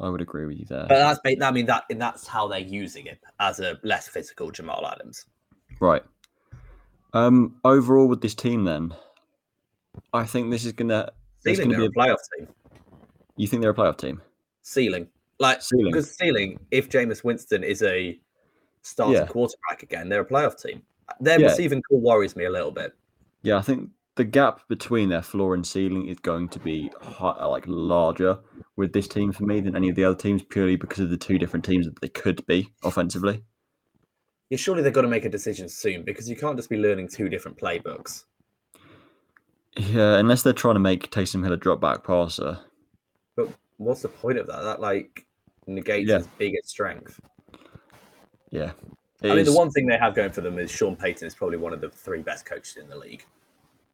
I 0.00 0.08
would 0.08 0.20
agree 0.20 0.46
with 0.46 0.58
you 0.58 0.64
there. 0.64 0.86
But 0.88 0.98
that's 0.98 1.20
I 1.42 1.50
mean 1.50 1.66
that 1.66 1.84
and 1.90 2.00
that's 2.00 2.26
how 2.26 2.46
they're 2.46 2.60
using 2.60 3.06
him 3.06 3.16
as 3.40 3.58
a 3.60 3.78
less 3.82 4.06
physical 4.08 4.50
Jamal 4.50 4.86
Adams. 4.86 5.26
Right. 5.80 6.02
Um. 7.14 7.56
Overall, 7.64 8.06
with 8.06 8.20
this 8.20 8.34
team, 8.34 8.64
then, 8.64 8.94
I 10.12 10.24
think 10.24 10.50
this 10.50 10.64
is 10.64 10.72
gonna. 10.72 11.10
Ceiling, 11.40 11.70
gonna 11.70 11.78
be 11.78 11.86
a 11.86 11.90
playoff 11.90 12.18
team. 12.36 12.48
you 13.36 13.46
think 13.46 13.62
they're 13.62 13.70
a 13.70 13.74
playoff 13.74 13.98
team? 13.98 14.20
Ceiling, 14.62 15.08
like 15.38 15.62
Ceiling. 15.62 15.86
because 15.86 16.14
ceiling. 16.14 16.58
If 16.70 16.90
Jameis 16.90 17.24
Winston 17.24 17.64
is 17.64 17.82
a 17.82 18.20
starting 18.82 19.14
Yeah. 19.22 19.26
quarterback 19.26 19.82
again, 19.82 20.08
they're 20.08 20.20
a 20.20 20.26
playoff 20.26 20.60
team. 20.62 20.82
Their 21.20 21.40
Yeah. 21.40 21.46
receiving 21.46 21.82
corps 21.82 22.00
worries 22.00 22.36
me 22.36 22.44
a 22.44 22.50
little 22.50 22.70
bit. 22.70 22.92
Yeah, 23.42 23.56
I 23.56 23.62
think 23.62 23.88
the 24.18 24.24
gap 24.24 24.60
between 24.68 25.08
their 25.08 25.22
floor 25.22 25.54
and 25.54 25.64
ceiling 25.64 26.08
is 26.08 26.18
going 26.18 26.48
to 26.48 26.58
be 26.58 26.90
hi- 27.00 27.36
uh, 27.40 27.48
like 27.48 27.62
larger 27.68 28.36
with 28.76 28.92
this 28.92 29.06
team 29.06 29.30
for 29.32 29.44
me 29.44 29.60
than 29.60 29.76
any 29.76 29.88
of 29.88 29.94
the 29.94 30.04
other 30.04 30.16
teams, 30.16 30.42
purely 30.42 30.74
because 30.74 30.98
of 30.98 31.08
the 31.10 31.16
two 31.16 31.38
different 31.38 31.64
teams 31.64 31.86
that 31.86 32.00
they 32.00 32.08
could 32.08 32.44
be 32.46 32.68
offensively. 32.82 33.44
Yeah, 34.50 34.56
surely 34.58 34.82
they've 34.82 34.92
got 34.92 35.02
to 35.02 35.08
make 35.08 35.24
a 35.24 35.28
decision 35.28 35.68
soon 35.68 36.02
because 36.02 36.28
you 36.28 36.34
can't 36.34 36.56
just 36.56 36.68
be 36.68 36.76
learning 36.78 37.08
two 37.08 37.28
different 37.28 37.56
playbooks. 37.58 38.24
Yeah, 39.76 40.16
unless 40.18 40.42
they're 40.42 40.52
trying 40.52 40.74
to 40.74 40.80
make 40.80 41.10
Taysom 41.12 41.44
Hill 41.44 41.52
a 41.52 41.56
drop 41.56 41.80
back 41.80 42.02
passer. 42.02 42.58
But 43.36 43.50
what's 43.76 44.02
the 44.02 44.08
point 44.08 44.38
of 44.38 44.48
that? 44.48 44.62
That 44.62 44.80
like 44.80 45.26
negates 45.68 46.08
Yeah. 46.08 46.18
his 46.18 46.28
biggest 46.38 46.68
strength. 46.70 47.20
Yeah. 48.50 48.72
I 49.22 49.28
It 49.28 49.34
mean, 49.36 49.44
the 49.44 49.52
one 49.52 49.70
thing 49.70 49.86
they 49.86 49.96
have 49.98 50.16
going 50.16 50.32
for 50.32 50.40
them 50.40 50.58
is 50.58 50.72
Sean 50.72 50.96
Payton 50.96 51.26
is 51.28 51.36
probably 51.36 51.58
one 51.58 51.72
of 51.72 51.80
the 51.80 51.90
three 51.90 52.22
best 52.22 52.46
coaches 52.46 52.78
in 52.78 52.88
the 52.88 52.96
league. 52.96 53.24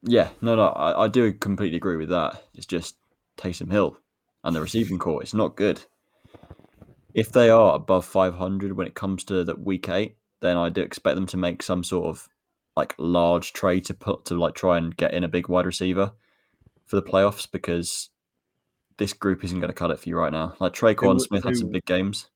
Yeah, 0.07 0.29
no, 0.41 0.55
no, 0.55 0.67
I, 0.69 1.05
I 1.05 1.09
do 1.09 1.33
completely 1.33 1.77
agree 1.77 1.97
with 1.97 2.11
that. 2.11 2.43
It's 2.55 2.67
just 2.67 2.97
Taysom 3.39 3.71
Hill 3.71 3.99
and 4.45 4.55
the 4.55 4.61
receiving 4.61 4.99
corps. 4.99 5.23
It's 5.23 5.35
not 5.35 5.57
good. 5.57 5.81
If 7.15 7.33
they 7.33 7.49
are 7.49 7.75
above 7.77 8.05
500 8.05 8.73
when 8.77 8.87
it 8.87 8.95
comes 8.95 9.25
to 9.25 9.45
that 9.45 9.61
week 9.61 9.89
eight, 9.89 10.17
then 10.41 10.57
I 10.57 10.69
do 10.69 10.83
expect 10.83 11.15
them 11.15 11.27
to 11.29 11.37
make 11.37 11.63
some 11.63 11.83
sort 11.85 12.07
of 12.07 12.29
like 12.77 12.95
large 12.99 13.53
trade 13.53 13.85
to 13.87 13.95
put 13.95 14.25
to 14.27 14.35
like 14.35 14.55
try 14.55 14.77
and 14.79 14.95
get 14.97 15.15
in 15.15 15.23
a 15.25 15.29
big 15.29 15.49
wide 15.49 15.65
receiver 15.65 16.13
for 16.87 16.97
the 16.97 17.03
playoffs 17.03 17.49
because 17.51 18.11
this 18.99 19.13
group 19.13 19.45
isn't 19.45 19.61
going 19.61 19.69
to 19.71 19.75
cut 19.75 19.91
it 19.91 20.01
for 20.01 20.09
you 20.09 20.17
right 20.19 20.33
now. 20.33 20.55
Like 20.59 20.73
Tre'Quan 20.73 21.15
Who- 21.15 21.21
Smith 21.21 21.45
had 21.45 21.57
some 21.57 21.71
big 21.71 21.85
games. 21.87 22.29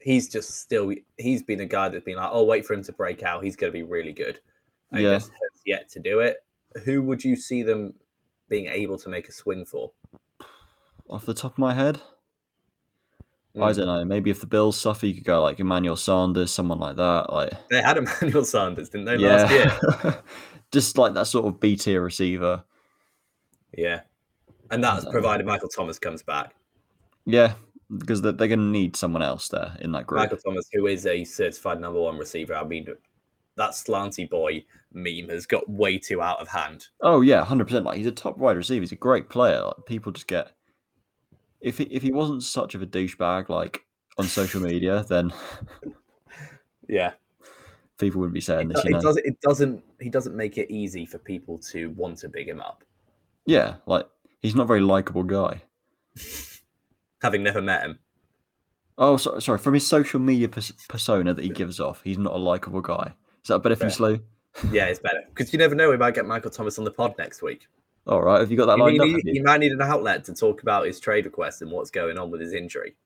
He's 0.00 0.28
just 0.28 0.60
still 0.60 0.92
he's 1.16 1.42
been 1.42 1.60
a 1.60 1.66
guy 1.66 1.88
that's 1.88 2.04
been 2.04 2.16
like, 2.16 2.30
oh, 2.30 2.44
wait 2.44 2.64
for 2.64 2.74
him 2.74 2.84
to 2.84 2.92
break 2.92 3.22
out. 3.24 3.42
He's 3.42 3.56
going 3.56 3.72
to 3.72 3.76
be 3.76 3.82
really 3.82 4.12
good. 4.12 4.38
And 4.92 5.02
Yeah. 5.02 5.14
he 5.14 5.16
just 5.16 5.30
has 5.32 5.62
yet 5.66 5.88
to 5.90 5.98
do 5.98 6.20
it. 6.20 6.36
Who 6.84 7.02
would 7.02 7.24
you 7.24 7.36
see 7.36 7.62
them 7.62 7.94
being 8.48 8.66
able 8.66 8.98
to 8.98 9.08
make 9.08 9.28
a 9.28 9.32
swing 9.32 9.64
for? 9.64 9.92
Off 11.08 11.26
the 11.26 11.34
top 11.34 11.52
of 11.52 11.58
my 11.58 11.74
head, 11.74 12.00
I 13.56 13.58
Mm. 13.72 13.76
don't 13.76 13.86
know. 13.86 14.04
Maybe 14.04 14.30
if 14.30 14.40
the 14.40 14.46
Bills 14.46 14.78
suffer, 14.78 15.06
you 15.06 15.14
could 15.14 15.24
go 15.24 15.42
like 15.42 15.58
Emmanuel 15.58 15.96
Sanders, 15.96 16.50
someone 16.50 16.78
like 16.78 16.96
that. 16.96 17.32
Like 17.32 17.52
They 17.70 17.80
had 17.82 17.96
Emmanuel 17.96 18.44
Sanders, 18.44 18.90
didn't 18.90 19.06
they, 19.06 19.16
last 19.18 19.50
year? 19.50 19.78
yeah, 20.04 20.20
just 20.72 20.98
like 20.98 21.14
that 21.14 21.26
sort 21.26 21.46
of 21.46 21.58
B 21.60 21.76
tier 21.76 22.02
receiver. 22.02 22.62
Yeah. 23.76 24.02
And 24.70 24.84
that's 24.84 25.06
provided 25.06 25.46
Michael 25.46 25.70
Thomas 25.70 25.98
comes 25.98 26.22
back. 26.22 26.54
Yeah, 27.24 27.54
because 27.96 28.20
they're, 28.20 28.32
they're 28.32 28.48
going 28.48 28.58
to 28.60 28.64
need 28.66 28.96
someone 28.96 29.22
else 29.22 29.48
there 29.48 29.74
in 29.80 29.92
that 29.92 30.06
group. 30.06 30.18
Michael 30.20 30.36
Thomas, 30.38 30.68
who 30.72 30.86
is 30.86 31.06
a 31.06 31.24
certified 31.24 31.80
number 31.80 32.00
one 32.00 32.18
receiver. 32.18 32.54
I 32.54 32.64
mean, 32.64 32.86
that 33.58 33.72
slanty 33.72 34.28
boy 34.28 34.64
meme 34.92 35.28
has 35.28 35.46
got 35.46 35.68
way 35.68 35.98
too 35.98 36.22
out 36.22 36.40
of 36.40 36.48
hand. 36.48 36.86
Oh 37.02 37.20
yeah, 37.20 37.44
hundred 37.44 37.66
percent. 37.66 37.84
Like 37.84 37.98
he's 37.98 38.06
a 38.06 38.12
top 38.12 38.38
wide 38.38 38.56
receiver. 38.56 38.80
He's 38.80 38.92
a 38.92 38.96
great 38.96 39.28
player. 39.28 39.62
Like, 39.62 39.86
people 39.86 40.12
just 40.12 40.26
get 40.26 40.52
if 41.60 41.78
he, 41.78 41.84
if 41.84 42.02
he 42.02 42.12
wasn't 42.12 42.42
such 42.42 42.74
of 42.74 42.82
a 42.82 42.86
douchebag 42.86 43.48
like 43.48 43.84
on 44.16 44.26
social 44.26 44.60
media, 44.60 45.04
then 45.08 45.32
Yeah. 46.88 47.12
people 47.98 48.20
wouldn't 48.20 48.34
be 48.34 48.40
saying 48.40 48.68
this. 48.68 48.84
It 48.84 48.92
know? 48.92 49.00
doesn't 49.00 49.26
it 49.26 49.40
doesn't 49.40 49.84
he 50.00 50.08
doesn't 50.08 50.36
make 50.36 50.56
it 50.56 50.70
easy 50.72 51.04
for 51.04 51.18
people 51.18 51.58
to 51.70 51.90
want 51.90 52.18
to 52.18 52.28
big 52.28 52.48
him 52.48 52.60
up. 52.60 52.84
Yeah, 53.44 53.76
like 53.86 54.06
he's 54.40 54.54
not 54.54 54.64
a 54.64 54.66
very 54.66 54.80
likable 54.80 55.24
guy. 55.24 55.62
Having 57.22 57.42
never 57.42 57.60
met 57.60 57.82
him. 57.82 57.98
Oh, 58.96 59.16
so, 59.16 59.38
sorry. 59.38 59.58
From 59.58 59.74
his 59.74 59.86
social 59.86 60.18
media 60.18 60.48
pers- 60.48 60.72
persona 60.88 61.32
that 61.32 61.44
he 61.44 61.50
gives 61.50 61.78
off, 61.78 62.00
he's 62.02 62.18
not 62.18 62.34
a 62.34 62.38
likable 62.38 62.80
guy. 62.80 63.12
Is 63.44 63.48
that 63.48 63.60
better 63.62 63.76
for 63.76 63.84
you, 63.84 63.90
Fair. 63.90 63.96
Slow? 63.96 64.18
Yeah, 64.72 64.86
it's 64.86 64.98
better. 65.00 65.22
Because 65.28 65.52
you 65.52 65.58
never 65.58 65.74
know, 65.74 65.90
we 65.90 65.96
might 65.96 66.14
get 66.14 66.26
Michael 66.26 66.50
Thomas 66.50 66.78
on 66.78 66.84
the 66.84 66.90
pod 66.90 67.14
next 67.18 67.42
week. 67.42 67.66
All 68.06 68.22
right. 68.22 68.40
Have 68.40 68.50
you 68.50 68.56
got 68.56 68.66
that 68.66 68.78
You, 68.78 68.82
lined 68.84 69.00
up? 69.00 69.06
have 69.08 69.20
you? 69.24 69.32
you 69.34 69.42
might 69.42 69.60
need 69.60 69.72
an 69.72 69.82
outlet 69.82 70.24
to 70.24 70.34
talk 70.34 70.62
about 70.62 70.86
his 70.86 70.98
trade 70.98 71.26
request 71.26 71.62
and 71.62 71.70
what's 71.70 71.90
going 71.90 72.18
on 72.18 72.30
with 72.30 72.40
his 72.40 72.54
injury. 72.54 72.96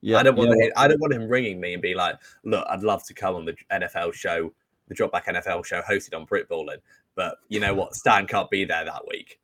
Yeah, 0.00 0.18
I 0.18 0.22
don't 0.22 0.36
want 0.36 0.50
know 0.50 0.58
him, 0.58 0.72
I 0.76 0.88
don't 0.88 1.00
want 1.00 1.12
him 1.12 1.28
ringing 1.28 1.60
me 1.60 1.74
and 1.74 1.82
be 1.82 1.94
like, 1.94 2.16
"Look, 2.44 2.66
I'd 2.68 2.82
love 2.82 3.04
to 3.06 3.14
come 3.14 3.36
on 3.36 3.44
the 3.44 3.54
NFL 3.72 4.12
show, 4.14 4.52
the 4.88 4.94
Dropback 4.96 5.24
NFL 5.26 5.64
show 5.64 5.80
hosted 5.82 6.16
on 6.16 6.24
Brit 6.24 6.48
Britballing, 6.48 6.78
but 7.14 7.36
you 7.48 7.60
know 7.60 7.72
what? 7.74 7.94
Stan 7.94 8.26
can't 8.26 8.50
be 8.50 8.64
there 8.64 8.84
that 8.84 9.02
week." 9.08 9.38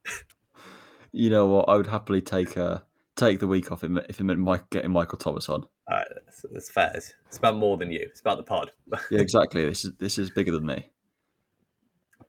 you 1.13 1.31
know 1.31 1.47
what? 1.47 1.69
I 1.69 1.77
would 1.77 1.87
happily 1.87 2.21
take 2.21 2.57
uh 2.57 2.79
take 3.17 3.39
the 3.41 3.47
week 3.47 3.71
off 3.73 3.83
if 3.85 3.91
it- 3.91 4.07
if 4.09 4.21
it 4.21 4.25
meant 4.25 4.41
Mike 4.41 4.69
getting 4.71 4.91
Michael 4.91 5.19
Thomas 5.19 5.49
on. 5.49 5.65
All 5.91 5.97
right, 5.97 6.07
that's, 6.25 6.45
that's 6.53 6.71
fair. 6.71 6.93
It's, 6.95 7.15
it's 7.27 7.39
about 7.39 7.57
more 7.57 7.77
than 7.77 7.91
you. 7.91 8.01
It's 8.03 8.21
about 8.21 8.37
the 8.37 8.43
pod. 8.43 8.73
Yeah, 9.11 9.21
exactly. 9.21 9.65
this 9.65 9.85
is 9.85 9.93
this 9.99 10.19
is 10.19 10.31
bigger 10.31 10.53
than 10.53 10.67
me. 10.67 10.91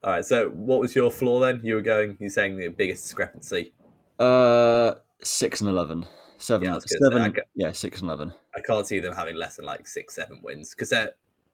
All 0.04 0.14
right. 0.14 0.26
So, 0.26 0.50
what 0.50 0.80
was 0.80 0.96
your 0.96 1.12
flaw 1.12 1.40
then? 1.40 1.60
You 1.64 1.76
were 1.76 1.82
going. 1.82 2.16
You're 2.20 2.30
saying 2.30 2.58
the 2.58 2.70
biggest 2.70 3.04
discrepancy. 3.04 3.74
Uh, 4.18 4.94
six 5.22 5.62
and 5.62 5.70
eleven. 5.70 6.06
Seven. 6.38 6.68
Yeah, 6.68 6.76
I 6.78 6.80
say, 6.80 6.98
seven. 7.02 7.36
Yeah, 7.56 7.72
six 7.74 8.00
and 8.00 8.10
eleven. 8.10 8.34
I 8.56 8.62
can't 8.62 8.88
see 8.88 9.00
them 9.00 9.14
having 9.14 9.36
less 9.36 9.58
than 9.58 9.66
like 9.66 9.88
six, 9.88 10.16
seven 10.16 10.40
wins 10.42 10.70
because 10.70 10.90
they're 10.90 11.12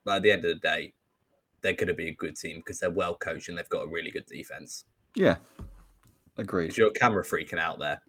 at 0.07 0.21
the 0.21 0.31
end 0.31 0.45
of 0.45 0.49
the 0.49 0.59
day, 0.59 0.93
they're 1.61 1.73
going 1.73 1.87
to 1.87 1.93
be 1.93 2.09
a 2.09 2.13
good 2.13 2.35
team 2.35 2.57
because 2.57 2.79
they're 2.79 2.91
well 2.91 3.15
coached 3.15 3.49
and 3.49 3.57
they've 3.57 3.69
got 3.69 3.85
a 3.85 3.87
really 3.87 4.11
good 4.11 4.25
defense. 4.27 4.85
Yeah, 5.15 5.37
agreed. 6.37 6.65
Because 6.65 6.77
you're 6.77 6.91
camera 6.91 7.23
freaking 7.23 7.59
out 7.59 7.79
there. 7.79 8.01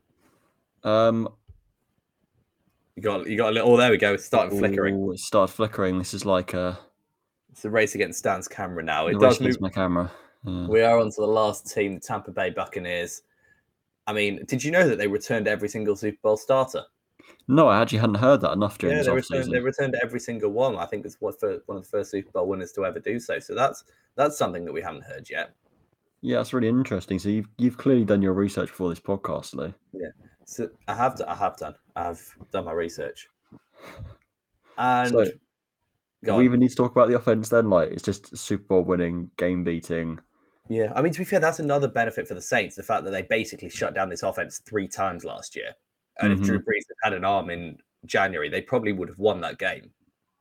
Um, 0.85 1.29
You 2.97 3.03
got 3.03 3.27
you 3.27 3.37
got 3.37 3.51
a 3.51 3.53
little. 3.53 3.73
Oh, 3.73 3.77
there 3.77 3.91
we 3.91 3.99
go. 3.99 4.15
It's 4.15 4.25
starting 4.25 4.59
flickering. 4.59 4.97
ooh, 4.97 5.13
it 5.13 5.19
started 5.21 5.53
flickering. 5.53 5.99
This 5.99 6.15
is 6.15 6.25
like 6.25 6.55
uh, 6.55 6.75
It's 7.53 7.65
a 7.65 7.71
race 7.71 7.95
against 7.95 8.19
Stan's 8.21 8.49
camera 8.49 8.83
now. 8.83 9.07
It 9.07 9.21
does 9.21 9.41
move. 9.41 9.61
my 9.61 9.69
camera. 9.69 10.11
Yeah. 10.45 10.67
We 10.67 10.81
are 10.81 10.99
on 10.99 11.11
to 11.11 11.21
the 11.21 11.27
last 11.27 11.73
team, 11.73 11.95
the 11.95 12.01
Tampa 12.01 12.31
Bay 12.31 12.51
Buccaneers. 12.51 13.23
I 14.07 14.13
mean, 14.13 14.45
did 14.47 14.63
you 14.65 14.71
know 14.71 14.89
that 14.89 14.97
they 14.97 15.09
returned 15.09 15.49
every 15.49 15.69
single 15.69 15.97
Super 15.97 16.19
Bowl 16.23 16.37
starter? 16.37 16.85
No, 17.49 17.69
I 17.69 17.81
actually 17.83 17.99
hadn't 17.99 18.17
heard 18.17 18.41
that 18.41 18.53
enough 18.53 18.79
during 18.79 18.97
Yeah, 18.97 19.03
this 19.03 19.29
they 19.29 19.37
returned, 19.37 19.53
they 19.53 19.61
returned 19.61 19.97
every 20.03 20.21
single 20.21 20.51
one. 20.51 20.77
I 20.77 20.87
think 20.87 21.05
it's 21.05 21.17
what 21.21 21.39
for 21.39 21.61
one 21.67 21.79
of 21.79 21.85
the 21.85 21.89
first 21.89 22.11
Super 22.13 22.31
Bowl 22.31 22.47
winners 22.47 22.73
to 22.73 22.85
ever 22.87 23.01
do 23.01 23.19
so. 23.19 23.39
So 23.41 23.55
that's 23.55 23.85
that's 24.15 24.39
something 24.39 24.65
that 24.65 24.73
we 24.73 24.81
haven't 24.81 25.05
heard 25.05 25.29
yet. 25.29 25.51
Yeah, 26.23 26.39
that's 26.39 26.53
really 26.53 26.69
interesting. 26.69 27.19
So 27.19 27.29
you've 27.29 27.49
you've 27.59 27.77
clearly 27.79 28.05
done 28.05 28.23
your 28.23 28.33
research 28.33 28.69
before 28.69 28.89
this 28.89 29.01
podcast, 29.01 29.55
Lou. 29.55 29.75
So 30.47 30.71
I 30.89 30.95
have 30.95 31.21
I 31.27 31.35
have 31.35 31.57
done 31.57 31.75
I've 31.97 32.35
done 32.53 32.65
my 32.65 32.73
research. 32.73 33.29
And 34.79 35.11
So, 35.11 35.25
Do 36.25 36.33
on. 36.33 36.39
we 36.39 36.45
even 36.45 36.61
need 36.61 36.71
to 36.71 36.77
talk 36.77 36.93
about 36.93 37.09
the 37.09 37.17
offense 37.17 37.49
then? 37.49 37.69
Like, 37.69 37.91
it's 37.91 38.03
just 38.03 38.37
Super 38.37 38.65
Bowl 38.65 38.83
winning, 38.83 39.31
game 39.37 39.65
beating. 39.65 40.19
yeah, 40.69 40.93
I 40.95 41.03
mean 41.03 41.13
to 41.13 41.19
be 41.19 41.25
fair, 41.25 41.41
that's 41.41 41.59
another 41.59 41.89
benefit 41.89 42.29
for 42.29 42.35
the 42.35 42.41
Saints, 42.43 42.77
the 42.77 42.83
fact 42.83 43.05
that 43.05 43.11
they 43.11 43.23
basically 43.23 43.69
shut 43.69 43.95
down 43.95 44.09
this 44.09 44.23
offense 44.23 44.61
three 44.65 44.89
times 44.89 45.25
last 45.25 45.57
year. 45.57 45.73
And 46.21 46.33
if 46.33 46.41
Drew 46.41 46.59
mm-hmm. 46.59 46.69
Brees 46.69 46.85
had 47.03 47.13
had 47.13 47.17
an 47.19 47.25
arm 47.25 47.51
in 47.51 47.77
January, 48.07 48.49
they 48.49 48.63
probably 48.63 48.93
would 48.93 49.09
have 49.09 49.19
won 49.19 49.41
that 49.43 49.59
game. 49.59 49.91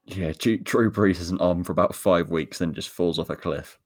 Yeah, 0.06 0.34
Drew, 0.38 0.58
Drew 0.58 0.92
Brees 0.92 1.20
is 1.20 1.32
an 1.32 1.42
arm 1.42 1.64
for 1.64 1.72
about 1.72 1.96
five 1.96 2.30
weeks, 2.30 2.60
then 2.60 2.74
just 2.74 2.90
falls 2.90 3.18
off 3.18 3.32
a 3.32 3.36
cliff. 3.36 3.80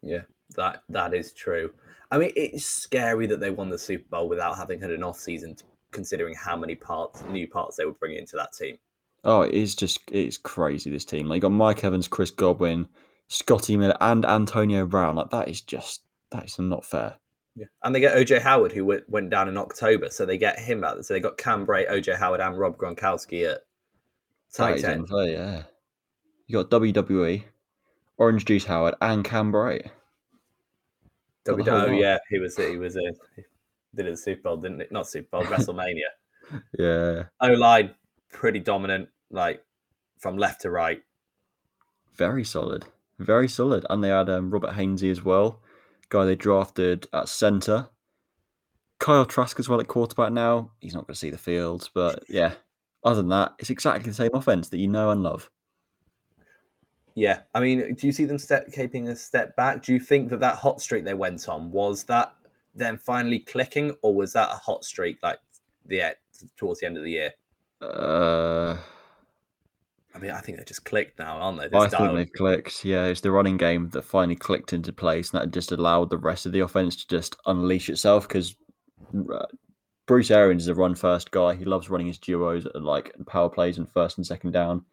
Yeah, 0.00 0.22
that 0.56 0.82
that 0.88 1.12
is 1.12 1.32
true. 1.32 1.72
I 2.10 2.18
mean, 2.18 2.32
it's 2.36 2.64
scary 2.64 3.26
that 3.26 3.40
they 3.40 3.50
won 3.50 3.68
the 3.68 3.78
Super 3.78 4.08
Bowl 4.08 4.28
without 4.28 4.56
having 4.56 4.80
had 4.80 4.90
an 4.90 5.02
off 5.02 5.18
season, 5.18 5.56
considering 5.90 6.34
how 6.34 6.56
many 6.56 6.74
parts, 6.74 7.22
new 7.24 7.46
parts 7.46 7.76
they 7.76 7.84
would 7.84 8.00
bring 8.00 8.16
into 8.16 8.36
that 8.36 8.52
team. 8.52 8.78
Oh, 9.24 9.42
it 9.42 9.52
is 9.52 9.74
just 9.74 10.00
it's 10.10 10.38
crazy. 10.38 10.90
This 10.90 11.04
team, 11.04 11.26
like, 11.26 11.36
you 11.36 11.42
got 11.42 11.50
Mike 11.50 11.84
Evans, 11.84 12.08
Chris 12.08 12.30
Godwin, 12.30 12.88
Scotty 13.28 13.76
Miller, 13.76 13.96
and 14.00 14.24
Antonio 14.24 14.86
Brown. 14.86 15.16
Like 15.16 15.30
that 15.30 15.48
is 15.48 15.60
just 15.60 16.02
that 16.30 16.44
is 16.44 16.58
not 16.58 16.84
fair. 16.84 17.14
Yeah, 17.56 17.66
and 17.82 17.94
they 17.94 18.00
get 18.00 18.16
OJ 18.16 18.40
Howard, 18.40 18.72
who 18.72 18.84
went, 18.84 19.08
went 19.10 19.30
down 19.30 19.48
in 19.48 19.58
October, 19.58 20.10
so 20.10 20.24
they 20.24 20.38
get 20.38 20.58
him 20.58 20.84
out. 20.84 21.04
So 21.04 21.12
they 21.12 21.20
got 21.20 21.38
Cam 21.38 21.66
Brate, 21.66 21.90
OJ 21.90 22.16
Howard, 22.16 22.40
and 22.40 22.58
Rob 22.58 22.76
Gronkowski 22.78 23.50
at 23.50 23.62
tight 24.54 24.84
end. 24.84 25.02
unfair, 25.02 25.26
yeah. 25.26 25.62
You 26.46 26.62
got 26.62 26.70
WWE, 26.70 27.42
Orange 28.16 28.44
Juice 28.44 28.64
Howard, 28.64 28.94
and 29.00 29.24
Cam 29.24 29.52
Brate. 29.52 29.90
Got 31.48 31.64
the 31.64 31.64
W- 31.64 31.86
whole 31.86 31.96
oh 31.96 31.98
yeah, 31.98 32.18
he 32.28 32.38
was 32.38 32.56
he 32.56 32.76
was 32.76 32.96
a 32.96 33.12
did 33.94 34.06
it 34.06 34.10
the 34.10 34.16
Super 34.16 34.42
Bowl, 34.42 34.56
didn't 34.56 34.80
it? 34.80 34.92
Not 34.92 35.08
Super 35.08 35.28
Bowl, 35.30 35.42
WrestleMania. 35.44 36.10
Yeah, 36.78 37.24
O 37.40 37.52
line 37.52 37.94
pretty 38.32 38.60
dominant, 38.60 39.08
like 39.30 39.62
from 40.18 40.36
left 40.36 40.62
to 40.62 40.70
right. 40.70 41.02
very 42.14 42.44
solid, 42.44 42.84
very 43.18 43.48
solid. 43.48 43.86
And 43.88 44.02
they 44.02 44.08
had 44.08 44.28
um, 44.28 44.50
Robert 44.50 44.74
Hainsey 44.74 45.10
as 45.10 45.24
well, 45.24 45.60
guy 46.08 46.24
they 46.24 46.36
drafted 46.36 47.06
at 47.12 47.28
center. 47.28 47.88
Kyle 48.98 49.24
Trask 49.24 49.58
as 49.60 49.68
well 49.68 49.80
at 49.80 49.86
quarterback 49.86 50.32
now. 50.32 50.72
He's 50.80 50.94
not 50.94 51.06
going 51.06 51.14
to 51.14 51.18
see 51.18 51.30
the 51.30 51.38
field, 51.38 51.88
but 51.94 52.24
yeah. 52.28 52.54
Other 53.04 53.22
than 53.22 53.28
that, 53.28 53.54
it's 53.60 53.70
exactly 53.70 54.10
the 54.10 54.14
same 54.14 54.34
offense 54.34 54.68
that 54.70 54.78
you 54.78 54.88
know 54.88 55.10
and 55.10 55.22
love. 55.22 55.50
Yeah, 57.18 57.40
I 57.52 57.58
mean, 57.58 57.94
do 57.94 58.06
you 58.06 58.12
see 58.12 58.26
them 58.26 58.38
step 58.38 58.72
keeping 58.72 59.08
a 59.08 59.16
step 59.16 59.56
back? 59.56 59.82
Do 59.82 59.92
you 59.92 59.98
think 59.98 60.30
that 60.30 60.38
that 60.38 60.54
hot 60.54 60.80
streak 60.80 61.04
they 61.04 61.14
went 61.14 61.48
on 61.48 61.72
was 61.72 62.04
that 62.04 62.32
them 62.76 62.96
finally 62.96 63.40
clicking, 63.40 63.96
or 64.02 64.14
was 64.14 64.32
that 64.34 64.50
a 64.50 64.54
hot 64.54 64.84
streak 64.84 65.18
like 65.20 65.40
the 65.86 66.14
towards 66.56 66.78
the 66.78 66.86
end 66.86 66.96
of 66.96 67.02
the 67.02 67.10
year? 67.10 67.32
Uh, 67.82 68.76
I 70.14 70.18
mean, 70.20 70.30
I 70.30 70.38
think 70.38 70.58
they 70.58 70.64
just 70.64 70.84
clicked 70.84 71.18
now, 71.18 71.38
aren't 71.38 71.58
they? 71.58 71.76
I 71.76 71.88
This 71.88 71.98
think 71.98 72.14
they've 72.14 72.32
clicked. 72.32 72.84
Yeah, 72.84 73.06
it's 73.06 73.20
the 73.20 73.32
running 73.32 73.56
game 73.56 73.88
that 73.90 74.02
finally 74.02 74.36
clicked 74.36 74.72
into 74.72 74.92
place, 74.92 75.32
and 75.32 75.40
that 75.40 75.50
just 75.50 75.72
allowed 75.72 76.10
the 76.10 76.18
rest 76.18 76.46
of 76.46 76.52
the 76.52 76.60
offense 76.60 76.94
to 76.94 77.08
just 77.08 77.34
unleash 77.46 77.90
itself. 77.90 78.28
Because 78.28 78.54
Bruce 80.06 80.30
Arians 80.30 80.62
is 80.62 80.68
a 80.68 80.74
run-first 80.74 81.32
guy. 81.32 81.56
He 81.56 81.64
loves 81.64 81.90
running 81.90 82.06
his 82.06 82.18
duos 82.18 82.64
like 82.76 83.12
power 83.26 83.48
plays 83.48 83.76
and 83.76 83.90
first 83.90 84.18
and 84.18 84.26
second 84.26 84.52
down. 84.52 84.84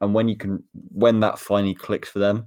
And 0.00 0.14
when 0.14 0.28
you 0.28 0.36
can, 0.36 0.62
when 0.92 1.20
that 1.20 1.38
finally 1.38 1.74
clicks 1.74 2.08
for 2.08 2.18
them 2.18 2.46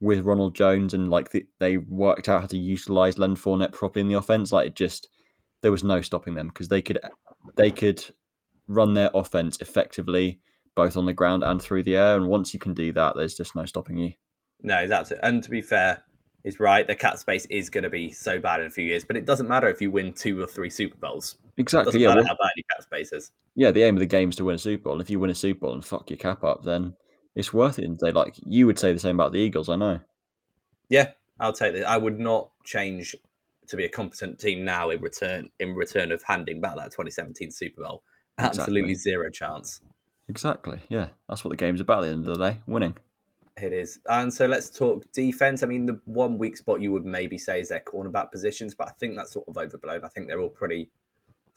with 0.00 0.24
Ronald 0.24 0.54
Jones, 0.54 0.94
and 0.94 1.10
like 1.10 1.30
the, 1.30 1.46
they 1.58 1.78
worked 1.78 2.28
out 2.28 2.42
how 2.42 2.46
to 2.48 2.58
utilize 2.58 3.18
Len 3.18 3.36
Fournette 3.36 3.72
properly 3.72 4.02
in 4.02 4.08
the 4.08 4.18
offense, 4.18 4.52
like 4.52 4.68
it 4.68 4.74
just 4.76 5.08
there 5.62 5.72
was 5.72 5.84
no 5.84 6.00
stopping 6.00 6.34
them 6.34 6.48
because 6.48 6.68
they 6.68 6.82
could 6.82 6.98
they 7.56 7.70
could 7.70 8.04
run 8.68 8.94
their 8.94 9.10
offense 9.14 9.58
effectively 9.60 10.40
both 10.76 10.96
on 10.96 11.04
the 11.04 11.12
ground 11.12 11.42
and 11.42 11.60
through 11.60 11.82
the 11.82 11.96
air. 11.96 12.16
And 12.16 12.28
once 12.28 12.54
you 12.54 12.60
can 12.60 12.72
do 12.74 12.92
that, 12.92 13.16
there's 13.16 13.34
just 13.34 13.56
no 13.56 13.64
stopping 13.66 13.98
you. 13.98 14.12
No, 14.62 14.86
that's 14.86 15.10
it. 15.10 15.18
And 15.22 15.42
to 15.42 15.50
be 15.50 15.60
fair, 15.60 16.02
he's 16.44 16.60
right. 16.60 16.86
The 16.86 16.94
cap 16.94 17.18
space 17.18 17.44
is 17.46 17.68
going 17.68 17.82
to 17.84 17.90
be 17.90 18.12
so 18.12 18.38
bad 18.38 18.60
in 18.60 18.66
a 18.66 18.70
few 18.70 18.84
years, 18.84 19.04
but 19.04 19.16
it 19.16 19.26
doesn't 19.26 19.48
matter 19.48 19.68
if 19.68 19.82
you 19.82 19.90
win 19.90 20.12
two 20.12 20.40
or 20.40 20.46
three 20.46 20.70
Super 20.70 20.96
Bowls. 20.96 21.36
It 21.56 21.62
Exactly. 21.62 21.86
doesn't 21.86 22.00
Yeah. 22.00 22.08
matter 22.08 22.20
well- 22.20 22.28
how 22.28 22.36
bad 22.40 22.52
your 22.56 22.64
cap 22.70 22.82
space 22.82 23.12
is. 23.12 23.32
Yeah. 23.54 23.70
The 23.70 23.82
aim 23.82 23.96
of 23.96 24.00
the 24.00 24.06
game 24.06 24.30
is 24.30 24.36
to 24.36 24.44
win 24.44 24.54
a 24.54 24.58
Super 24.58 24.84
Bowl. 24.84 24.94
And 24.94 25.02
if 25.02 25.10
you 25.10 25.18
win 25.20 25.30
a 25.30 25.34
Super 25.34 25.60
Bowl 25.60 25.74
and 25.74 25.84
fuck 25.84 26.10
your 26.10 26.16
cap 26.16 26.44
up, 26.44 26.64
then 26.64 26.94
it's 27.34 27.52
worth 27.52 27.78
it. 27.78 27.84
And 27.84 27.98
they 27.98 28.12
like 28.12 28.34
you 28.46 28.66
would 28.66 28.78
say 28.78 28.92
the 28.92 28.98
same 28.98 29.16
about 29.16 29.32
the 29.32 29.38
Eagles. 29.38 29.68
I 29.68 29.76
know. 29.76 30.00
Yeah, 30.88 31.10
I'll 31.38 31.52
take 31.52 31.74
that. 31.74 31.88
I 31.88 31.96
would 31.96 32.18
not 32.18 32.50
change 32.64 33.14
to 33.68 33.76
be 33.76 33.84
a 33.84 33.88
competent 33.88 34.38
team 34.38 34.64
now 34.64 34.90
in 34.90 35.00
return 35.00 35.48
in 35.60 35.74
return 35.74 36.12
of 36.12 36.22
handing 36.22 36.60
back 36.60 36.76
that 36.76 36.90
2017 36.90 37.50
Super 37.50 37.82
Bowl. 37.82 38.02
Absolutely 38.38 38.90
Exactly. 38.90 38.94
zero 38.94 39.30
chance. 39.30 39.80
Exactly. 40.28 40.80
Yeah. 40.88 41.08
That's 41.28 41.44
what 41.44 41.50
the 41.50 41.56
game's 41.56 41.80
about 41.80 42.04
at 42.04 42.06
the 42.06 42.12
end 42.12 42.28
of 42.28 42.38
the 42.38 42.50
day. 42.50 42.60
Winning. 42.66 42.96
It 43.56 43.72
is. 43.72 43.98
And 44.08 44.32
so 44.32 44.46
let's 44.46 44.70
talk 44.70 45.04
defense. 45.12 45.62
I 45.62 45.66
mean, 45.66 45.86
the 45.86 46.00
one 46.06 46.38
weak 46.38 46.56
spot 46.56 46.80
you 46.80 46.92
would 46.92 47.04
maybe 47.04 47.36
say 47.36 47.60
is 47.60 47.68
their 47.68 47.80
cornerback 47.80 48.30
positions, 48.30 48.74
but 48.74 48.88
I 48.88 48.92
think 48.92 49.16
that's 49.16 49.32
sort 49.32 49.46
of 49.48 49.58
overblown. 49.58 50.04
I 50.04 50.08
think 50.08 50.28
they're 50.28 50.40
all 50.40 50.48
pretty 50.48 50.88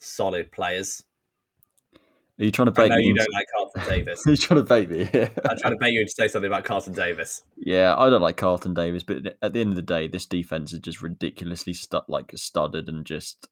solid 0.00 0.50
players. 0.52 1.02
Are 2.38 2.44
you 2.44 2.50
trying 2.50 2.72
to 2.72 2.80
I 2.80 2.84
bait 2.84 2.88
know 2.88 2.96
me? 2.96 3.06
you 3.06 3.14
don't 3.14 3.32
like 3.32 3.46
Carlton 3.54 3.84
Davis. 3.88 4.22
Are 4.26 4.30
you 4.30 4.36
trying 4.36 4.60
to 4.60 4.64
bait 4.64 4.90
me? 4.90 5.08
Yeah. 5.14 5.28
I'm 5.48 5.56
trying 5.56 5.72
to 5.74 5.78
bait 5.78 5.92
you 5.92 6.04
to 6.04 6.10
say 6.10 6.26
something 6.26 6.50
about 6.50 6.64
Carlton 6.64 6.92
Davis. 6.92 7.42
Yeah, 7.56 7.94
I 7.96 8.10
don't 8.10 8.22
like 8.22 8.36
Carlton 8.36 8.74
Davis, 8.74 9.04
but 9.04 9.36
at 9.40 9.52
the 9.52 9.60
end 9.60 9.70
of 9.70 9.76
the 9.76 9.82
day, 9.82 10.08
this 10.08 10.26
defense 10.26 10.72
is 10.72 10.80
just 10.80 11.00
ridiculously 11.00 11.74
stu- 11.74 12.00
like 12.08 12.32
studded 12.34 12.88
and 12.88 13.04
just 13.04 13.48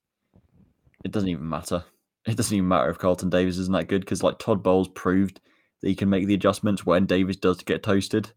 it 1.05 1.13
doesn't 1.13 1.29
even 1.29 1.49
matter. 1.49 1.85
It 2.27 2.37
doesn't 2.37 2.57
even 2.57 2.69
matter 2.69 2.91
if 2.91 2.99
Carlton 2.99 3.31
Davis 3.31 3.59
isn't 3.59 3.73
that 3.73 3.89
good 3.89 4.01
because 4.01 4.23
like 4.23 4.39
Todd 4.39 4.63
Bowles 4.63 4.89
proved 4.89 5.41
that 5.81 5.89
he 5.89 5.95
can 5.95 6.11
make 6.11 6.27
the 6.27 6.35
adjustments 6.35 6.85
when 6.85 7.07
Davis 7.07 7.37
does 7.37 7.63
get 7.63 7.83
toasted. 7.83 8.33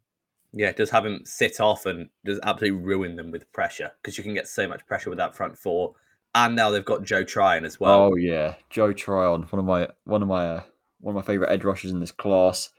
Yeah, 0.53 0.71
just 0.71 0.91
have 0.91 1.05
him 1.05 1.21
sit 1.25 1.59
off 1.59 1.85
and 1.85 2.09
just 2.25 2.39
absolutely 2.43 2.79
ruin 2.81 3.15
them 3.15 3.31
with 3.31 3.51
pressure 3.51 3.91
because 4.01 4.17
you 4.17 4.23
can 4.23 4.33
get 4.33 4.47
so 4.47 4.67
much 4.67 4.85
pressure 4.85 5.09
with 5.09 5.17
that 5.17 5.35
front 5.35 5.57
four. 5.57 5.95
And 6.35 6.53
now 6.53 6.69
they've 6.69 6.83
got 6.83 7.03
Joe 7.03 7.23
Tryon 7.23 7.63
as 7.63 7.79
well. 7.79 8.11
oh 8.11 8.15
yeah, 8.15 8.55
Joe 8.69 8.91
Tryon, 8.91 9.43
one 9.43 9.59
of 9.59 9.65
my 9.65 9.87
one 10.03 10.21
of 10.21 10.27
my 10.27 10.49
uh, 10.49 10.63
one 10.99 11.15
of 11.15 11.23
my 11.23 11.25
favorite 11.25 11.49
edge 11.49 11.63
rushers 11.63 11.91
in 11.91 12.01
this 12.01 12.11
class. 12.11 12.69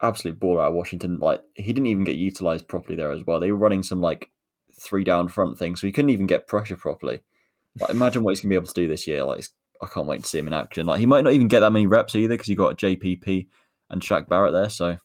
Absolute 0.00 0.38
baller 0.38 0.62
out 0.62 0.68
of 0.68 0.74
Washington. 0.74 1.18
Like 1.18 1.42
he 1.54 1.72
didn't 1.72 1.86
even 1.86 2.04
get 2.04 2.14
utilized 2.14 2.68
properly 2.68 2.94
there 2.94 3.10
as 3.10 3.26
well. 3.26 3.40
They 3.40 3.50
were 3.50 3.58
running 3.58 3.82
some 3.82 4.00
like 4.00 4.30
three 4.80 5.02
down 5.02 5.26
front 5.26 5.58
thing, 5.58 5.74
so 5.74 5.88
he 5.88 5.92
couldn't 5.92 6.10
even 6.10 6.28
get 6.28 6.46
pressure 6.46 6.76
properly. 6.76 7.20
Like 7.80 7.90
imagine 7.90 8.22
what 8.22 8.30
he's 8.30 8.42
gonna 8.42 8.50
be 8.50 8.56
able 8.56 8.68
to 8.68 8.74
do 8.74 8.86
this 8.86 9.08
year. 9.08 9.24
Like 9.24 9.44
I 9.82 9.88
can't 9.88 10.06
wait 10.06 10.22
to 10.22 10.28
see 10.28 10.38
him 10.38 10.46
in 10.46 10.52
action. 10.52 10.86
Like 10.86 11.00
he 11.00 11.06
might 11.06 11.24
not 11.24 11.32
even 11.32 11.48
get 11.48 11.60
that 11.60 11.72
many 11.72 11.88
reps 11.88 12.14
either 12.14 12.34
because 12.34 12.48
you 12.48 12.54
got 12.54 12.78
JPP 12.78 13.48
and 13.90 14.00
Shaq 14.00 14.28
Barrett 14.28 14.52
there. 14.52 14.70
So 14.70 14.98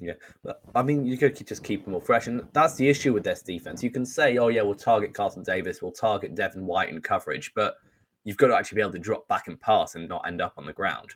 Yeah, 0.00 0.14
but, 0.42 0.62
I 0.74 0.82
mean, 0.82 1.04
you 1.04 1.18
could 1.18 1.46
just 1.46 1.62
keep 1.62 1.84
them 1.84 1.92
all 1.92 2.00
fresh, 2.00 2.26
and 2.26 2.42
that's 2.54 2.74
the 2.76 2.88
issue 2.88 3.12
with 3.12 3.22
this 3.22 3.42
defense. 3.42 3.82
You 3.82 3.90
can 3.90 4.06
say, 4.06 4.38
"Oh 4.38 4.48
yeah, 4.48 4.62
we'll 4.62 4.74
target 4.74 5.12
Carlton 5.12 5.42
Davis, 5.42 5.82
we'll 5.82 5.92
target 5.92 6.34
Devin 6.34 6.64
White 6.64 6.88
in 6.88 7.02
coverage," 7.02 7.52
but 7.54 7.76
you've 8.24 8.38
got 8.38 8.48
to 8.48 8.56
actually 8.56 8.76
be 8.76 8.82
able 8.82 8.92
to 8.92 8.98
drop 8.98 9.28
back 9.28 9.46
and 9.46 9.60
pass 9.60 9.94
and 9.94 10.08
not 10.08 10.26
end 10.26 10.40
up 10.40 10.54
on 10.56 10.64
the 10.64 10.72
ground. 10.72 11.10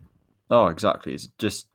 Oh, 0.51 0.67
exactly. 0.67 1.15
It's 1.15 1.29
just 1.39 1.67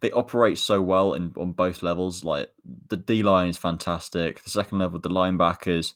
they 0.00 0.10
operate 0.10 0.58
so 0.58 0.82
well 0.82 1.14
in 1.14 1.32
on 1.38 1.52
both 1.52 1.82
levels. 1.82 2.24
Like 2.24 2.50
the 2.88 2.96
D 2.98 3.22
line 3.22 3.48
is 3.48 3.56
fantastic. 3.56 4.42
The 4.42 4.50
second 4.50 4.78
level, 4.78 4.98
the 4.98 5.08
linebackers, 5.08 5.94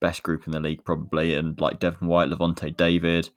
best 0.00 0.22
group 0.22 0.46
in 0.46 0.52
the 0.52 0.60
league 0.60 0.84
probably, 0.84 1.34
and 1.34 1.58
like 1.58 1.80
Devin 1.80 2.06
White, 2.08 2.28
Lavonte 2.28 2.76
David, 2.76 3.30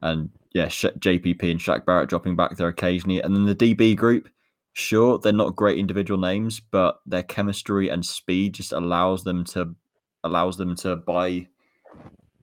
and 0.00 0.30
yeah, 0.52 0.66
JPP 0.66 1.50
and 1.50 1.60
Shaq 1.60 1.84
Barrett 1.84 2.08
dropping 2.08 2.36
back 2.36 2.56
there 2.56 2.68
occasionally, 2.68 3.20
and 3.20 3.34
then 3.34 3.46
the 3.46 3.54
DB 3.54 3.96
group. 3.96 4.28
Sure, 4.72 5.18
they're 5.18 5.32
not 5.32 5.56
great 5.56 5.78
individual 5.78 6.18
names, 6.18 6.60
but 6.60 7.00
their 7.06 7.22
chemistry 7.22 7.88
and 7.88 8.04
speed 8.04 8.54
just 8.54 8.72
allows 8.72 9.24
them 9.24 9.44
to 9.44 9.74
allows 10.22 10.56
them 10.56 10.76
to 10.76 10.96
buy 10.96 11.46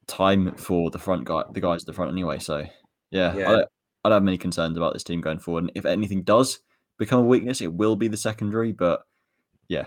time 0.07 0.55
for 0.55 0.89
the 0.89 0.99
front 0.99 1.25
guy, 1.25 1.43
the 1.51 1.61
guys 1.61 1.83
at 1.83 1.87
the 1.87 1.93
front 1.93 2.11
anyway. 2.11 2.39
So 2.39 2.65
yeah, 3.11 3.35
Yeah. 3.35 3.49
I, 3.49 3.51
don't, 3.51 3.69
I 4.03 4.09
don't 4.09 4.15
have 4.17 4.23
many 4.23 4.37
concerns 4.37 4.77
about 4.77 4.93
this 4.93 5.03
team 5.03 5.21
going 5.21 5.39
forward. 5.39 5.65
And 5.65 5.71
if 5.75 5.85
anything 5.85 6.23
does 6.23 6.59
become 6.97 7.19
a 7.19 7.25
weakness, 7.25 7.61
it 7.61 7.73
will 7.73 7.95
be 7.95 8.07
the 8.07 8.17
secondary. 8.17 8.71
But 8.71 9.03
yeah, 9.67 9.85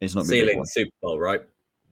it's 0.00 0.14
not 0.14 0.26
Ceiling. 0.26 0.64
Super 0.64 0.90
Bowl, 1.00 1.20
right? 1.20 1.42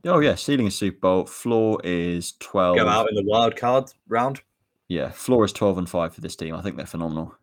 Oh 0.05 0.21
yeah, 0.21 0.35
ceiling 0.35 0.67
is 0.67 0.77
Super 0.77 0.99
Bowl. 0.99 1.27
Floor 1.27 1.81
is 1.85 2.33
twelve. 2.41 2.77
Go 2.77 2.89
out 2.89 3.09
in 3.11 3.15
the 3.15 3.25
wild 3.25 3.57
card 3.57 3.93
round. 4.09 4.41
Yeah, 4.89 5.11
floor 5.11 5.45
is 5.45 5.53
twelve 5.53 5.79
and 5.79 5.89
five 5.89 6.15
for 6.15 6.23
this 6.23 6.37
team. 6.37 6.55
I 6.55 6.63
think 6.63 6.77
they're 6.77 6.87
phenomenal. 6.87 7.37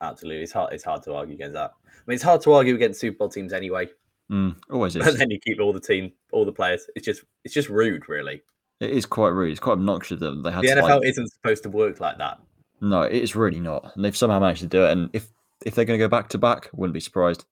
Absolutely, 0.00 0.42
it's 0.42 0.52
hard. 0.52 0.72
It's 0.72 0.84
hard 0.84 1.02
to 1.04 1.14
argue 1.14 1.34
against 1.34 1.54
that. 1.54 1.72
I 1.86 2.00
mean, 2.06 2.14
it's 2.14 2.22
hard 2.24 2.40
to 2.42 2.52
argue 2.52 2.74
against 2.74 3.00
Super 3.00 3.18
Bowl 3.18 3.28
teams 3.28 3.52
anyway. 3.52 3.88
Mm, 4.30 4.56
always 4.70 4.96
is. 4.96 5.18
then 5.18 5.30
you 5.30 5.38
keep 5.40 5.60
all 5.60 5.72
the 5.72 5.80
team, 5.80 6.12
all 6.32 6.44
the 6.44 6.52
players. 6.52 6.86
It's 6.96 7.04
just, 7.04 7.22
it's 7.44 7.52
just 7.52 7.68
rude, 7.68 8.08
really. 8.08 8.42
It 8.80 8.90
is 8.90 9.04
quite 9.04 9.30
rude. 9.30 9.50
It's 9.50 9.60
quite 9.60 9.72
obnoxious 9.74 10.20
them. 10.20 10.42
They 10.42 10.50
had 10.50 10.62
The 10.62 10.68
to, 10.68 10.74
NFL 10.82 11.00
like- 11.00 11.06
isn't 11.08 11.28
supposed 11.32 11.62
to 11.64 11.68
work 11.68 12.00
like 12.00 12.16
that. 12.18 12.40
No, 12.80 13.02
it 13.02 13.12
is 13.22 13.36
really 13.36 13.60
not. 13.60 13.92
And 13.94 14.02
they've 14.04 14.16
somehow 14.16 14.38
managed 14.38 14.62
to 14.62 14.66
do 14.66 14.84
it. 14.86 14.92
And 14.92 15.10
if 15.12 15.28
if 15.66 15.74
they're 15.74 15.84
going 15.84 15.98
to 15.98 16.02
go 16.04 16.08
back 16.08 16.28
to 16.30 16.38
back, 16.38 16.70
wouldn't 16.72 16.94
be 16.94 17.00
surprised. 17.00 17.44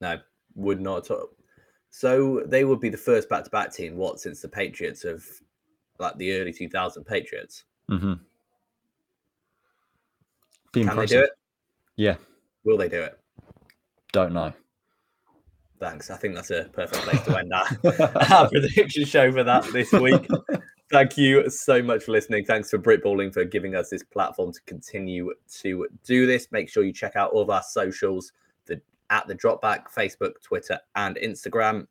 No, 0.00 0.18
would 0.54 0.80
not 0.80 1.06
at 1.06 1.10
all. 1.10 1.30
So 1.90 2.42
they 2.46 2.64
would 2.64 2.78
be 2.80 2.88
the 2.88 2.96
first 2.96 3.28
back-to-back 3.28 3.72
team. 3.72 3.96
What 3.96 4.20
since 4.20 4.40
the 4.40 4.48
Patriots 4.48 5.04
of 5.04 5.24
like 5.98 6.16
the 6.16 6.32
early 6.38 6.52
2000 6.52 7.04
Patriots? 7.04 7.64
Mm-hmm. 7.90 8.12
Can 10.72 10.96
they 10.96 11.06
do 11.06 11.20
it? 11.20 11.30
Yeah, 11.96 12.16
Will 12.64 12.76
they 12.76 12.88
do 12.88 13.00
it? 13.00 13.18
don't 14.12 14.32
know. 14.32 14.52
Thanks. 15.80 16.10
I 16.10 16.16
think 16.16 16.34
that's 16.34 16.50
a 16.50 16.64
perfect 16.72 17.02
place 17.02 17.20
to 17.22 17.38
end 17.38 17.52
our, 17.52 17.66
our 18.30 18.48
prediction 18.48 19.04
show 19.04 19.32
for 19.32 19.42
that 19.42 19.64
this 19.72 19.90
week. 19.90 20.28
Thank 20.92 21.16
you 21.16 21.48
so 21.50 21.82
much 21.82 22.04
for 22.04 22.12
listening. 22.12 22.44
Thanks 22.44 22.70
for 22.70 22.78
Brit 22.78 23.02
Balling 23.02 23.32
for 23.32 23.44
giving 23.44 23.74
us 23.74 23.88
this 23.88 24.04
platform 24.04 24.52
to 24.52 24.60
continue 24.66 25.32
to 25.60 25.88
do 26.04 26.26
this. 26.26 26.48
Make 26.52 26.68
sure 26.68 26.84
you 26.84 26.92
check 26.92 27.16
out 27.16 27.32
all 27.32 27.40
of 27.40 27.50
our 27.50 27.62
socials, 27.62 28.32
the 28.66 28.80
at 29.10 29.26
the 29.26 29.34
Dropback, 29.34 29.90
Facebook, 29.92 30.34
Twitter, 30.42 30.78
and 30.94 31.16
Instagram. 31.16 31.86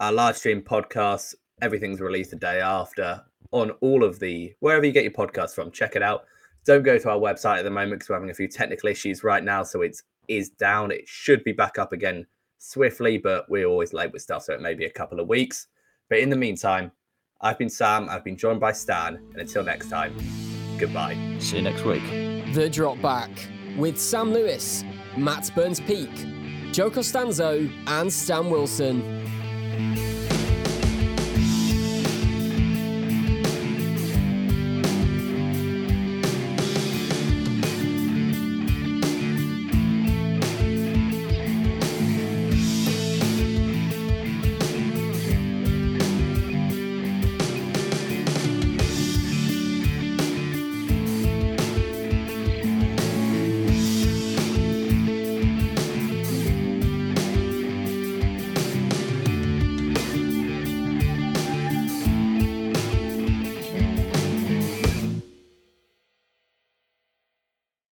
Our 0.00 0.12
live 0.12 0.38
stream 0.38 0.62
podcast, 0.62 1.34
everything's 1.60 2.00
released 2.00 2.30
the 2.30 2.36
day 2.36 2.60
after 2.60 3.22
on 3.50 3.72
all 3.82 4.04
of 4.04 4.20
the 4.20 4.54
wherever 4.60 4.86
you 4.86 4.92
get 4.92 5.04
your 5.04 5.12
podcast 5.12 5.54
from. 5.54 5.70
Check 5.70 5.96
it 5.96 6.02
out. 6.02 6.24
Don't 6.64 6.82
go 6.82 6.98
to 6.98 7.10
our 7.10 7.18
website 7.18 7.58
at 7.58 7.64
the 7.64 7.70
moment 7.70 8.00
because 8.00 8.08
we're 8.08 8.16
having 8.16 8.30
a 8.30 8.34
few 8.34 8.48
technical 8.48 8.88
issues 8.88 9.22
right 9.22 9.44
now, 9.44 9.62
so 9.62 9.82
it's 9.82 10.02
is 10.28 10.50
down. 10.50 10.90
It 10.90 11.06
should 11.06 11.44
be 11.44 11.52
back 11.52 11.78
up 11.78 11.92
again 11.92 12.26
swiftly, 12.58 13.18
but 13.18 13.48
we're 13.50 13.66
always 13.66 13.92
late 13.92 14.12
with 14.12 14.22
stuff, 14.22 14.44
so 14.44 14.54
it 14.54 14.60
may 14.62 14.74
be 14.74 14.86
a 14.86 14.90
couple 14.90 15.20
of 15.20 15.28
weeks. 15.28 15.66
But 16.08 16.20
in 16.20 16.30
the 16.30 16.36
meantime, 16.36 16.92
I've 17.40 17.58
been 17.58 17.68
Sam, 17.68 18.08
I've 18.08 18.24
been 18.24 18.36
joined 18.36 18.60
by 18.60 18.72
Stan, 18.72 19.16
and 19.16 19.36
until 19.36 19.62
next 19.62 19.90
time, 19.90 20.16
goodbye. 20.78 21.16
See 21.38 21.56
you 21.56 21.62
next 21.62 21.84
week. 21.84 22.02
The 22.54 22.70
Drop 22.70 23.00
Back 23.02 23.30
with 23.76 24.00
Sam 24.00 24.32
Lewis, 24.32 24.84
Matt 25.16 25.50
Burns 25.54 25.80
Peak, 25.80 26.10
Joe 26.72 26.90
Costanzo, 26.90 27.68
and 27.86 28.12
Stan 28.12 28.48
Wilson. 28.48 29.02